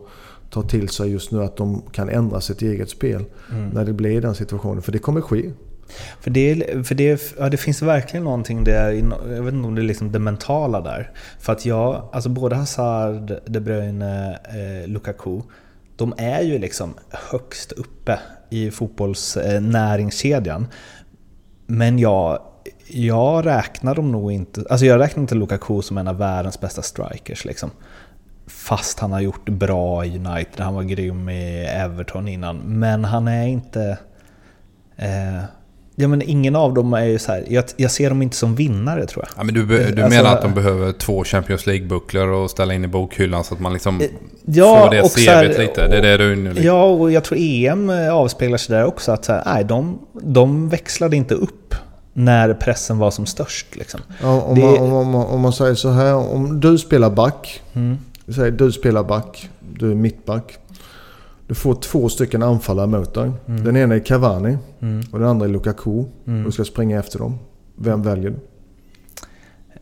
tar 0.49 0.61
till 0.61 0.89
sig 0.89 1.11
just 1.11 1.31
nu. 1.31 1.43
Att 1.43 1.57
de 1.57 1.81
kan 1.91 2.09
ändra 2.09 2.41
sitt 2.41 2.61
eget 2.61 2.89
spel 2.89 3.25
Mm. 3.51 3.69
när 3.69 3.85
det 3.85 3.93
blir 3.93 4.21
den 4.21 4.35
situationen. 4.35 4.81
För 4.81 4.91
det 4.91 4.99
kommer 4.99 5.21
ske. 5.21 5.51
För, 6.21 6.29
det, 6.29 6.65
för 6.87 6.95
det, 6.95 7.21
ja, 7.39 7.49
det 7.49 7.57
finns 7.57 7.81
verkligen 7.81 8.23
någonting 8.23 8.63
där, 8.63 8.91
jag 9.35 9.43
vet 9.43 9.53
inte 9.53 9.67
om 9.67 9.75
det 9.75 9.81
är 9.81 9.83
liksom 9.83 10.11
det 10.11 10.19
mentala 10.19 10.81
där. 10.81 11.11
För 11.39 11.53
att 11.53 11.65
jag, 11.65 12.09
alltså 12.11 12.29
både 12.29 12.55
Hazard, 12.55 13.39
De 13.45 13.59
Bruyne, 13.59 14.39
eh, 14.43 14.87
Lukaku, 14.87 15.41
de 15.95 16.13
är 16.17 16.41
ju 16.41 16.59
liksom 16.59 16.93
högst 17.09 17.71
uppe 17.71 18.19
i 18.49 18.71
fotbollsnäringskedjan. 18.71 20.61
Eh, 20.61 20.67
Men 21.65 21.99
jag, 21.99 22.39
jag 22.87 23.45
räknar 23.45 23.95
dem 23.95 24.11
nog 24.11 24.31
inte, 24.31 24.63
alltså 24.69 24.85
jag 24.85 24.99
räknar 24.99 25.21
inte 25.21 25.35
Lukaku 25.35 25.81
som 25.81 25.97
en 25.97 26.07
av 26.07 26.17
världens 26.17 26.59
bästa 26.59 26.81
strikers 26.81 27.45
liksom. 27.45 27.71
Fast 28.47 28.99
han 28.99 29.11
har 29.11 29.19
gjort 29.19 29.45
det 29.45 29.51
bra 29.51 30.05
i 30.05 30.17
United, 30.17 30.59
han 30.59 30.73
var 30.73 30.83
grym 30.83 31.29
i 31.29 31.65
Everton 31.65 32.27
innan. 32.27 32.57
Men 32.57 33.05
han 33.05 33.27
är 33.27 33.47
inte... 33.47 33.97
Eh, 34.97 35.43
ja 35.99 36.07
men 36.07 36.21
ingen 36.21 36.55
av 36.55 36.73
dem 36.73 36.93
är 36.93 37.05
ju 37.05 37.19
så 37.19 37.31
här. 37.31 37.43
Jag, 37.49 37.63
jag 37.77 37.91
ser 37.91 38.09
dem 38.09 38.21
inte 38.21 38.35
som 38.35 38.55
vinnare 38.55 39.05
tror 39.05 39.25
jag. 39.27 39.33
Ja, 39.37 39.43
men 39.43 39.53
du, 39.55 39.65
be- 39.65 39.91
du 39.91 40.01
Alltså- 40.03 40.17
menar 40.23 40.35
att 40.35 40.41
de 40.41 40.53
behöver 40.53 40.91
två 40.91 41.23
Champions 41.23 41.65
League-bucklor 41.67 42.27
och 42.27 42.49
ställa 42.51 42.73
in 42.73 42.83
i 42.83 42.87
bokhyllan 42.87 43.43
så 43.43 43.53
att 43.53 43.59
man 43.59 43.73
liksom 43.73 44.01
Ja, 44.45 44.83
får 44.83 44.91
det 44.95 45.01
och 45.01 45.09
här- 45.09 45.47
CVt 45.47 45.57
lite? 45.59 45.87
Det 45.87 45.97
är 45.97 46.01
det 46.01 46.17
du 46.17 46.35
nu... 46.35 46.53
Ja, 46.61 46.83
och 46.83 47.11
jag 47.11 47.23
tror 47.23 47.37
EM 47.41 47.89
avspeglar 48.11 48.57
sig 48.57 48.75
där 48.75 48.85
också. 48.85 49.11
Att 49.11 49.25
så 49.25 49.33
här, 49.33 49.43
nej, 49.45 49.63
de, 49.63 49.99
de 50.21 50.69
växlade 50.69 51.15
inte 51.15 51.35
upp 51.35 51.75
när 52.13 52.53
pressen 52.53 52.97
var 52.97 53.11
som 53.11 53.25
störst. 53.25 53.75
Liksom. 53.75 53.99
Ja, 54.21 54.41
om, 54.41 54.55
Det- 54.55 54.61
man, 54.61 54.77
om, 54.91 55.07
man, 55.11 55.25
om 55.25 55.41
man 55.41 55.53
säger 55.53 55.75
så 55.75 55.89
här. 55.91 56.13
Om 56.15 56.59
du 56.59 56.77
spelar 56.77 57.09
back. 57.09 57.61
Mm. 57.73 57.97
Säger 58.35 58.51
du 58.51 58.71
spelar 58.71 59.03
back. 59.03 59.49
Du 59.73 59.91
är 59.91 59.95
mittback. 59.95 60.57
Du 61.49 61.55
får 61.55 61.75
två 61.75 62.09
stycken 62.09 62.43
anfallare 62.43 62.87
mot 62.87 63.13
dig. 63.13 63.31
Mm. 63.47 63.63
Den 63.63 63.77
ena 63.77 63.95
är 63.95 63.99
Cavani 63.99 64.57
Mm. 64.81 65.03
och 65.11 65.19
den 65.19 65.27
andra 65.27 65.45
är 65.45 65.49
Lukaku. 65.49 66.03
Mm. 66.27 66.43
Du 66.43 66.51
ska 66.51 66.65
springa 66.65 66.99
efter 66.99 67.19
dem. 67.19 67.39
Vem 67.75 68.01
väljer 68.03 68.29
du? 68.29 68.37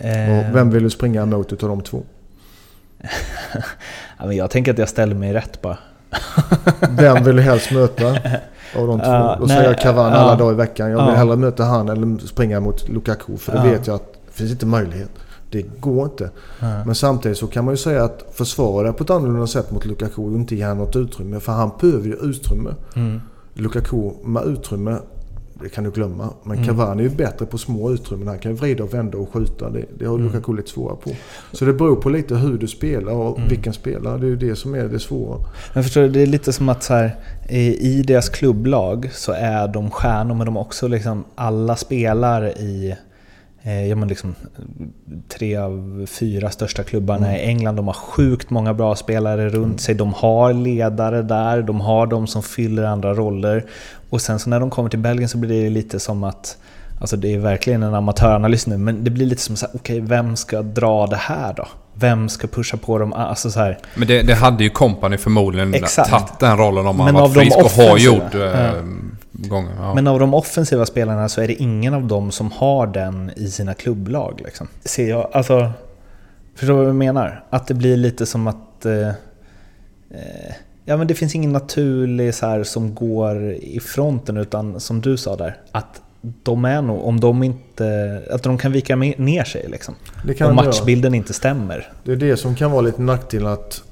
Eh, 0.07 0.39
Och 0.49 0.55
vem 0.55 0.69
vill 0.69 0.83
du 0.83 0.89
springa 0.89 1.21
emot 1.21 1.53
utav 1.53 1.69
de 1.69 1.81
två? 1.81 2.03
ja, 4.19 4.25
men 4.25 4.35
jag 4.37 4.49
tänker 4.51 4.71
att 4.73 4.77
jag 4.77 4.89
ställer 4.89 5.15
mig 5.15 5.33
rätt 5.33 5.61
bara. 5.61 5.77
Vem 6.89 7.23
vill 7.23 7.35
du 7.35 7.41
helst 7.41 7.71
möta 7.71 8.07
av 8.75 8.87
de 8.87 8.99
två? 8.99 9.35
Då 9.39 9.45
nej, 9.45 9.47
säger 9.57 9.63
jag 9.63 9.79
Cavani 9.79 10.15
ja. 10.15 10.19
alla 10.21 10.35
dagar 10.35 10.51
i 10.53 10.55
veckan. 10.55 10.89
Jag 10.89 10.97
vill 10.97 11.07
Ja. 11.07 11.15
hellre 11.15 11.35
möta 11.35 11.63
han 11.63 11.89
eller 11.89 12.27
springa 12.27 12.59
mot 12.59 12.89
Lukaku. 12.89 13.37
För 13.37 13.55
Ja. 13.55 13.63
vet 13.63 13.87
jag 13.87 13.95
att 13.95 14.13
det 14.27 14.31
finns 14.33 14.51
inte 14.51 14.65
möjlighet. 14.65 15.09
Det 15.49 15.61
går 15.79 16.05
inte. 16.05 16.29
Ja. 16.59 16.85
Men 16.85 16.95
samtidigt 16.95 17.37
så 17.37 17.47
kan 17.47 17.65
man 17.65 17.73
ju 17.73 17.77
säga 17.77 18.03
att 18.03 18.25
försvara 18.33 18.93
på 18.93 19.03
ett 19.03 19.09
annorlunda 19.09 19.47
sätt 19.47 19.71
mot 19.71 19.85
Lukaku 19.85 20.21
och 20.21 20.33
inte 20.35 20.55
ge 20.55 20.63
honom 20.65 20.77
något 20.77 20.95
utrymme. 20.95 21.39
För 21.39 21.51
han 21.51 21.71
behöver 21.81 22.05
ju 22.07 22.13
utrymme. 22.15 22.69
Mm. 22.95 23.21
Lukaku 23.53 24.11
med 24.25 24.43
utrymme, 24.45 24.97
det 25.61 25.69
kan 25.69 25.83
du 25.83 25.91
glömma. 25.91 26.29
Men 26.43 26.57
Mm. 26.57 26.67
Cavani 26.67 27.03
är 27.05 27.09
ju 27.09 27.15
bättre 27.15 27.45
på 27.45 27.57
små 27.57 27.91
utrymmen. 27.91 28.27
Han 28.27 28.39
kan 28.39 28.51
ju 28.51 28.57
vrida 28.57 28.83
och 28.83 28.93
vända 28.93 29.17
och 29.17 29.33
skjuta. 29.33 29.69
Det, 29.69 29.85
det 29.99 30.05
har 30.05 30.15
Mm. 30.15 30.27
Lukaku 30.27 30.53
lite 30.55 30.69
svårare 30.69 30.97
på. 31.03 31.09
Så 31.51 31.65
det 31.65 31.73
beror 31.73 31.95
på 31.95 32.09
lite 32.09 32.35
hur 32.35 32.57
du 32.57 32.67
spelar 32.67 33.11
och 33.13 33.37
Mm. 33.37 33.49
vilken 33.49 33.73
spelare. 33.73 34.17
Det 34.17 34.25
är 34.25 34.29
ju 34.29 34.35
det 34.37 34.55
som 34.55 34.75
är 34.75 34.83
det 34.83 34.99
svåra. 34.99 35.37
Men 35.73 35.83
förstår 35.83 36.01
du, 36.01 36.09
det 36.09 36.21
är 36.21 36.25
lite 36.27 36.53
som 36.53 36.69
att 36.69 36.83
så 36.83 36.93
här, 36.93 37.15
i 37.79 38.03
deras 38.07 38.29
klubblag 38.29 39.09
så 39.13 39.31
är 39.31 39.67
de 39.67 39.91
stjärnor 39.91 40.35
men 40.35 40.45
de 40.45 40.55
är 40.55 40.59
också 40.61 40.87
liksom, 40.87 41.23
alla 41.35 41.75
spelar 41.75 42.47
i 42.59 42.95
ja, 43.73 43.95
men 43.95 44.07
liksom, 44.07 44.35
tre 45.27 45.55
av 45.55 46.05
fyra 46.09 46.49
största 46.49 46.83
klubbarna 46.83 47.27
Mm. 47.27 47.39
i 47.39 47.43
England. 47.43 47.75
De 47.75 47.87
har 47.87 47.93
sjukt 47.93 48.49
många 48.49 48.73
bra 48.73 48.95
spelare 48.95 49.49
runt 49.49 49.81
sig. 49.81 49.95
De 49.95 50.13
har 50.13 50.53
ledare 50.53 51.21
där, 51.21 51.61
de 51.61 51.81
har 51.81 52.07
de 52.07 52.27
som 52.27 52.43
fyller 52.43 52.83
andra 52.83 53.13
roller. 53.13 53.65
Och 54.09 54.21
sen 54.21 54.39
så 54.39 54.49
när 54.49 54.59
de 54.59 54.69
kommer 54.69 54.89
till 54.89 54.99
Belgien 54.99 55.29
så 55.29 55.37
blir 55.37 55.63
det 55.63 55.69
lite 55.69 55.99
som 55.99 56.23
att 56.23 56.57
Alltså 56.99 57.17
det 57.17 57.33
är 57.33 57.37
verkligen 57.39 57.83
en 57.83 57.93
amatöranalys 57.93 58.67
nu, 58.67 58.77
men 58.77 59.03
det 59.03 59.09
blir 59.09 59.25
lite 59.25 59.41
som 59.41 59.55
så 59.55 59.65
här, 59.65 59.75
okej, 59.75 59.99
vem 59.99 60.35
ska 60.35 60.61
dra 60.61 61.07
det 61.07 61.15
här 61.15 61.53
då? 61.53 61.67
Vem 61.93 62.29
ska 62.29 62.47
pusha 62.47 62.77
på 62.77 62.97
dem? 62.97 63.13
Alltså 63.13 63.51
så 63.51 63.59
här, 63.59 63.77
Men 63.95 64.07
det, 64.07 64.21
det 64.21 64.33
hade 64.35 64.63
ju 64.63 64.69
Company 64.69 65.17
förmodligen 65.17 65.73
Exakt. 65.73 66.09
tagit 66.09 66.39
den 66.39 66.57
rollen 66.57 66.87
om 66.87 66.99
han 66.99 67.13
Men 67.13 67.21
varit 67.21 67.33
frisk 67.33 67.57
och 67.57 67.71
har 67.71 67.97
gjort 67.97 68.35
eh, 68.35 68.41
ja. 68.41 68.71
Gånger. 69.37 69.71
Ja. 69.79 69.93
Men 69.93 70.07
av 70.07 70.19
de 70.19 70.33
offensiva 70.33 70.85
spelarna 70.85 71.29
så 71.29 71.41
är 71.41 71.47
det 71.47 71.53
ingen 71.53 71.93
av 71.93 72.07
dem 72.07 72.31
som 72.31 72.51
har 72.51 72.87
den 72.87 73.31
i 73.35 73.47
sina 73.47 73.73
klubblag. 73.73 74.41
Liksom. 74.45 74.67
Ser 74.83 75.09
jag, 75.09 75.29
alltså, 75.33 75.71
förstår 76.55 76.73
du 76.73 76.79
vad 76.79 76.87
jag 76.87 76.95
menar? 76.95 77.43
Att 77.49 77.67
det 77.67 77.73
blir 77.73 77.97
lite 77.97 78.25
som 78.25 78.47
att... 78.47 78.85
Eh, 78.85 79.07
eh, 79.07 80.53
ja, 80.85 80.97
men 80.97 81.07
det 81.07 81.15
finns 81.15 81.35
ingen 81.35 81.51
naturlig 81.53 82.33
så 82.35 82.45
här, 82.45 82.63
som 82.63 82.95
går 82.95 83.51
i 83.53 83.79
fronten, 83.79 84.37
utan 84.37 84.79
som 84.79 85.01
du 85.01 85.17
sa 85.17 85.35
där, 85.35 85.57
att 85.71 86.01
de 86.43 86.65
är 86.65 86.81
nog, 86.81 87.05
om 87.05 87.19
de 87.19 87.43
inte... 87.43 88.21
Att 88.31 88.43
de 88.43 88.57
kan 88.57 88.71
vika 88.71 88.95
ner 88.95 89.43
sig 89.43 89.65
liksom. 89.69 89.95
Om 90.49 90.55
matchbilden 90.55 91.13
inte 91.13 91.33
stämmer. 91.33 91.91
Det 92.03 92.11
är 92.11 92.15
det 92.15 92.37
som 92.37 92.55
kan 92.55 92.71
vara 92.71 92.81
lite 92.81 93.01
nackdel 93.01 93.47
att... 93.47 93.83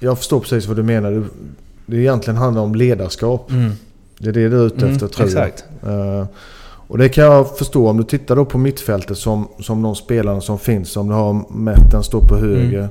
Jag 0.00 0.18
förstår 0.18 0.40
precis 0.40 0.66
vad 0.66 0.76
du 0.76 0.82
menar. 0.82 1.10
Det- 1.10 1.28
Det 1.86 1.96
egentligen 1.96 2.36
handlar 2.36 2.62
om 2.62 2.74
ledarskap. 2.74 3.50
Det 4.22 4.28
är 4.28 4.32
det 4.32 4.48
du 4.48 4.60
är 4.60 4.66
ute 4.66 4.76
Mm, 4.84 4.92
efter 4.94 5.08
tror 5.08 5.26
exakt. 5.26 5.64
jag. 5.80 6.18
Eh, 6.18 6.26
och 6.88 6.98
det 6.98 7.08
kan 7.08 7.24
jag 7.24 7.56
förstå 7.58 7.88
om 7.88 7.96
du 7.96 8.02
tittar 8.04 8.36
då 8.36 8.44
på 8.44 8.58
mittfältet 8.58 9.18
som, 9.18 9.48
som 9.60 9.82
de 9.82 9.94
spelarna 9.94 10.40
som 10.40 10.58
finns. 10.58 10.96
Om 10.96 11.08
du 11.08 11.14
har 11.14 11.52
Metten 11.54 12.02
står 12.02 12.20
på 12.20 12.36
höger. 12.36 12.88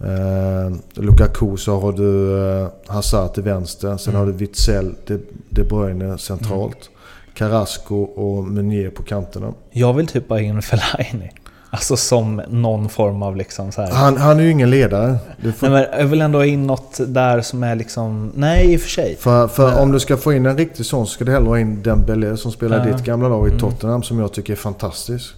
Eh, 0.00 0.76
Lukaku 0.94 1.56
så 1.56 1.80
har 1.80 1.92
du 1.92 2.38
eh, 2.62 2.68
Hazard 2.86 3.34
till 3.34 3.42
vänster. 3.42 3.96
Sen 3.96 4.14
Mm. 4.14 4.20
har 4.20 4.32
du 4.32 4.38
Witzel, 4.38 4.94
De, 5.06 5.18
De 5.50 5.64
Bruyne 5.64 6.18
centralt. 6.18 6.90
Carrasco 7.34 8.02
och 8.02 8.44
Meunier 8.44 8.90
på 8.90 9.02
kanterna. 9.02 9.52
Jag 9.70 9.94
vill 9.94 10.06
typ 10.06 10.28
ha 10.28 10.40
in 10.40 10.62
Fellaini. 10.62 11.30
Alltså 11.70 11.96
som 11.96 12.42
någon 12.48 12.88
form 12.88 13.22
av 13.22 13.36
liksom 13.36 13.72
så 13.72 13.82
här. 13.82 13.92
Han, 13.92 14.16
han 14.16 14.38
är 14.38 14.42
ju 14.42 14.50
ingen 14.50 14.70
ledare. 14.70 15.16
Du 15.42 15.52
får, 15.52 15.68
Nej, 15.68 15.88
men 15.90 16.00
jag 16.00 16.06
vill 16.06 16.20
ändå 16.20 16.38
ha 16.38 16.44
in 16.46 16.66
något 16.66 17.00
där 17.06 17.40
som 17.40 17.62
är 17.62 17.74
liksom... 17.74 18.32
Nej, 18.34 18.72
i 18.72 18.76
och 18.76 18.80
för 18.80 18.88
sig. 18.88 19.16
För, 19.20 19.48
för 19.48 19.70
Nej. 19.70 19.80
om 19.82 19.92
du 19.92 20.00
ska 20.00 20.16
få 20.16 20.32
in 20.32 20.46
en 20.46 20.56
riktig 20.58 20.86
sån 20.86 21.06
så 21.06 21.12
ska 21.12 21.24
du 21.24 21.32
hellre 21.32 21.48
ha 21.48 21.58
in 21.58 21.82
Dembélé 21.82 22.36
som 22.36 22.52
spelar 22.52 22.86
Ja. 22.86 22.92
ditt 22.96 23.04
gamla 23.04 23.28
lag 23.28 23.46
i 23.46 23.50
Mm. 23.50 23.60
Tottenham 23.60 24.02
som 24.02 24.18
jag 24.18 24.32
tycker 24.32 24.52
är 24.52 24.56
fantastisk. 24.56 25.34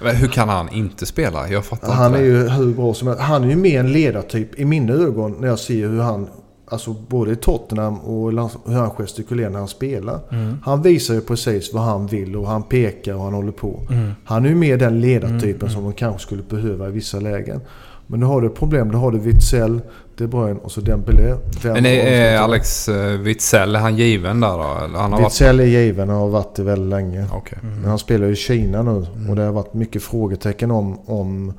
Men 0.00 0.16
hur 0.16 0.28
kan 0.28 0.48
han 0.48 0.68
inte 0.72 1.06
spela? 1.06 1.48
Jag 1.48 1.64
fattar 1.64 1.92
Han 1.92 2.14
är 2.14 2.18
inte. 2.18 2.26
ju 2.28 2.48
hur 2.48 2.74
bra 2.74 2.94
som 2.94 3.08
helst. 3.08 3.22
Han 3.22 3.44
är 3.44 3.48
ju 3.48 3.56
mer 3.56 3.80
en 3.80 3.92
ledartyp 3.92 4.58
i 4.60 4.64
mina 4.64 4.92
ögon 4.92 5.36
när 5.40 5.48
jag 5.48 5.58
ser 5.58 5.88
hur 5.88 6.00
han, 6.00 6.28
alltså 6.74 6.92
både 7.08 7.32
i 7.32 7.36
Tottenham 7.36 7.98
och 7.98 8.32
hur 8.66 8.78
han 8.78 8.90
gestikulerar 8.90 9.50
när 9.50 9.58
han 9.58 9.68
spelar. 9.68 10.20
Mm. 10.30 10.58
Han 10.64 10.82
visar 10.82 11.14
ju 11.14 11.20
precis 11.20 11.74
vad 11.74 11.82
han 11.82 12.06
vill 12.06 12.36
och 12.36 12.46
han 12.46 12.62
pekar 12.62 13.14
och 13.14 13.22
han 13.22 13.34
håller 13.34 13.52
på. 13.52 13.80
Mm. 13.90 14.10
Han 14.24 14.44
är 14.44 14.48
ju 14.48 14.54
mer 14.54 14.76
den 14.76 15.00
ledartypen 15.00 15.70
som 15.70 15.82
de 15.82 15.92
kanske 15.92 16.20
skulle 16.20 16.42
behöva 16.42 16.88
i 16.88 16.90
vissa 16.90 17.20
lägen. 17.20 17.60
Men 18.06 18.20
nu 18.20 18.26
har 18.26 18.40
du 18.40 18.46
ett 18.46 18.54
problem. 18.54 18.92
Då 18.92 18.98
har 18.98 19.10
du 19.10 19.18
Witzel, 19.18 19.80
De 20.16 20.26
Bruyne 20.26 20.60
och 20.62 20.72
så 20.72 20.80
Dembélé. 20.80 21.34
Vem 21.62 21.72
Men 21.72 21.86
är, 21.86 22.38
Alex 22.38 22.88
eh, 22.88 23.18
Witzel, 23.20 23.76
är 23.76 23.80
han 23.80 23.96
given 23.96 24.40
där 24.40 24.48
då? 24.48 24.98
Han 24.98 25.12
har 25.12 25.20
varit... 25.20 25.32
Witzel 25.32 25.60
är 25.60 25.64
given 25.64 26.10
och 26.10 26.16
har 26.16 26.28
varit 26.28 26.54
det 26.54 26.62
väldigt 26.62 26.90
länge. 26.90 27.26
Okej. 27.32 27.58
Men 27.62 27.84
han 27.84 27.98
spelar 27.98 28.26
ju 28.26 28.32
i 28.32 28.36
Kina 28.36 28.82
nu 28.82 29.06
och 29.28 29.36
det 29.36 29.42
har 29.42 29.52
varit 29.52 29.74
mycket 29.74 30.02
frågetecken 30.02 30.70
om, 30.70 30.98
om 31.06 31.52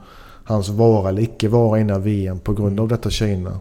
hans 0.44 0.70
vara 0.70 1.10
eller 1.10 1.22
icke 1.22 1.48
vara 1.48 1.80
innan 1.80 2.02
VM 2.02 2.40
på 2.40 2.54
grund 2.54 2.80
av 2.80 2.88
detta 2.88 3.10
Kina. 3.10 3.60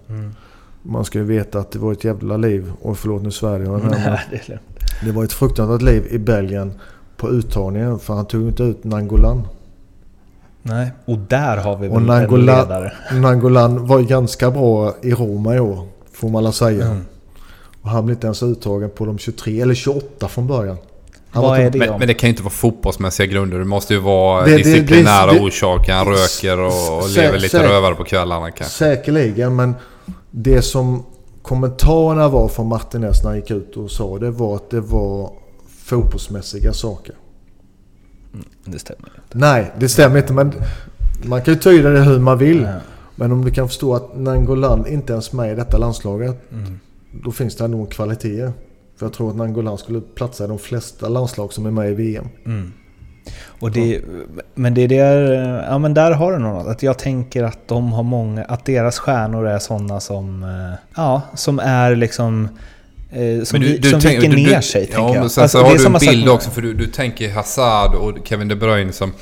Man 0.86 1.04
ska 1.04 1.18
ju 1.18 1.24
veta 1.24 1.58
att 1.58 1.70
det 1.70 1.78
var 1.78 1.92
ett 1.92 2.04
jävla 2.04 2.36
liv, 2.36 2.72
och 2.82 2.98
förlåt 2.98 3.22
nu 3.22 3.30
Sverige, 3.30 3.68
men 3.70 3.80
Nej, 3.90 4.20
det 4.30 4.48
är 4.52 4.60
det 5.04 5.12
var 5.12 5.24
ett 5.24 5.32
fruktansvärt 5.32 5.82
liv 5.82 6.06
i 6.10 6.18
Belgien 6.18 6.72
på 7.16 7.30
uttagningen 7.30 7.98
för 7.98 8.14
han 8.14 8.26
tog 8.26 8.42
inte 8.48 8.62
ut 8.62 8.84
Nangolan. 8.84 9.46
Nej. 10.62 10.90
Och 11.04 11.18
där 11.18 11.56
har 11.56 11.76
vi 11.76 11.88
Och 11.88 11.92
väl 11.92 12.00
en 12.00 12.06
Nangolan, 12.06 12.60
ledare. 12.60 12.92
Nangolan 13.12 13.86
var 13.86 14.00
ganska 14.00 14.50
bra 14.50 14.94
i 15.02 15.10
Roma 15.12 15.54
i 15.56 15.60
år, 15.60 15.88
får 16.12 16.28
man 16.28 16.38
alla 16.44 16.52
säga. 16.52 16.84
Mm. 16.86 17.04
Och 17.82 17.90
han 17.90 18.04
blev 18.06 18.16
inte 18.16 18.26
ens 18.26 18.42
uttagen 18.42 18.90
på 18.90 19.04
de 19.06 19.18
23, 19.18 19.60
eller 19.60 19.74
28 19.74 20.28
från 20.28 20.46
början. 20.46 20.76
Det 21.32 21.70
Men, 21.78 21.98
men 21.98 22.08
det 22.08 22.14
kan 22.14 22.28
ju 22.28 22.30
inte 22.30 22.42
vara 22.42 22.50
fotbollsmässiga 22.52 23.26
grunder. 23.26 23.58
Det 23.58 23.64
måste 23.64 23.94
ju 23.94 24.00
vara 24.00 24.44
Det- 24.44 24.56
disciplinära 24.56 25.26
det- 25.26 25.38
det- 25.38 25.40
orsaker. 25.44 25.92
Han 25.92 26.06
röker 26.06 26.58
och, 26.60 26.98
och 27.02 27.10
lever 27.10 27.38
lite 27.38 27.62
rövare 27.68 27.94
på 27.94 28.04
kvällarna 28.04 28.50
kanske. 28.50 28.74
Säkerligen, 28.76 29.56
men 29.56 29.74
det 30.36 30.62
som 30.62 31.02
kommentarerna 31.42 32.28
var 32.28 32.48
från 32.48 32.68
Martinez 32.68 33.22
när 33.22 33.30
han 33.30 33.36
gick 33.36 33.50
ut 33.50 33.76
och 33.76 33.90
sa 33.90 34.18
det 34.18 34.30
var 34.30 34.56
att 34.56 34.70
det 34.70 34.80
var 34.80 35.32
fotbollsmässiga 35.68 36.72
saker. 36.72 37.14
Det 38.64 38.78
stämmer 38.78 39.12
inte. 39.16 39.38
Nej, 39.38 39.72
det 39.78 39.88
stämmer 39.88 40.18
inte 40.18 40.32
men 40.32 40.52
man 41.24 41.42
kan 41.42 41.54
ju 41.54 41.60
tyda 41.60 41.90
det 41.90 42.00
hur 42.00 42.18
man 42.18 42.38
vill. 42.38 42.62
Ja. 42.62 42.80
Men 43.16 43.32
om 43.32 43.44
du 43.44 43.50
kan 43.50 43.68
förstå 43.68 43.94
att 43.94 44.16
Nangolan 44.16 44.86
inte 44.86 45.12
ens 45.12 45.32
med 45.32 45.52
i 45.52 45.54
detta 45.54 45.78
landslaget. 45.78 46.52
Mm. 46.52 46.80
Då 47.24 47.32
finns 47.32 47.56
det 47.56 47.68
nog 47.68 47.90
kvaliteter. 47.90 48.52
För 48.96 49.06
jag 49.06 49.12
tror 49.12 49.30
att 49.30 49.36
Nangolan 49.36 49.78
skulle 49.78 50.00
platsa 50.00 50.44
i 50.44 50.46
de 50.46 50.58
flesta 50.58 51.08
landslag 51.08 51.52
som 51.52 51.66
är 51.66 51.70
med 51.70 51.90
i 51.90 51.94
VM. 51.94 52.28
Mm. 52.44 52.72
Och 53.60 53.70
det, 53.70 54.00
men 54.54 54.74
det 54.74 54.82
är 54.82 54.88
där, 54.88 55.32
ja 55.70 55.78
men 55.78 55.94
där 55.94 56.10
har 56.10 56.32
du 56.32 56.38
något. 56.38 56.66
Att 56.66 56.82
jag 56.82 56.98
tänker 56.98 57.42
att 57.44 57.58
de 57.68 57.92
har 57.92 58.02
många, 58.02 58.44
att 58.44 58.64
deras 58.64 58.98
stjärnor 58.98 59.48
är 59.48 59.58
sådana 59.58 60.00
som, 60.00 60.42
eh, 60.42 60.78
ja, 60.96 61.22
som 61.34 61.58
är 61.58 61.96
liksom 61.96 62.48
eh, 63.12 63.44
som, 63.44 63.60
vi, 63.60 63.82
som 63.82 64.00
tänk- 64.00 64.18
viker 64.22 64.30
du- 64.30 64.36
ner 64.36 64.56
du- 64.56 64.62
sig, 64.62 64.88
ja, 64.90 64.96
tänker 64.96 65.14
jag. 65.14 65.20
men 65.20 65.30
sen 65.30 65.42
Alltså, 65.42 65.58
så 65.58 65.64
det 65.64 65.70
har 65.70 65.78
du 65.78 66.06
en 66.06 66.12
bild 66.16 66.28
också. 66.28 66.50
För 66.50 66.62
du, 66.62 66.74
du 66.74 66.86
tänker 66.86 67.30
Hazard 67.32 67.94
och 67.94 68.12
Kevin 68.24 68.48
De 68.48 68.54
Bruyne 68.56 68.92
som, 68.92 69.12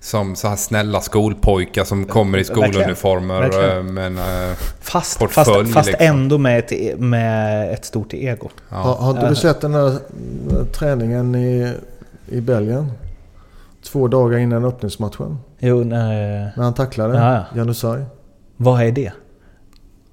som 0.00 0.36
så 0.36 0.48
här 0.48 0.56
snälla 0.56 1.00
skolpojkar 1.00 1.84
som 1.84 2.04
kommer 2.04 2.38
i 2.38 2.42
Verkligen. 2.42 2.72
skoluniformer. 2.72 3.40
Verkligen. 3.40 3.78
eh, 3.78 3.82
Men, 3.92 4.18
eh, 4.18 4.54
Fast, 4.80 5.18
portfölj, 5.18 5.46
fast, 5.64 5.74
fast 5.74 5.88
liksom. 5.88 6.06
ändå 6.06 6.38
med 6.38 6.58
ett, 6.58 6.72
e- 6.72 6.94
med 6.98 7.72
ett 7.72 7.84
stort 7.84 8.14
ego. 8.14 8.48
ja. 8.70 8.76
Har, 8.76 8.94
har 8.94 9.28
du 9.28 9.34
sett 9.36 9.60
den 9.60 9.74
här 9.74 9.86
eh, 9.88 10.64
träningen 10.78 11.34
i, 11.34 11.72
i 12.28 12.40
Belgien? 12.40 12.92
Två 13.94 14.08
dagar 14.08 14.38
innan 14.38 14.64
öppningsmatchen. 14.64 15.38
Jo, 15.58 15.84
nej, 15.84 16.48
När 16.56 16.64
han 16.64 16.74
tacklade 16.74 17.18
Ja, 17.18 17.34
ja. 17.34 17.44
Janusaj. 17.56 18.04
vad 18.56 18.82
är 18.82 18.92
det? 18.92 19.12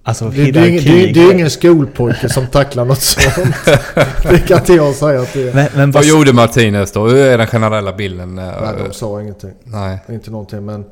Alltså 0.03 0.25
Det, 0.29 0.51
det, 0.51 0.59
är 0.59 0.69
ingen, 0.69 0.83
det, 0.83 1.09
är- 1.09 1.13
det 1.13 1.19
är 1.19 1.33
ingen 1.33 1.49
skolpojke 1.49 2.29
som 2.29 2.47
tacklar 2.47 2.85
något 2.85 3.01
sånt. 3.01 3.55
Det 4.29 4.37
kan 4.47 4.57
inte 4.57 4.73
jag 4.73 4.95
säga 4.95 5.21
att 5.21 5.33
det 5.33 5.49
är. 5.49 5.53
Men, 5.53 5.67
men 5.75 5.91
Vad 5.91 6.05
gjorde 6.05 6.33
Martinez 6.33 6.91
då? 6.91 7.07
Hur 7.07 7.17
är 7.17 7.37
den 7.37 7.47
generella 7.47 7.93
bilden? 7.93 8.39
eh, 8.39 8.45
Nej, 8.45 8.73
de 8.87 8.93
sa 8.93 9.21
ingenting. 9.21 9.53
Nej. 9.63 9.99
Inte 10.09 10.31
någonting. 10.31 10.65
Men 10.65 10.85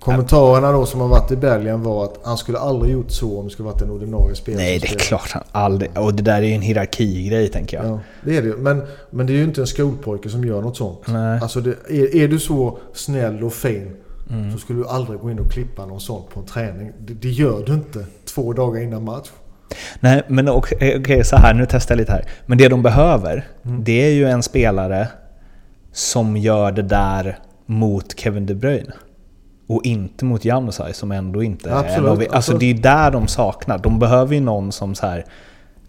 kommentarerna 0.00 0.72
då 0.72 0.86
som 0.86 1.00
har 1.00 1.08
varit 1.08 1.30
i 1.32 1.36
Belgien 1.36 1.82
var 1.82 2.04
att 2.04 2.20
han 2.24 2.36
skulle 2.36 2.58
aldrig 2.58 2.92
gjort 2.92 3.10
så 3.10 3.38
om 3.38 3.44
det 3.44 3.50
skulle 3.50 3.68
varit 3.68 3.82
en 3.82 3.90
ordinarie 3.90 4.34
spelare. 4.34 4.62
nej, 4.62 4.78
det 4.78 4.86
är 4.94 4.98
klart 4.98 5.30
han 5.32 5.42
aldrig... 5.52 5.98
Och 5.98 6.14
det 6.14 6.22
där 6.22 6.36
är 6.42 6.46
ju 6.46 6.52
en 6.54 6.62
hierarkigrej, 6.62 7.48
tänker 7.48 7.76
jag. 7.76 7.86
Ja, 7.86 8.00
det 8.24 8.36
är 8.36 8.42
det. 8.42 8.56
Men, 8.56 8.82
men 9.10 9.26
det 9.26 9.32
är 9.32 9.34
ju 9.34 9.44
inte 9.44 9.60
en 9.60 9.66
skolpojke 9.66 10.28
som 10.28 10.44
gör 10.44 10.62
något 10.62 10.76
sånt. 10.76 10.98
Nej. 11.08 11.38
Alltså 11.42 11.60
det, 11.60 11.70
är, 11.90 12.16
är 12.16 12.28
du 12.28 12.38
så 12.38 12.78
snäll 12.94 13.44
och 13.44 13.52
fin 13.52 13.96
Mm. 14.30 14.52
så 14.52 14.58
skulle 14.58 14.78
du 14.78 14.88
aldrig 14.88 15.20
gå 15.20 15.30
in 15.30 15.38
och 15.38 15.50
klippa 15.52 15.86
någon 15.86 16.00
sånt 16.00 16.28
på 16.30 16.40
en 16.40 16.46
träning. 16.46 16.92
Det, 16.98 17.14
det 17.14 17.28
gör 17.28 17.62
du 17.66 17.72
inte 17.74 18.04
två 18.34 18.52
dagar 18.52 18.82
innan 18.82 19.04
match. 19.04 19.28
Nej, 20.00 20.22
men 20.28 20.48
okej, 20.48 20.96
okej, 21.00 21.24
så 21.24 21.36
här, 21.36 21.54
nu 21.54 21.66
testar 21.70 21.94
jag 21.94 21.98
lite 21.98 22.12
här. 22.12 22.24
Men 22.46 22.58
det 22.58 22.68
de 22.68 22.82
behöver, 22.82 23.46
Mm. 23.64 23.84
det 23.84 24.06
är 24.06 24.10
ju 24.10 24.28
en 24.28 24.42
spelare 24.42 25.08
som 25.92 26.36
gör 26.36 26.72
det 26.72 26.82
där 26.82 27.38
mot 27.66 28.18
Kevin 28.20 28.46
De 28.46 28.54
Bruyne. 28.54 28.92
Och 29.70 29.84
inte 29.84 30.24
mot 30.24 30.44
Janusaj 30.44 30.94
som 30.94 31.12
ändå 31.12 31.42
inte 31.42 31.70
är 31.70 31.74
Absolut, 31.74 31.98
en 31.98 32.06
av... 32.06 32.18
Alltså 32.18 32.36
absolut. 32.36 32.60
det 32.60 32.70
är 32.70 32.74
där 32.74 33.10
de 33.10 33.28
saknar. 33.28 33.78
De 33.78 33.98
behöver 33.98 34.34
ju 34.34 34.40
någon 34.40 34.72
som 34.72 34.94
så 34.94 35.06
här... 35.06 35.24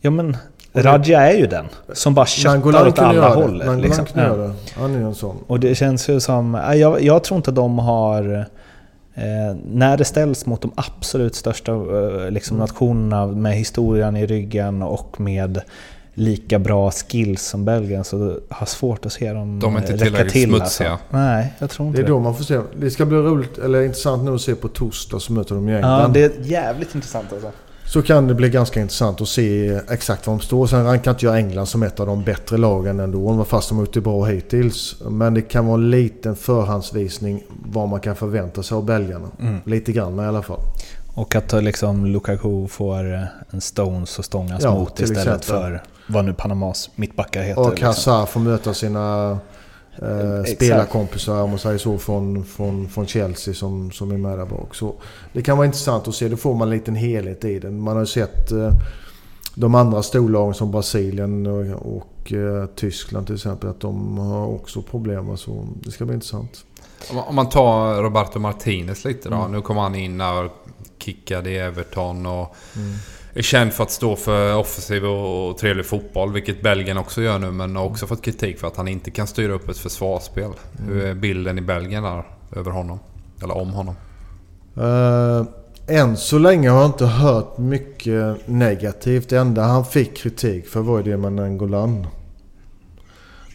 Ja 0.01 0.11
men, 0.11 0.37
Radja 0.73 1.21
är 1.31 1.37
ju 1.37 1.47
den. 1.47 1.65
Som 1.93 2.13
bara 2.13 2.25
köttar 2.25 2.87
åt 2.87 2.99
alla 2.99 3.29
håll. 3.29 3.57
Nangolan 3.57 3.81
Liksom. 3.81 4.05
Ja. 4.13 4.21
göra 4.21 4.47
det. 4.47 4.53
Han 4.75 4.95
är 4.95 4.99
ju 4.99 5.05
en 5.05 5.15
sån. 5.15 5.35
Och 5.47 5.59
det 5.59 5.75
känns 5.75 6.09
ju 6.09 6.19
som... 6.19 6.53
ja, 6.53 6.75
Jag, 6.75 7.01
jag 7.01 7.23
tror 7.23 7.37
inte 7.37 7.51
de 7.51 7.79
har... 7.79 8.45
Eh, 9.13 9.55
när 9.71 9.97
det 9.97 10.05
ställs 10.05 10.45
mot 10.45 10.61
de 10.61 10.71
absolut 10.75 11.35
största 11.35 11.71
eh, 11.71 12.31
liksom, 12.31 12.57
Mm. 12.57 12.67
nationerna 12.67 13.25
med 13.25 13.55
historien 13.55 14.17
i 14.17 14.25
ryggen 14.25 14.81
och 14.81 15.21
med 15.21 15.61
lika 16.13 16.59
bra 16.59 16.91
skills 16.91 17.41
som 17.41 17.65
Belgien 17.65 18.03
så 18.03 18.39
har 18.49 18.65
svårt 18.65 19.05
att 19.05 19.13
se 19.13 19.33
dem 19.33 19.59
De 19.59 19.75
är 19.75 19.79
inte 19.79 19.93
räcka 19.93 20.03
tillräckligt 20.05 20.33
till. 20.33 20.49
smutsiga. 20.49 20.91
Alltså. 20.91 21.05
Nej, 21.09 21.53
jag 21.59 21.69
tror 21.69 21.85
Det 21.85 21.89
inte 21.89 21.99
är 22.01 22.03
det. 22.03 22.09
då 22.09 22.19
man 22.19 22.35
får 22.35 22.43
se. 22.43 22.59
Det 22.79 22.91
ska 22.91 23.05
bli 23.05 23.17
roligt, 23.17 23.57
eller 23.57 23.81
intressant 23.81 24.23
nu 24.23 24.35
att 24.35 24.41
se 24.41 24.55
på 24.55 24.67
torsdag 24.67 25.19
så 25.19 25.33
möter 25.33 25.55
de 25.55 25.67
Ja, 25.67 25.75
England. 25.77 26.13
det 26.13 26.23
är 26.23 26.31
jävligt 26.41 26.95
intressant 26.95 27.33
alltså. 27.33 27.51
Så 27.85 28.01
kan 28.01 28.27
det 28.27 28.33
bli 28.33 28.49
ganska 28.49 28.81
intressant 28.81 29.21
att 29.21 29.27
se 29.27 29.79
exakt 29.89 30.27
var 30.27 30.33
de 30.33 30.39
står. 30.39 30.67
Sen 30.67 30.85
rankar 30.85 31.11
inte 31.11 31.25
jag 31.25 31.37
England 31.37 31.65
som 31.65 31.83
ett 31.83 31.99
av 31.99 32.07
de 32.07 32.23
bättre 32.23 32.57
lagen 32.57 32.99
ändå, 32.99 33.43
fast 33.45 33.69
de 33.69 33.77
har 33.77 33.85
gjort 33.85 33.93
det 33.93 34.01
bra 34.01 34.25
hittills. 34.25 34.95
Men 35.09 35.33
det 35.33 35.41
kan 35.41 35.65
vara 35.65 35.75
en 35.75 35.89
liten 35.89 36.35
förhandsvisning 36.35 37.43
vad 37.65 37.89
man 37.89 37.99
kan 37.99 38.15
förvänta 38.15 38.63
sig 38.63 38.75
av 38.75 38.85
belgarna. 38.85 39.27
Mm. 39.41 39.59
Lite 39.65 39.91
grann 39.91 40.19
i 40.19 40.23
alla 40.23 40.41
fall. 40.41 40.59
Och 41.13 41.35
att 41.35 41.53
eh, 41.53 41.61
liksom 41.61 42.05
Lukaku 42.05 42.67
får 42.67 43.13
eh, 43.13 43.21
en 43.51 43.61
Stones 43.61 44.19
och 44.19 44.25
stångas 44.25 44.63
Ja, 44.63 44.73
mot 44.73 44.99
istället 44.99 45.17
exempel. 45.27 45.47
för 45.47 45.83
vad 46.11 46.25
nu 46.25 46.33
Panamas 46.33 46.89
mittbackar 46.95 47.43
heter. 47.43 47.61
Och 47.61 47.69
liksom. 47.69 47.87
Hazard 47.87 48.29
får 48.29 48.39
möta 48.39 48.73
sina 48.73 49.37
eh, 50.01 50.43
spelarkompisar, 50.55 51.41
om 51.41 51.49
man 51.49 51.59
säger 51.59 51.77
så, 51.77 51.97
från, 51.97 52.45
från, 52.45 52.89
från 52.89 53.07
Chelsea 53.07 53.53
som, 53.53 53.91
som 53.91 54.11
är 54.11 54.17
med 54.17 54.37
där 54.37 54.45
bak. 54.45 54.75
Så 54.75 54.95
det 55.33 55.41
kan 55.41 55.57
vara 55.57 55.65
intressant 55.65 56.07
att 56.07 56.15
se. 56.15 56.29
Då 56.29 56.37
får 56.37 56.55
man 56.55 56.67
en 56.67 56.73
liten 56.73 56.95
helhet 56.95 57.45
i 57.45 57.59
den. 57.59 57.81
Man 57.81 57.93
har 57.93 58.01
ju 58.01 58.07
sett 58.07 58.51
eh, 58.51 58.69
de 59.55 59.75
andra 59.75 60.03
storlagen 60.03 60.53
som 60.53 60.71
Brasilien 60.71 61.47
och, 61.47 61.95
och 61.97 62.33
eh, 62.33 62.65
Tyskland 62.65 63.25
till 63.25 63.35
exempel, 63.35 63.69
att 63.69 63.79
de 63.79 64.17
har 64.17 64.47
också 64.47 64.81
problem. 64.81 65.37
Så 65.37 65.67
det 65.83 65.91
ska 65.91 66.05
bli 66.05 66.13
intressant. 66.13 66.65
Om 67.27 67.35
man- 67.35 67.49
tar 67.49 68.01
Roberto 68.03 68.39
Martinez 68.39 69.05
lite 69.05 69.29
då. 69.29 69.35
Mm. 69.35 69.51
Nu 69.51 69.61
kommer 69.61 69.81
han 69.81 69.95
in 69.95 70.21
och 70.21 70.51
kickade 70.97 71.49
i 71.49 71.57
Everton 71.57 72.25
och 72.25 72.55
är 73.33 73.41
känd 73.41 73.73
för 73.73 73.83
att 73.83 73.91
stå 73.91 74.15
för 74.15 74.55
offensiv 74.55 75.05
och 75.05 75.57
trevlig 75.57 75.85
fotboll. 75.85 76.33
Vilket 76.33 76.61
Belgien 76.61 76.97
också 76.97 77.21
gör 77.21 77.39
nu. 77.39 77.51
Men 77.51 77.75
har 77.75 77.85
också 77.85 78.07
fått 78.07 78.21
kritik 78.21 78.59
för 78.59 78.67
att 78.67 78.77
han 78.77 78.87
inte 78.87 79.11
kan 79.11 79.27
styra 79.27 79.53
upp 79.53 79.69
ett 79.69 79.77
försvarsspel. 79.77 80.51
Hur 80.87 81.05
är 81.05 81.13
bilden 81.13 81.57
i 81.57 81.61
Belgien 81.61 82.03
där 82.03 82.23
över 82.55 82.71
honom? 82.71 82.99
Eller 83.43 83.57
om 83.57 83.69
honom? 83.69 83.95
Uh, 84.77 85.45
än 85.87 86.17
så 86.17 86.37
länge 86.37 86.69
har 86.69 86.81
jag 86.81 86.89
inte 86.89 87.05
hört 87.05 87.57
mycket 87.57 88.47
negativt. 88.47 89.29
Det 89.29 89.37
enda 89.37 89.63
han 89.63 89.85
fick 89.85 90.17
kritik 90.17 90.67
för 90.67 90.79
var 90.79 90.97
ju 90.97 91.03
det 91.03 91.17
med 91.17 91.33
Nangolan. 91.33 92.07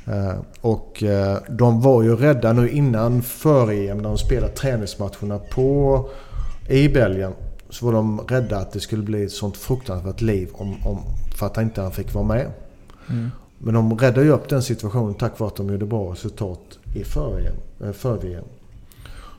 Eh, 0.06 0.34
och 0.60 1.02
eh, 1.02 1.38
de 1.48 1.80
var 1.80 2.02
ju 2.02 2.16
rädda 2.16 2.52
nu 2.52 2.70
innan 2.70 3.22
före-EM 3.22 3.96
när 3.96 4.08
de 4.08 4.18
spelade 4.18 4.52
träningsmatcherna 4.52 5.38
på, 5.38 6.08
i 6.68 6.88
Belgien. 6.88 7.32
Så 7.70 7.86
var 7.86 7.92
de 7.92 8.20
rädda 8.20 8.58
att 8.58 8.72
det 8.72 8.80
skulle 8.80 9.02
bli 9.02 9.24
ett 9.24 9.32
sånt 9.32 9.56
fruktansvärt 9.56 10.20
liv 10.20 10.48
om, 10.52 10.86
om, 10.86 10.98
för 11.38 11.46
att 11.46 11.56
han 11.56 11.64
inte 11.64 11.80
han 11.80 11.92
fick 11.92 12.14
vara 12.14 12.24
med. 12.24 12.52
Mm. 13.10 13.30
Men 13.58 13.74
de 13.74 13.98
räddade 13.98 14.26
ju 14.26 14.32
upp 14.32 14.48
den 14.48 14.62
situationen 14.62 15.14
tack 15.14 15.38
vare 15.38 15.48
att 15.48 15.56
de 15.56 15.70
gjorde 15.70 15.86
bra 15.86 16.12
resultat 16.12 16.78
i 16.94 17.04
före-EM. 17.04 18.34
eh. 18.34 18.42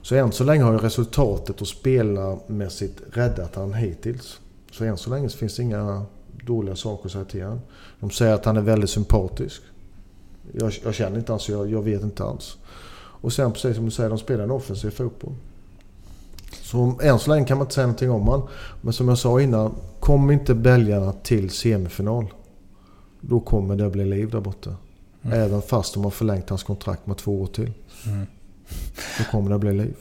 Så 0.02 0.16
än 0.16 0.32
så 0.32 0.44
länge 0.44 0.64
har 0.64 0.72
ju 0.72 0.78
resultatet 0.78 1.62
och 1.62 1.68
spelarmässigt 1.68 3.02
räddat 3.12 3.56
han 3.56 3.74
hittills. 3.74 4.40
Så 4.72 4.84
än 4.84 4.98
så 4.98 5.10
länge 5.10 5.30
finns 5.30 5.56
det 5.56 5.64
inga 5.64 6.06
dåliga 6.46 6.76
saker 6.76 7.06
att 7.06 7.12
säga 7.12 7.26
till 7.26 7.44
honom. 7.44 7.62
De 8.00 8.10
säger 8.10 8.34
att 8.34 8.46
han 8.46 8.58
är 8.58 8.62
väldigt 8.62 8.90
sympatisk. 8.90 9.62
Jag, 10.52 10.74
jag 10.84 10.94
känner 10.94 11.18
inte 11.18 11.34
alls, 11.34 11.50
jag, 11.50 11.72
jag 11.72 11.82
vet 11.82 12.02
inte 12.02 12.24
alls. 12.24 12.58
Och 13.22 13.34
sen 13.34 13.52
precis 13.52 13.76
som 13.76 13.86
du 13.86 13.92
säger, 13.92 14.10
de 14.10 14.18
spelar 14.18 14.44
en 14.44 14.52
offensiv 14.52 14.90
fotboll. 14.90 15.34
Så 16.72 17.00
än 17.02 17.20
så 17.20 17.30
länge 17.30 17.46
kan 17.46 17.58
man 17.58 17.66
inte 17.66 17.74
säga 17.74 17.88
någonting 17.88 18.12
om 18.12 18.28
han. 18.28 18.42
Men 18.82 18.94
som 18.94 19.08
jag 19.08 19.18
sa 19.18 19.42
innan, 19.42 19.76
kommer 20.00 20.34
inte 20.34 20.56
belgarna 20.56 21.14
till 21.14 21.50
semifinal. 21.50 22.26
Då 23.22 23.40
kommer 23.40 23.76
det 23.76 23.90
bli 23.90 24.06
liv 24.06 24.30
där 24.30 24.40
borta. 24.40 24.76
Mm. 25.22 25.40
Även 25.40 25.62
fast 25.62 25.94
de 25.94 26.04
har 26.04 26.12
förlängt 26.12 26.50
hans 26.50 26.64
kontrakt 26.64 27.08
med 27.08 27.18
två 27.18 27.42
år 27.42 27.48
till. 27.48 27.72
Mm. 28.06 28.26
Så 29.18 29.24
kommer 29.32 29.52
det 29.52 29.60
bli 29.60 29.74
liv. 29.74 29.96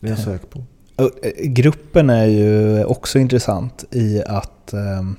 Det 0.00 0.06
är 0.06 0.10
jag 0.10 0.18
säker 0.18 0.46
på. 0.46 0.62
Eh, 0.96 1.06
gruppen 1.42 2.10
är 2.10 2.26
ju 2.26 2.84
också 2.84 3.18
intressant 3.18 3.84
i 3.90 4.22
att 4.26 4.72
ehm, 4.72 5.16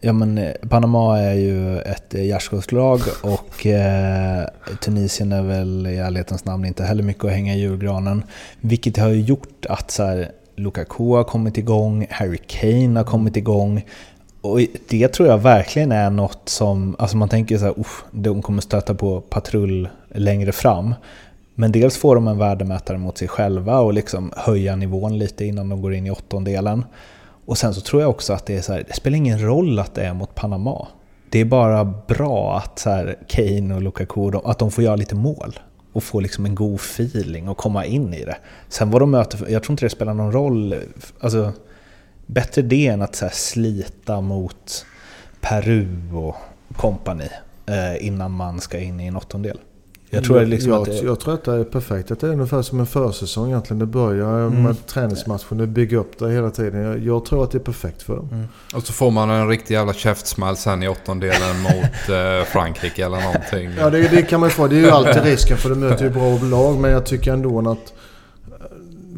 Ja 0.00 0.12
men 0.12 0.38
eh, 0.38 0.52
Panama 0.68 1.18
är 1.18 1.34
ju 1.34 1.78
ett 1.78 2.14
eh, 2.14 2.22
gärdsgårdslag 2.22 3.00
och 3.22 3.66
eh, 3.66 4.46
Tunisien 4.80 5.32
är 5.32 5.42
väl 5.42 5.86
i 5.86 5.96
ärlighetens 5.96 6.44
namn 6.44 6.64
inte 6.64 6.84
heller 6.84 7.02
mycket 7.02 7.24
att 7.24 7.30
hänga 7.30 7.54
i 7.54 7.60
julgranen. 7.60 8.22
Vilket 8.60 8.96
har 8.96 9.08
ju 9.08 9.20
gjort 9.20 9.66
att 9.68 9.90
så 9.90 10.04
här, 10.04 10.30
Lukaku 10.56 11.04
har 11.04 11.24
kommit 11.24 11.58
igång, 11.58 12.06
Harry 12.10 12.38
Kane 12.46 13.00
har 13.00 13.04
kommit 13.04 13.36
igång. 13.36 13.84
Och 14.40 14.60
det 14.88 15.08
tror 15.08 15.28
jag 15.28 15.38
verkligen 15.38 15.92
är 15.92 16.10
något 16.10 16.48
som, 16.48 16.96
alltså 16.98 17.16
man 17.16 17.28
tänker 17.28 17.58
så 17.58 17.64
här, 17.64 17.74
de 18.10 18.42
kommer 18.42 18.62
stöta 18.62 18.94
på 18.94 19.20
patrull 19.20 19.88
längre 20.08 20.52
fram. 20.52 20.94
Men 21.54 21.72
dels 21.72 21.96
får 21.96 22.14
de 22.14 22.28
en 22.28 22.38
värdemätare 22.38 22.98
mot 22.98 23.18
sig 23.18 23.28
själva 23.28 23.78
och 23.78 23.92
liksom 23.92 24.32
höja 24.36 24.76
nivån 24.76 25.18
lite 25.18 25.44
innan 25.44 25.68
de 25.68 25.82
går 25.82 25.94
in 25.94 26.06
i 26.06 26.10
åttondelen. 26.10 26.84
Och 27.46 27.58
sen 27.58 27.74
så 27.74 27.80
tror 27.80 28.02
jag 28.02 28.10
också 28.10 28.32
att 28.32 28.46
det 28.46 28.56
är 28.56 28.62
så 28.62 28.72
här, 28.72 28.84
det 28.88 28.94
spelar 28.94 29.16
ingen 29.16 29.40
roll 29.40 29.78
att 29.78 29.94
det 29.94 30.02
är 30.02 30.14
mot 30.14 30.34
Panama. 30.34 30.86
Det 31.30 31.40
är 31.40 31.44
bara 31.44 31.84
bra 31.84 32.58
att 32.58 32.78
så 32.78 32.90
här, 32.90 33.18
Kane 33.28 33.74
och 33.74 33.82
Lukaku, 33.82 34.30
att 34.44 34.58
de 34.58 34.70
får 34.70 34.84
göra 34.84 34.96
lite 34.96 35.14
mål. 35.14 35.58
Och 35.92 36.02
få 36.02 36.20
liksom 36.20 36.46
en 36.46 36.54
god 36.54 36.80
feeling 36.80 37.48
och 37.48 37.56
komma 37.56 37.84
in 37.84 38.14
i 38.14 38.24
det. 38.24 38.36
Sen 38.68 38.90
vad 38.90 39.02
de 39.02 39.10
möter, 39.10 39.48
jag 39.48 39.62
tror 39.62 39.72
inte 39.72 39.84
det 39.84 39.90
spelar 39.90 40.14
någon 40.14 40.32
roll. 40.32 40.74
Alltså, 41.20 41.52
bättre 42.26 42.62
det 42.62 42.86
än 42.86 43.02
att 43.02 43.14
så 43.14 43.24
här, 43.24 43.32
slita 43.32 44.20
mot 44.20 44.86
Peru 45.40 45.88
och 46.14 46.36
kompani 46.76 47.28
eh, 47.66 48.06
innan 48.06 48.30
man 48.30 48.60
ska 48.60 48.78
in 48.78 49.00
i 49.00 49.06
en 49.06 49.16
åttondel. 49.16 49.58
Jag 50.10 50.24
tror 50.24 50.44
liksom 50.44 50.72
jag, 50.72 50.78
att 50.80 50.86
det, 50.86 51.06
jag 51.06 51.20
tror 51.20 51.34
att 51.34 51.44
det 51.44 51.52
är 51.52 51.64
perfekt. 51.64 52.10
Att 52.10 52.20
det 52.20 52.26
är 52.26 52.30
ungefär 52.30 52.62
som 52.62 52.80
en 52.80 52.86
försäsong 52.86 53.48
egentligen. 53.48 53.78
Det 53.78 53.86
börjar 53.86 54.46
Mm. 54.46 54.62
med 54.62 54.86
träningsmatchen. 54.86 55.58
Det 55.58 55.66
bygger 55.66 55.96
upp 55.96 56.18
det 56.18 56.30
hela 56.30 56.50
tiden. 56.50 56.80
Jag, 56.80 56.98
jag 56.98 57.24
tror 57.24 57.44
att 57.44 57.50
det 57.50 57.58
är 57.58 57.60
perfekt 57.60 58.02
för 58.02 58.16
dem. 58.16 58.28
Mm. 58.32 58.46
Och 58.74 58.82
så 58.82 58.92
får 58.92 59.10
man 59.10 59.30
en 59.30 59.48
riktig 59.48 59.74
jävla 59.74 59.92
käftsmäll 59.92 60.56
sen 60.56 60.82
i 60.82 60.88
åttondelen 60.88 61.60
mot 61.62 62.08
eh, 62.08 62.44
Frankrike 62.52 63.04
eller 63.04 63.20
någonting. 63.20 63.70
Ja, 63.78 63.90
det, 63.90 64.08
det 64.08 64.22
kan 64.22 64.40
man 64.40 64.48
ju 64.48 64.52
få. 64.52 64.66
Det 64.66 64.76
är 64.76 64.80
ju 64.80 64.90
alltid 64.90 65.22
risken 65.22 65.56
för 65.56 65.68
du 65.68 65.74
möter 65.74 66.04
ju 66.04 66.10
bra 66.10 66.38
lag. 66.38 66.78
Men 66.80 66.90
jag 66.90 67.06
tycker 67.06 67.32
ändå 67.32 67.58
att 67.58 67.66
eh, 67.66 67.74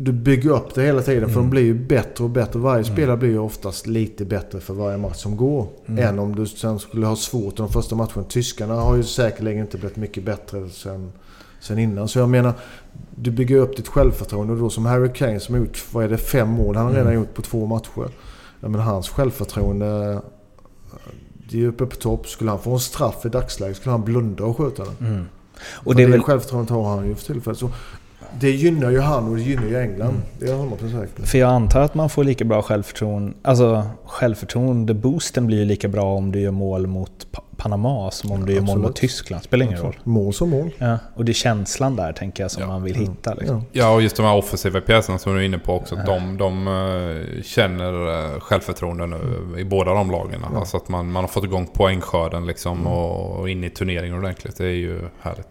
du 0.00 0.12
bygger 0.12 0.50
upp 0.50 0.74
det 0.74 0.82
hela 0.82 1.02
tiden. 1.02 1.28
För 1.28 1.32
Mm. 1.38 1.44
de 1.44 1.50
blir 1.50 1.62
ju 1.62 1.74
bättre 1.74 2.24
och 2.24 2.30
bättre. 2.30 2.58
Varje 2.58 2.82
Mm. 2.82 2.92
spelare 2.94 3.16
blir 3.16 3.28
ju 3.30 3.38
oftast 3.38 3.86
lite 3.86 4.24
bättre 4.24 4.60
för 4.60 4.74
varje 4.74 4.96
match 4.98 5.16
som 5.16 5.36
går. 5.36 5.66
Mm. 5.86 6.04
Än 6.04 6.18
om 6.18 6.34
du 6.36 6.46
sen 6.46 6.78
skulle 6.78 7.06
ha 7.06 7.16
svårt 7.16 7.52
i 7.54 7.56
de 7.56 7.68
första 7.68 7.96
matcherna. 7.96 8.24
Tyskarna 8.28 8.74
har 8.74 8.96
ju 8.96 9.02
säkerligen 9.02 9.60
inte 9.60 9.78
blivit 9.78 9.96
mycket 9.96 10.24
bättre 10.24 10.68
sen, 10.68 11.12
sen 11.60 11.78
innan. 11.78 12.08
Så 12.08 12.18
jag 12.18 12.28
menar, 12.28 12.52
du 13.14 13.30
bygger 13.30 13.56
upp 13.56 13.76
ditt 13.76 13.88
självförtroende. 13.88 14.52
Och 14.52 14.58
då 14.58 14.70
som 14.70 14.86
Harry 14.86 15.12
Kane 15.14 15.40
som 15.40 15.54
har 15.54 15.60
gjort, 15.62 15.84
vad 15.92 16.04
är 16.04 16.08
det, 16.08 16.18
fem 16.18 16.48
mål 16.48 16.76
han 16.76 16.86
har 16.86 16.92
redan 16.92 17.06
Mm. 17.06 17.18
gjort 17.20 17.34
på 17.34 17.42
två 17.42 17.66
matcher. 17.66 18.08
Jag 18.60 18.70
menar 18.70 18.84
hans 18.84 19.08
självförtroende, 19.08 20.20
det 21.50 21.56
är 21.56 21.60
ju 21.60 21.68
uppe 21.68 21.86
på 21.86 21.96
topp. 21.96 22.28
Skulle 22.28 22.50
han 22.50 22.60
få 22.60 22.72
en 22.72 22.80
straff 22.80 23.26
i 23.26 23.28
dagsläget 23.28 23.76
skulle 23.76 23.90
han 23.92 24.04
blunda 24.04 24.44
och 24.44 24.56
skjuta 24.56 24.84
den. 24.84 25.08
mm. 25.12 25.24
Och 25.60 25.86
Och 25.86 25.94
det 25.94 26.02
är 26.02 26.08
väl, 26.08 26.22
självförtroendet 26.22 26.70
har 26.70 26.96
han 26.96 27.06
ju 27.08 27.14
för 27.14 27.26
tillfället. 27.32 27.58
Så 27.58 27.70
det 28.40 28.50
gynnar 28.50 28.90
ju 28.90 29.00
han 29.00 29.28
och 29.28 29.36
det 29.36 29.42
gynnar 29.42 29.66
ju 29.66 29.78
England. 29.80 30.08
Mm. 30.10 30.22
Det 30.38 30.44
är 30.46 30.50
jag 30.50 30.58
100% 30.60 30.78
säker 31.00 31.20
på. 31.20 31.26
För 31.26 31.38
jag 31.38 31.50
antar 31.50 31.80
att 31.80 31.94
man 31.94 32.10
får 32.10 32.24
lika 32.24 32.44
bra 32.44 32.62
självförtroende, 32.62 33.32
alltså 33.42 33.86
självförtroende-boosten 34.06 35.46
blir 35.46 35.58
ju 35.58 35.64
lika 35.64 35.88
bra 35.88 36.04
om 36.14 36.32
du 36.32 36.40
gör 36.40 36.50
mål 36.50 36.86
mot 36.86 37.26
Pa- 37.32 37.42
Panama 37.56 38.10
som 38.10 38.32
om 38.32 38.46
du 38.46 38.52
gör 38.52 38.60
mål 38.60 38.68
Absolut. 38.70 38.86
mot 38.88 38.96
Tyskland. 38.96 39.42
Spelar 39.42 39.66
ingen 39.66 39.78
roll. 39.78 39.96
Mål 40.04 40.32
som 40.34 40.50
mål. 40.50 40.70
Ja, 40.78 40.98
och 41.14 41.24
det 41.24 41.32
är 41.32 41.34
känslan 41.34 41.96
där 41.96 42.12
tänker 42.12 42.44
jag 42.44 42.50
som 42.50 42.62
Ja. 42.62 42.66
man 42.68 42.82
vill 42.82 42.96
Mm. 42.96 43.08
hitta. 43.08 43.34
Liksom. 43.34 43.56
Ja. 43.56 43.62
Ja, 43.72 43.94
och 43.94 44.02
just 44.02 44.16
de 44.16 44.22
här 44.26 44.36
offensiva 44.36 44.80
pjäserna 44.80 45.18
som 45.18 45.32
du 45.34 45.40
är 45.40 45.44
inne 45.44 45.58
på 45.58 45.72
också. 45.74 45.94
Ja. 45.96 46.02
De, 46.14 46.36
de 46.36 46.68
eh, 46.68 47.42
känner 47.42 48.24
eh, 48.34 48.40
självförtroende 48.40 49.06
nu 49.06 49.18
i 49.58 49.64
båda 49.64 49.94
de 49.94 50.10
lagen. 50.10 50.40
Ja. 50.52 50.58
Alltså 50.58 50.76
att 50.76 50.88
man, 50.88 51.12
man 51.12 51.24
har 51.24 51.28
fått 51.28 51.44
igång 51.44 51.66
poängskörden 51.72 52.46
liksom 52.46 52.78
Mm. 52.80 52.92
och, 52.92 53.38
och 53.40 53.48
in 53.50 53.64
i 53.64 53.70
turneringen 53.70 54.18
ordentligt. 54.18 54.56
Det 54.58 54.64
är 54.64 54.68
ju 54.70 55.00
härligt. 55.20 55.48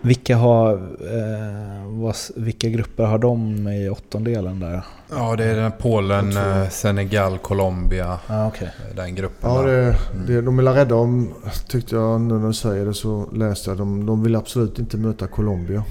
Vilka, 0.00 0.36
har, 0.36 0.72
eh, 1.00 1.86
vad, 1.86 2.16
vilka 2.36 2.68
grupper 2.68 3.04
har 3.04 3.18
de 3.18 3.68
i 3.68 3.88
åttondelen 3.88 4.60
där? 4.60 4.84
Ja, 5.10 5.36
det 5.36 5.44
är 5.44 5.56
den 5.56 5.72
Polen, 5.78 6.36
eh, 6.36 6.68
Senegal, 6.68 7.38
Colombia. 7.38 8.18
Ah, 8.26 8.46
okay. 8.48 8.68
eh, 8.68 8.96
Den 8.96 9.14
gruppen 9.14 9.50
Ja, 9.50 9.62
det, 9.62 9.96
det, 10.26 10.40
de 10.42 10.56
vill 10.56 10.68
rädda 10.68 10.94
om, 10.94 11.34
tyckte 11.68 11.94
jag 11.96 12.20
nu 12.20 12.34
när 12.34 12.46
du 12.46 12.52
säger 12.54 12.86
det 12.86 12.94
så 12.94 13.28
läste 13.32 13.70
jag. 13.70 13.78
De, 13.78 14.06
de 14.06 14.22
vill 14.22 14.36
absolut 14.36 14.78
inte 14.78 14.96
möta 14.96 15.26
Colombia. 15.26 15.84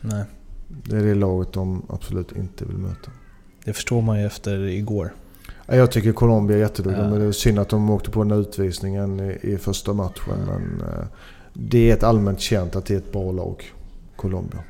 Nej, 0.00 0.24
Det 0.68 0.96
är 0.96 1.02
det 1.02 1.14
laget 1.14 1.52
de 1.52 1.82
absolut 1.88 2.32
inte 2.32 2.64
vill 2.64 2.76
möta. 2.78 3.10
det 3.64 3.72
förstår 3.72 4.02
man 4.02 4.20
ju 4.20 4.26
efter 4.26 4.58
igår. 4.64 5.14
Ja, 5.66 5.76
Jag 5.76 5.90
tycker 5.90 6.12
Colombia 6.12 6.56
är 6.56 6.60
jätteduktiga. 6.60 7.04
Ja. 7.04 7.10
Men 7.10 7.20
det 7.20 7.26
är 7.26 7.32
synd 7.32 7.58
att 7.58 7.68
de 7.68 7.90
åkte 7.90 8.10
på 8.10 8.24
den 8.24 8.38
utvisningen 8.40 9.20
i, 9.20 9.38
i 9.42 9.58
första 9.58 9.92
matchen. 9.92 10.34
Men 10.46 10.88
eh, 10.88 11.04
det 11.52 11.90
är 11.90 11.94
ett 11.94 12.02
allmänt 12.02 12.40
känt 12.40 12.76
att 12.76 12.86
det 12.86 12.94
är 12.94 12.98
ett 12.98 13.12
bra 13.12 13.32
lag. 13.32 13.72
Colombia. 14.16 14.60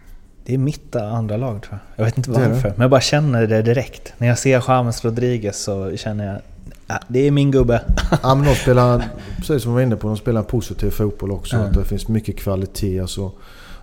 Det 0.45 0.55
är 0.55 0.59
mitt 0.59 0.97
andra 0.97 1.37
lag 1.37 1.63
tror 1.63 1.79
jag. 1.97 2.01
Jag 2.01 2.05
vet 2.05 2.17
inte 2.17 2.31
varför, 2.31 2.69
men 2.69 2.81
jag 2.81 2.91
bara 2.91 3.01
känner 3.01 3.47
det 3.47 3.63
direkt. 3.63 4.13
När 4.19 4.29
jag 4.29 4.39
ser 4.39 4.65
James 4.69 5.05
Rodriguez 5.05 5.63
så 5.63 5.97
känner 5.97 6.27
jag 6.27 6.41
Ja, 6.87 6.99
det 7.09 7.27
är 7.27 7.31
min 7.31 7.51
gubbe. 7.51 7.83
Ja, 8.23 8.35
men 8.35 8.45
de 8.45 8.55
spelar, 8.55 9.05
precis 9.37 9.63
som 9.63 9.73
vi 9.73 9.75
var 9.75 9.83
inne 9.83 9.97
på, 9.97 10.07
de 10.07 10.17
spelar 10.17 10.41
en 10.41 10.47
positiv 10.47 10.91
fotboll 10.91 11.31
också. 11.33 11.57
Ja. 11.57 11.63
Att 11.63 11.75
det 11.75 11.85
finns 11.85 12.09
mycket 12.09 12.37
kvalitet. 12.39 13.01
Alltså, 13.01 13.33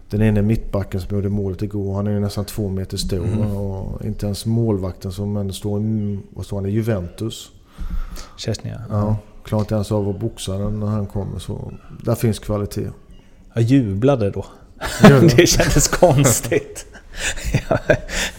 den 0.10 0.22
ene 0.22 0.42
mittbacken 0.42 1.02
som 1.02 1.16
gjorde 1.16 1.30
målet 1.30 1.62
igår, 1.62 1.96
han 1.96 2.08
är 2.08 2.12
ju 2.12 2.20
nästan 2.20 2.46
två 2.46 2.70
meter 2.70 2.98
stor. 2.98 3.26
Mm. 3.26 3.56
Och 3.56 4.06
inte 4.06 4.26
ens 4.26 4.46
målvakten 4.46 5.12
som 5.12 5.38
ändå 5.38 5.54
står 5.54 5.82
i, 5.82 6.20
vad 6.30 6.46
står 6.46 6.58
han 6.58 6.66
i, 6.66 6.70
Juventus. 6.70 7.52
Kerstin 8.38 8.74
Ja, 8.90 9.18
klarar 9.44 9.62
inte 9.62 9.76
ens 9.76 9.92
av 9.92 10.10
att 10.10 10.20
boxa 10.20 10.58
den 10.58 10.80
när 10.80 10.88
han 10.88 11.06
kommer. 11.08 11.40
Så 11.40 11.72
där 12.04 12.16
finns 12.16 12.40
kvalitet. 12.40 12.88
Jag 13.54 13.64
jublade 13.64 14.32
då. 14.32 14.46
Gör 15.04 15.22
det? 15.38 15.48
kändes 15.48 15.88
konstigt. 15.88 16.86
jag 17.70 17.80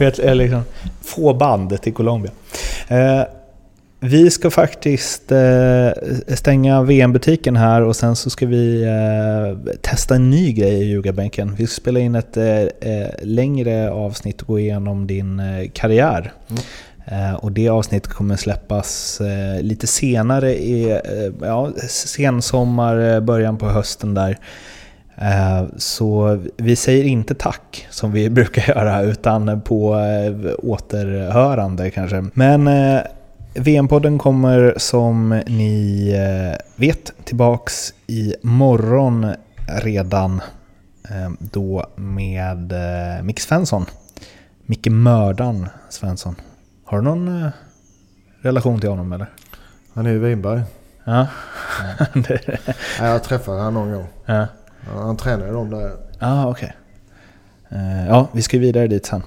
vet, 0.06 0.18
jag 0.18 0.36
liksom, 0.36 0.62
få 1.02 1.34
band 1.34 1.82
till 1.82 1.94
Colombia. 1.94 2.32
Eh, 2.88 3.22
vi 4.02 4.30
ska 4.30 4.50
faktiskt 4.50 5.32
eh, 5.32 5.90
stänga 6.28 6.82
VM-butiken 6.82 7.56
här 7.56 7.82
och 7.82 7.96
sen 7.96 8.16
så 8.16 8.30
ska 8.30 8.46
vi 8.46 8.82
eh, 8.82 9.72
testa 9.80 10.14
en 10.14 10.30
ny 10.30 10.52
grej 10.52 10.82
i 10.82 10.84
ljugarbänken. 10.84 11.54
Vi 11.54 11.66
ska 11.66 11.80
spela 11.80 12.00
in 12.00 12.14
ett 12.14 12.36
eh, 12.36 12.60
eh, 12.60 13.10
längre 13.22 13.90
avsnitt 13.90 14.40
och 14.42 14.48
gå 14.48 14.58
igenom 14.58 15.06
din 15.06 15.40
eh, 15.40 15.70
karriär. 15.72 16.32
Mm. 16.50 16.62
Eh, 17.10 17.34
och 17.34 17.52
det 17.52 17.68
avsnittet 17.68 18.12
kommer 18.12 18.36
släppas 18.36 19.20
eh, 19.20 19.62
lite 19.62 19.86
senare 19.86 20.54
i 20.54 20.90
eh, 20.90 21.32
ja, 21.40 21.70
sensommar, 21.88 23.20
början 23.20 23.56
på 23.56 23.68
hösten 23.68 24.14
där. 24.14 24.38
Så 25.76 26.38
vi 26.56 26.76
säger 26.76 27.04
inte 27.04 27.34
tack 27.34 27.86
som 27.90 28.12
vi 28.12 28.30
brukar 28.30 28.68
göra 28.68 29.02
utan 29.02 29.60
på 29.60 29.90
återhörande 30.62 31.90
kanske. 31.90 32.24
Men 32.34 32.70
VM-podden 33.54 34.18
kommer 34.18 34.74
som 34.76 35.42
ni 35.46 36.14
vet 36.76 37.12
tillbaks 37.24 37.94
i 38.06 38.34
morgon 38.42 39.26
redan. 39.82 40.40
Då 41.38 41.86
med 41.96 42.72
Mick 43.16 43.24
Micke 43.24 43.40
Svensson. 43.40 43.86
Micke 44.66 44.88
Mördan 44.90 45.68
Svensson. 45.88 46.34
Har 46.90 46.98
du 46.98 47.04
någon 47.04 47.42
eh, 47.44 47.50
relation 48.40 48.80
till 48.80 48.88
honom 48.90 49.12
eller? 49.12 49.26
Han 49.94 50.06
är 50.06 50.10
i 50.10 50.18
Vinberg. 50.18 50.62
Ja. 51.04 51.26
Det- 52.14 52.58
Ja, 52.98 53.06
jag 53.06 53.24
träffade 53.24 53.58
honom 53.62 53.74
någon 53.74 53.92
gång. 53.92 54.06
ja. 54.26 54.46
Han 54.94 55.16
tränar 55.16 55.46
ju 55.46 55.52
dem 55.52 55.70
där. 55.70 55.80
Ja, 55.88 55.96
ah, 56.18 56.46
okej. 56.50 56.76
Eh, 57.68 58.06
Ja, 58.08 58.28
vi 58.32 58.42
ska 58.42 58.58
vidare 58.58 58.86
dit 58.86 59.06
sen. 59.06 59.22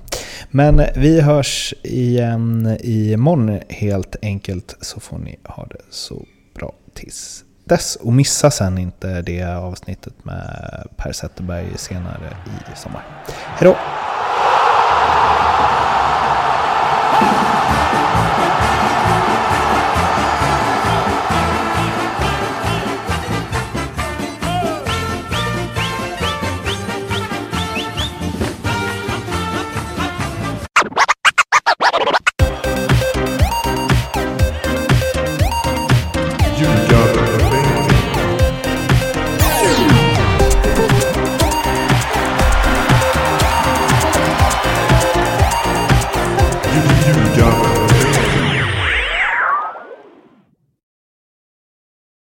Men 0.50 0.82
vi 0.96 1.22
hörs 1.22 1.74
igen 1.84 2.78
imorgon 2.82 3.60
helt 3.70 4.16
enkelt 4.22 4.76
så 4.82 5.00
får 5.00 5.18
ni 5.18 5.40
ha 5.44 5.66
det 5.66 5.82
så 5.90 6.26
bra 6.56 6.74
tills 6.94 7.44
dess. 7.66 7.96
Och 7.96 8.14
missa 8.14 8.52
sen 8.52 8.78
inte 8.78 9.22
det 9.22 9.44
avsnittet 9.44 10.26
med 10.26 10.88
Per 10.96 11.12
Zetterberg 11.12 11.68
senare 11.78 12.30
i 12.74 12.78
sommar. 12.78 13.04
Hej 13.46 13.68
då! 13.70 13.78